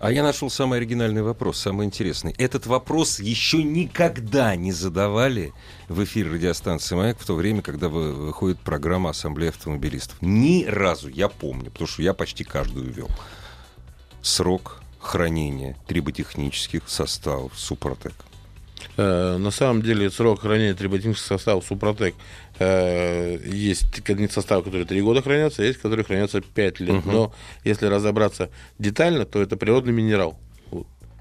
А 0.00 0.10
я 0.12 0.22
нашел 0.22 0.50
самый 0.50 0.78
оригинальный 0.80 1.22
вопрос, 1.22 1.56
самый 1.56 1.86
интересный. 1.86 2.34
Этот 2.36 2.66
вопрос 2.66 3.20
еще 3.20 3.62
никогда 3.62 4.54
не 4.54 4.70
задавали 4.70 5.52
в 5.88 6.02
эфир 6.04 6.30
радиостанции 6.30 6.94
«Маяк» 6.94 7.18
в 7.18 7.24
то 7.24 7.34
время, 7.34 7.62
когда 7.62 7.88
вы- 7.88 8.12
выходит 8.12 8.58
программа 8.58 9.10
«Ассамблея 9.10 9.50
автомобилистов». 9.50 10.20
Ни 10.20 10.64
разу, 10.66 11.08
я 11.08 11.28
помню, 11.28 11.70
потому 11.70 11.88
что 11.88 12.02
я 12.02 12.12
почти 12.12 12.44
каждую 12.44 12.92
вел. 12.92 13.08
Срок 14.20 14.82
хранения 14.98 15.76
триботехнических 15.86 16.82
составов 16.88 17.52
«Супротек». 17.56 18.12
Э, 18.96 19.38
На 19.38 19.50
самом 19.50 19.82
деле 19.82 20.10
срок 20.10 20.42
хранения 20.42 20.74
триботехнических 20.74 21.26
составов 21.26 21.64
Супротек 21.66 22.14
есть 22.58 24.08
одни 24.08 24.28
составы, 24.28 24.62
которые 24.62 24.86
3 24.86 25.00
года 25.02 25.22
хранятся, 25.22 25.62
есть, 25.62 25.78
которые 25.78 26.04
хранятся 26.04 26.40
5 26.40 26.80
лет. 26.80 27.04
Но 27.04 27.34
если 27.64 27.86
разобраться 27.86 28.50
детально, 28.78 29.24
то 29.24 29.42
это 29.42 29.56
природный 29.56 29.92
минерал. 29.92 30.38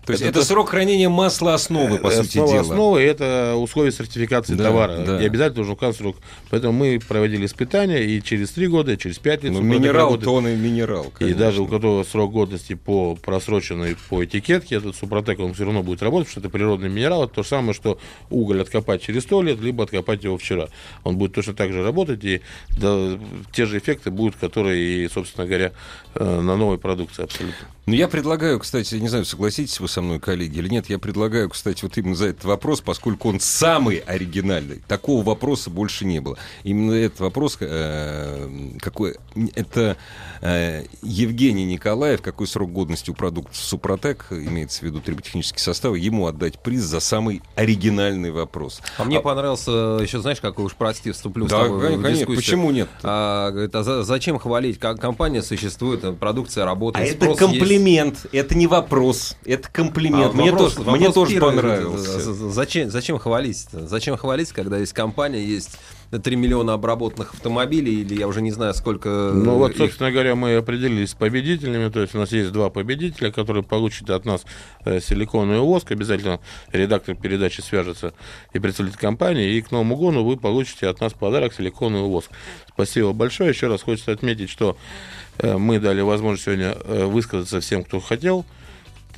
То 0.06 0.12
есть 0.12 0.24
это, 0.24 0.44
срок 0.44 0.70
хранения 0.70 1.10
масла 1.10 1.54
основы, 1.54 1.98
по 1.98 2.12
сути 2.12 2.28
Основа 2.38 2.50
дела. 2.50 2.62
основы– 2.62 3.02
это 3.02 3.56
условия 3.56 3.92
сертификации 3.92 4.56
Да, 4.56 4.66
товара. 4.66 4.98
да. 5.06 5.22
И 5.22 5.26
обязательно 5.26 5.72
указан 5.72 5.94
срок. 5.94 6.18
Поэтому 6.50 6.74
мы 6.74 7.00
проводили 7.00 7.46
испытания, 7.46 8.04
и 8.04 8.22
через 8.22 8.52
3 8.52 8.68
года, 8.68 8.92
и 8.94 8.98
через 8.98 9.18
5 9.20 9.44
лет. 9.44 9.54
Ну, 9.54 9.62
минерал, 9.62 10.16
и 10.16 10.56
минерал. 10.56 11.06
И 11.06 11.12
конечно. 11.12 11.40
даже 11.40 11.62
у 11.62 11.68
которого 11.68 12.04
срок 12.04 12.34
годности 12.34 12.74
по 12.74 13.16
просроченной 13.16 13.96
по 14.10 14.24
этикетке, 14.26 14.76
этот 14.76 14.96
супротек, 14.96 15.40
он 15.40 15.54
все 15.54 15.64
равно 15.66 15.84
будет 15.84 16.02
работать, 16.04 16.28
потому 16.28 16.42
что 16.42 16.48
это 16.48 16.50
природный 16.50 16.90
минерал. 16.90 17.24
Это 17.24 17.36
то 17.36 17.44
же 17.44 17.50
самое, 17.50 17.74
что 17.74 17.98
уголь 18.30 18.62
откопать 18.62 19.02
через 19.02 19.24
100 19.24 19.42
лет, 19.44 19.62
либо 19.62 19.86
откопать 19.86 20.24
его 20.24 20.38
вчера. 20.38 20.68
Он 21.04 21.18
будет 21.18 21.34
точно 21.34 21.54
так 21.54 21.72
же 21.72 21.82
работать, 21.84 22.24
и 22.24 22.42
да, 22.78 23.18
те 23.54 23.66
же 23.66 23.78
эффекты 23.78 24.12
будут, 24.12 24.36
которые 24.36 25.06
и, 25.06 25.10
собственно 25.10 25.48
говоря, 25.48 25.72
э, 26.16 26.42
на 26.42 26.58
новой 26.58 26.78
продукции 26.78 27.24
абсолютно. 27.24 27.68
Ну, 27.86 27.94
я 27.94 28.08
предлагаю, 28.08 28.60
кстати, 28.60 28.96
не 28.96 29.10
знаю, 29.10 29.26
согласитесь 29.26 29.80
вы 29.80 29.90
со 29.94 30.02
мной, 30.02 30.20
коллеги, 30.20 30.58
или 30.58 30.68
нет, 30.70 30.90
я 30.90 30.98
предлагаю, 31.00 31.50
кстати, 31.50 31.84
вот 31.84 31.98
именно 31.98 32.16
за 32.16 32.28
этот 32.28 32.44
вопрос, 32.46 32.82
поскольку 32.82 33.30
он 33.30 33.40
самый 33.40 33.98
оригинальный, 33.98 34.82
такого 34.88 35.24
вопроса 35.24 35.70
больше 35.70 36.04
не 36.06 36.20
было. 36.20 36.38
Именно 36.64 36.94
этот 36.94 37.20
вопрос, 37.20 37.58
э, 37.60 38.50
какой, 38.82 39.16
это 39.56 39.96
э, 40.42 40.84
Евгений 41.04 41.66
Николаев, 41.66 42.22
какой 42.22 42.48
срок 42.48 42.72
годности 42.72 43.12
у 43.12 43.14
продуктов 43.14 43.56
Супротек, 43.56 44.26
имеется 44.32 44.80
в 44.80 44.84
виду 44.84 45.00
триботехнический 45.00 45.60
состав, 45.62 45.96
ему 45.96 46.26
отдать 46.26 46.60
приз 46.60 46.82
за 46.82 47.00
самый 47.00 47.42
оригинальный 47.56 48.32
вопрос. 48.32 48.82
А 48.98 49.04
мне 49.04 49.20
понравился 49.20 49.72
еще, 50.02 50.20
знаешь, 50.22 50.42
какой 50.42 50.66
уж 50.66 50.74
прости, 50.74 51.12
вступлю 51.12 51.46
с 51.48 51.52
Да, 51.52 51.64
тобой 51.64 51.78
в 51.78 51.82
конечно, 52.02 52.10
дискуссию. 52.12 52.36
почему 52.38 52.72
нет? 52.72 52.90
А, 53.04 53.52
говорит, 53.52 53.76
а 53.76 53.84
за- 53.84 54.04
зачем 54.04 54.40
хвалить? 54.40 54.80
Как 54.80 55.00
компания 55.00 55.44
существует, 55.44 56.04
а 56.04 56.14
продукция 56.14 56.64
А 56.64 56.66
работает, 56.66 57.10
это 57.10 57.26
спрос 57.26 57.38
комплимент, 57.38 58.26
это 58.32 58.56
не 58.56 58.66
вопрос, 58.66 59.38
это 59.46 59.68
комплимент. 59.70 59.83
А 60.28 60.32
мне 60.34 60.52
вопрос- 60.52 60.74
тоже, 60.76 60.78
вопрос 60.86 60.98
мне 61.00 61.12
тоже 61.12 61.40
понравился. 61.40 62.20
з- 62.20 62.52
Зачем, 62.54 62.90
зачем 62.90 63.18
хвалить? 63.20 63.68
Зачем 63.72 64.18
хвалить, 64.18 64.52
когда 64.52 64.78
есть 64.78 64.94
компания, 64.94 65.44
есть 65.44 65.78
3 66.24 66.36
миллиона 66.36 66.74
обработанных 66.74 67.34
автомобилей, 67.34 68.02
или 68.02 68.16
я 68.20 68.28
уже 68.28 68.42
не 68.42 68.52
знаю, 68.52 68.74
сколько... 68.76 69.32
Ну 69.34 69.56
вот, 69.58 69.72
их- 69.72 69.78
собственно 69.78 70.12
говоря, 70.12 70.36
мы 70.36 70.56
определились 70.56 71.10
с 71.10 71.14
победителями. 71.16 71.90
То 71.90 72.02
есть 72.02 72.14
у 72.14 72.20
нас 72.20 72.32
есть 72.32 72.52
два 72.52 72.70
победителя, 72.70 73.32
которые 73.32 73.64
получат 73.64 74.10
от 74.12 74.26
нас 74.26 74.44
э, 74.86 75.00
силиконовый 75.02 75.62
воск. 75.62 75.92
Обязательно 75.92 76.40
редактор 76.72 77.16
передачи 77.16 77.62
свяжется 77.62 78.14
и 78.54 78.60
представитель 78.60 78.98
компании. 79.00 79.56
И 79.56 79.62
к 79.62 79.72
Новому 79.72 79.96
году 79.96 80.24
вы 80.24 80.38
получите 80.38 80.88
от 80.88 81.02
нас 81.02 81.14
подарок 81.14 81.54
силиконовый 81.56 82.10
воск. 82.10 82.30
Спасибо 82.70 83.12
большое. 83.14 83.50
Еще 83.50 83.68
раз 83.68 83.82
хочется 83.82 84.12
отметить, 84.12 84.52
что 84.52 84.78
э, 85.40 85.58
мы 85.58 85.80
дали 85.80 86.02
возможность 86.02 86.44
сегодня 86.46 86.76
э, 86.86 87.06
высказаться 87.06 87.60
всем, 87.60 87.84
кто 87.84 88.00
хотел. 88.00 88.46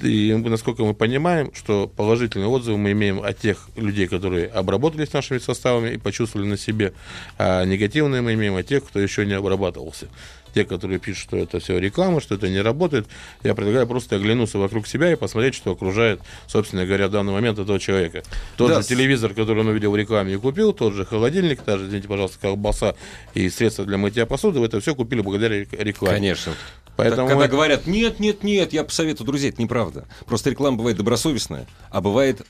И 0.02 0.34
насколько 0.34 0.84
мы 0.84 0.94
понимаем, 0.94 1.52
что 1.54 1.88
положительные 1.88 2.48
отзывы 2.50 2.78
мы 2.78 2.92
имеем 2.92 3.22
от 3.24 3.38
тех 3.40 3.70
людей, 3.76 4.08
которые 4.08 4.48
обработались 4.48 5.14
нашими 5.14 5.38
составами 5.38 5.92
и 5.94 5.98
почувствовали 5.98 6.48
на 6.48 6.58
себе, 6.58 6.94
а 7.38 7.64
негативные 7.64 8.22
мы 8.22 8.34
имеем 8.34 8.56
от 8.56 8.68
тех, 8.68 8.84
кто 8.84 9.00
еще 9.00 9.26
не 9.26 9.34
обрабатывался. 9.34 10.08
Те, 10.54 10.64
которые 10.64 11.00
пишут, 11.00 11.24
что 11.24 11.38
это 11.38 11.60
все 11.60 11.78
реклама, 11.80 12.22
что 12.22 12.36
это 12.36 12.48
не 12.48 12.62
работает, 12.62 13.08
я 13.44 13.54
предлагаю 13.56 13.88
просто 13.88 14.16
оглянуться 14.16 14.58
вокруг 14.58 14.88
себя 14.88 15.12
и 15.12 15.16
посмотреть, 15.16 15.54
что 15.56 15.72
окружает, 15.72 16.22
собственно 16.48 16.86
говоря, 16.86 17.10
в 17.10 17.12
данный 17.12 17.34
момент 17.34 17.60
этого 17.60 17.78
человека. 17.78 18.24
Тот 18.56 18.70
Да, 18.70 18.82
же 18.82 18.88
телевизор, 18.88 19.34
который 19.34 19.60
он 19.62 19.68
увидел 19.68 19.92
в 19.92 19.98
рекламе 19.98 20.34
и 20.34 20.38
купил, 20.38 20.72
тот 20.72 20.94
же 20.94 21.04
холодильник, 21.06 21.62
та 21.62 21.78
же, 21.78 21.88
извините, 21.88 22.08
пожалуйста, 22.08 22.38
колбаса 22.40 22.96
и 23.34 23.50
средства 23.50 23.84
для 23.86 23.98
мытья 23.98 24.26
посуды, 24.26 24.60
вы 24.60 24.68
это 24.68 24.80
все 24.80 24.96
купили 24.96 25.20
благодаря 25.20 25.58
рек- 25.60 25.74
рекламе. 25.74 26.16
Конечно. 26.16 26.54
Поэтому 26.96 27.28
Когда 27.28 27.44
мы- 27.44 27.48
говорят, 27.50 27.88
нет, 27.88 28.20
нет, 28.20 28.44
нет, 28.44 28.72
я 28.74 28.84
посоветую, 28.84 29.28
друзья, 29.28 29.50
это 29.50 29.62
неправда. 29.62 30.06
Просто 30.26 30.50
реклама 30.50 30.78
бывает 30.78 30.98
добросовестная, 30.98 31.68
а 31.90 32.02
бывает 32.02 32.42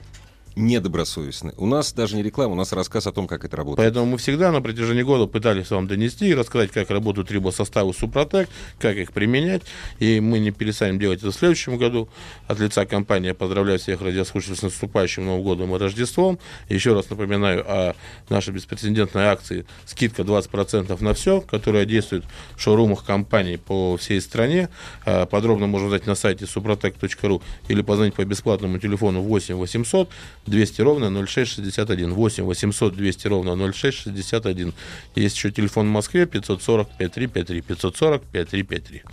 недобросовестны. 0.55 1.53
У 1.57 1.65
нас 1.65 1.93
даже 1.93 2.15
не 2.15 2.23
реклама, 2.23 2.53
у 2.53 2.55
нас 2.55 2.71
рассказ 2.71 3.07
о 3.07 3.11
том, 3.11 3.27
как 3.27 3.43
это 3.43 3.57
работает. 3.57 3.77
Поэтому 3.77 4.05
мы 4.05 4.17
всегда 4.17 4.51
на 4.51 4.61
протяжении 4.61 5.03
года 5.03 5.25
пытались 5.27 5.69
вам 5.69 5.87
донести 5.87 6.27
и 6.27 6.33
рассказать, 6.33 6.71
как 6.71 6.89
работают 6.89 7.31
рибосоставы 7.31 7.93
Супротек, 7.93 8.49
как 8.79 8.95
их 8.95 9.11
применять. 9.11 9.63
И 9.99 10.19
мы 10.19 10.39
не 10.39 10.51
перестанем 10.51 10.99
делать 10.99 11.19
это 11.19 11.31
в 11.31 11.35
следующем 11.35 11.77
году. 11.77 12.07
От 12.47 12.59
лица 12.59 12.85
компании 12.85 13.33
поздравляю 13.33 13.79
всех 13.79 14.01
радиослушателей 14.01 14.57
с 14.57 14.61
наступающим 14.61 15.25
Новым 15.25 15.43
годом 15.43 15.75
и 15.75 15.79
Рождеством. 15.79 16.39
Еще 16.69 16.93
раз 16.93 17.09
напоминаю 17.09 17.63
о 17.67 17.95
нашей 18.29 18.53
беспрецедентной 18.53 19.25
акции 19.25 19.65
«Скидка 19.85 20.21
20% 20.21 21.03
на 21.03 21.13
все», 21.13 21.41
которая 21.41 21.85
действует 21.85 22.23
в 22.55 22.61
шоурумах 22.61 23.03
компаний 23.03 23.57
по 23.57 23.97
всей 23.97 24.21
стране. 24.21 24.69
А, 25.05 25.25
Подробно 25.25 25.67
можно 25.67 25.87
узнать 25.87 26.05
на 26.05 26.15
сайте 26.15 26.45
suprotec.ru 26.45 27.41
или 27.67 27.81
позвонить 27.81 28.13
по 28.13 28.23
бесплатному 28.23 28.79
телефону 28.79 29.21
8 29.21 29.55
800 29.55 30.09
200 30.45 30.81
ровно 30.81 31.25
0661. 31.25 32.13
8 32.13 32.43
800 32.43 32.95
200 32.95 33.27
ровно 33.27 33.71
0661. 33.73 34.73
Есть 35.15 35.35
еще 35.35 35.51
телефон 35.51 35.87
в 35.87 35.91
Москве 35.91 36.25
540 36.25 36.87
5353. 36.97 37.61
540 37.61 38.21
5353. 38.23 39.03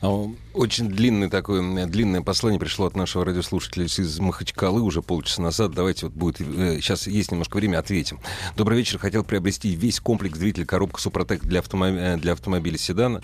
А, 0.00 0.24
Очень 0.54 0.88
длинное 0.88 1.28
такое, 1.30 1.86
длинное 1.86 2.20
послание 2.22 2.60
пришло 2.60 2.86
от 2.86 2.96
нашего 2.96 3.24
радиослушателя 3.24 3.84
из 3.86 4.18
Махачкалы 4.20 4.80
уже 4.82 5.02
полчаса 5.02 5.42
назад. 5.42 5.72
Давайте 5.72 6.06
вот 6.06 6.14
будет, 6.14 6.40
э, 6.40 6.76
сейчас 6.80 7.06
есть 7.06 7.30
немножко 7.30 7.56
времени, 7.56 7.76
ответим. 7.76 8.20
Добрый 8.56 8.76
вечер. 8.78 8.98
Хотел 8.98 9.24
приобрести 9.24 9.70
весь 9.74 10.00
комплекс 10.00 10.38
двигателя 10.38 10.66
коробка 10.66 11.00
Супротек 11.00 11.42
для, 11.44 11.60
автомо- 11.60 11.96
э, 11.98 12.16
для 12.18 12.32
автомобиля 12.32 12.78
седана. 12.78 13.22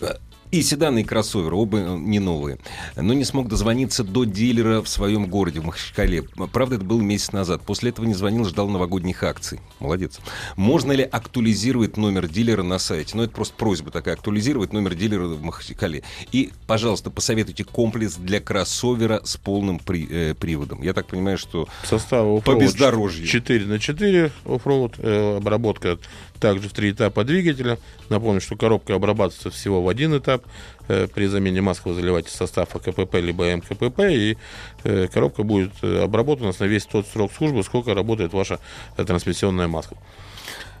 Э, 0.00 0.14
и 0.50 0.62
седаны, 0.62 1.00
и 1.00 1.04
кроссоверы, 1.04 1.56
оба 1.56 1.78
э, 1.78 1.96
не 1.98 2.18
новые. 2.18 2.58
Но 2.96 3.14
не 3.14 3.24
смог 3.24 3.48
дозвониться 3.48 4.04
до 4.04 4.24
дилера 4.24 4.82
в 4.82 4.88
своем 4.88 5.26
городе, 5.26 5.60
в 5.60 5.64
Махачкале. 5.64 6.22
Правда, 6.52 6.76
это 6.76 6.84
было 6.84 7.00
месяц 7.00 7.32
назад. 7.32 7.62
После 7.62 7.90
этого 7.90 8.06
не 8.06 8.14
звонил, 8.14 8.44
ждал 8.44 8.68
новогодних 8.68 9.22
акций. 9.22 9.60
Молодец. 9.80 10.18
Можно 10.56 10.92
ли 10.92 11.02
актуализировать 11.04 11.96
номер 11.96 12.28
дилера 12.28 12.62
на 12.62 12.78
сайте? 12.78 13.16
Ну, 13.16 13.22
это 13.22 13.32
просто 13.32 13.54
просьба 13.56 13.90
такая, 13.90 14.14
актуализировать 14.14 14.72
номер 14.72 14.94
дилера 14.94 15.26
в 15.26 15.42
Махачкале. 15.42 16.02
И, 16.32 16.50
пожалуйста, 16.66 17.10
посоветуйте 17.10 17.64
комплекс 17.64 18.14
для 18.16 18.40
кроссовера 18.40 19.20
с 19.24 19.36
полным 19.36 19.78
при- 19.78 20.08
э, 20.10 20.34
приводом. 20.34 20.82
Я 20.82 20.92
так 20.92 21.06
понимаю, 21.06 21.38
что 21.38 21.68
Состава 21.84 22.40
По 22.40 22.54
бездорожью. 22.54 23.26
4 23.26 23.66
на 23.66 23.78
4 23.78 24.30
оффроуд, 24.44 24.94
э, 24.98 25.36
обработка 25.36 25.98
также 26.38 26.68
в 26.68 26.72
три 26.72 26.90
этапа 26.90 27.24
двигателя. 27.24 27.78
Напомню, 28.08 28.40
что 28.40 28.56
коробка 28.56 28.94
обрабатывается 28.94 29.50
всего 29.50 29.82
в 29.82 29.88
один 29.88 30.16
этап. 30.16 30.44
Э, 30.88 31.08
при 31.12 31.26
замене 31.26 31.60
маскового 31.60 32.00
заливателя 32.00 32.32
состава 32.32 32.78
КПП 32.78 33.14
либо 33.14 33.54
МКПП. 33.54 34.00
И 34.10 34.36
э, 34.84 35.08
коробка 35.08 35.42
будет 35.42 35.72
э, 35.82 36.02
обработана 36.02 36.52
на 36.58 36.64
весь 36.64 36.86
тот 36.86 37.06
срок 37.06 37.32
службы, 37.32 37.64
сколько 37.64 37.94
работает 37.94 38.32
ваша 38.32 38.60
трансмиссионная 38.96 39.66
маска. 39.66 39.96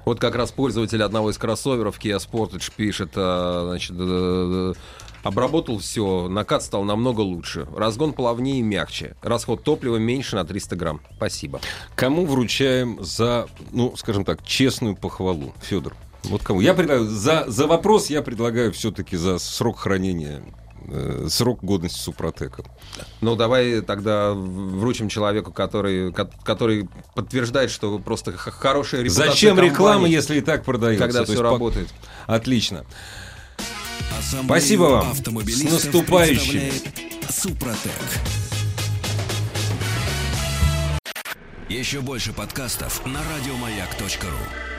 Вот 0.04 0.20
как 0.20 0.36
раз 0.36 0.52
пользователь 0.52 1.02
одного 1.02 1.30
из 1.30 1.38
кроссоверов 1.38 1.98
Kia 1.98 2.18
Sportage 2.18 2.70
пишет, 2.76 3.10
а, 3.16 3.66
значит, 3.66 3.96
обработал 5.26 5.78
все, 5.78 6.28
накат 6.28 6.62
стал 6.62 6.84
намного 6.84 7.20
лучше, 7.20 7.66
разгон 7.76 8.12
плавнее 8.12 8.58
и 8.60 8.62
мягче, 8.62 9.16
расход 9.22 9.62
топлива 9.62 9.96
меньше 9.96 10.36
на 10.36 10.44
300 10.44 10.76
грамм. 10.76 11.00
Спасибо. 11.16 11.60
кому 11.94 12.26
вручаем 12.26 12.98
за, 13.04 13.46
ну, 13.72 13.94
скажем 13.96 14.24
так, 14.24 14.44
честную 14.44 14.96
похвалу? 14.96 15.52
Федор. 15.62 15.94
Вот 16.24 16.42
кому? 16.42 16.60
Я 16.60 16.74
предлагаю, 16.74 17.06
за, 17.08 17.44
за 17.46 17.66
вопрос 17.66 18.10
я 18.10 18.22
предлагаю 18.22 18.72
все-таки 18.72 19.16
за 19.16 19.38
срок 19.38 19.78
хранения, 19.78 20.42
э, 20.88 21.26
срок 21.30 21.62
годности 21.62 22.00
Супротека. 22.00 22.64
Ну, 23.20 23.36
давай 23.36 23.80
тогда 23.80 24.32
вручим 24.34 25.08
человеку, 25.08 25.52
который, 25.52 26.12
ко- 26.12 26.30
который 26.42 26.88
подтверждает, 27.14 27.70
что 27.70 27.98
просто 28.00 28.32
хорошая 28.32 29.02
репутация 29.02 29.30
Зачем 29.30 29.58
реклама, 29.60 29.92
компании, 29.94 30.14
если 30.14 30.38
и 30.38 30.40
так 30.40 30.64
продается? 30.64 31.04
когда 31.04 31.18
То 31.20 31.24
все 31.24 31.32
есть 31.34 31.42
по- 31.44 31.50
работает. 31.50 31.88
Отлично. 32.26 32.84
Спасибо 34.44 34.82
вам. 34.82 35.14
С 35.14 35.62
наступающим. 35.62 36.72
Супротек. 37.28 37.92
Еще 41.68 42.00
больше 42.00 42.32
подкастов 42.32 43.04
на 43.06 43.20
радиомаяк.ру. 43.22 44.75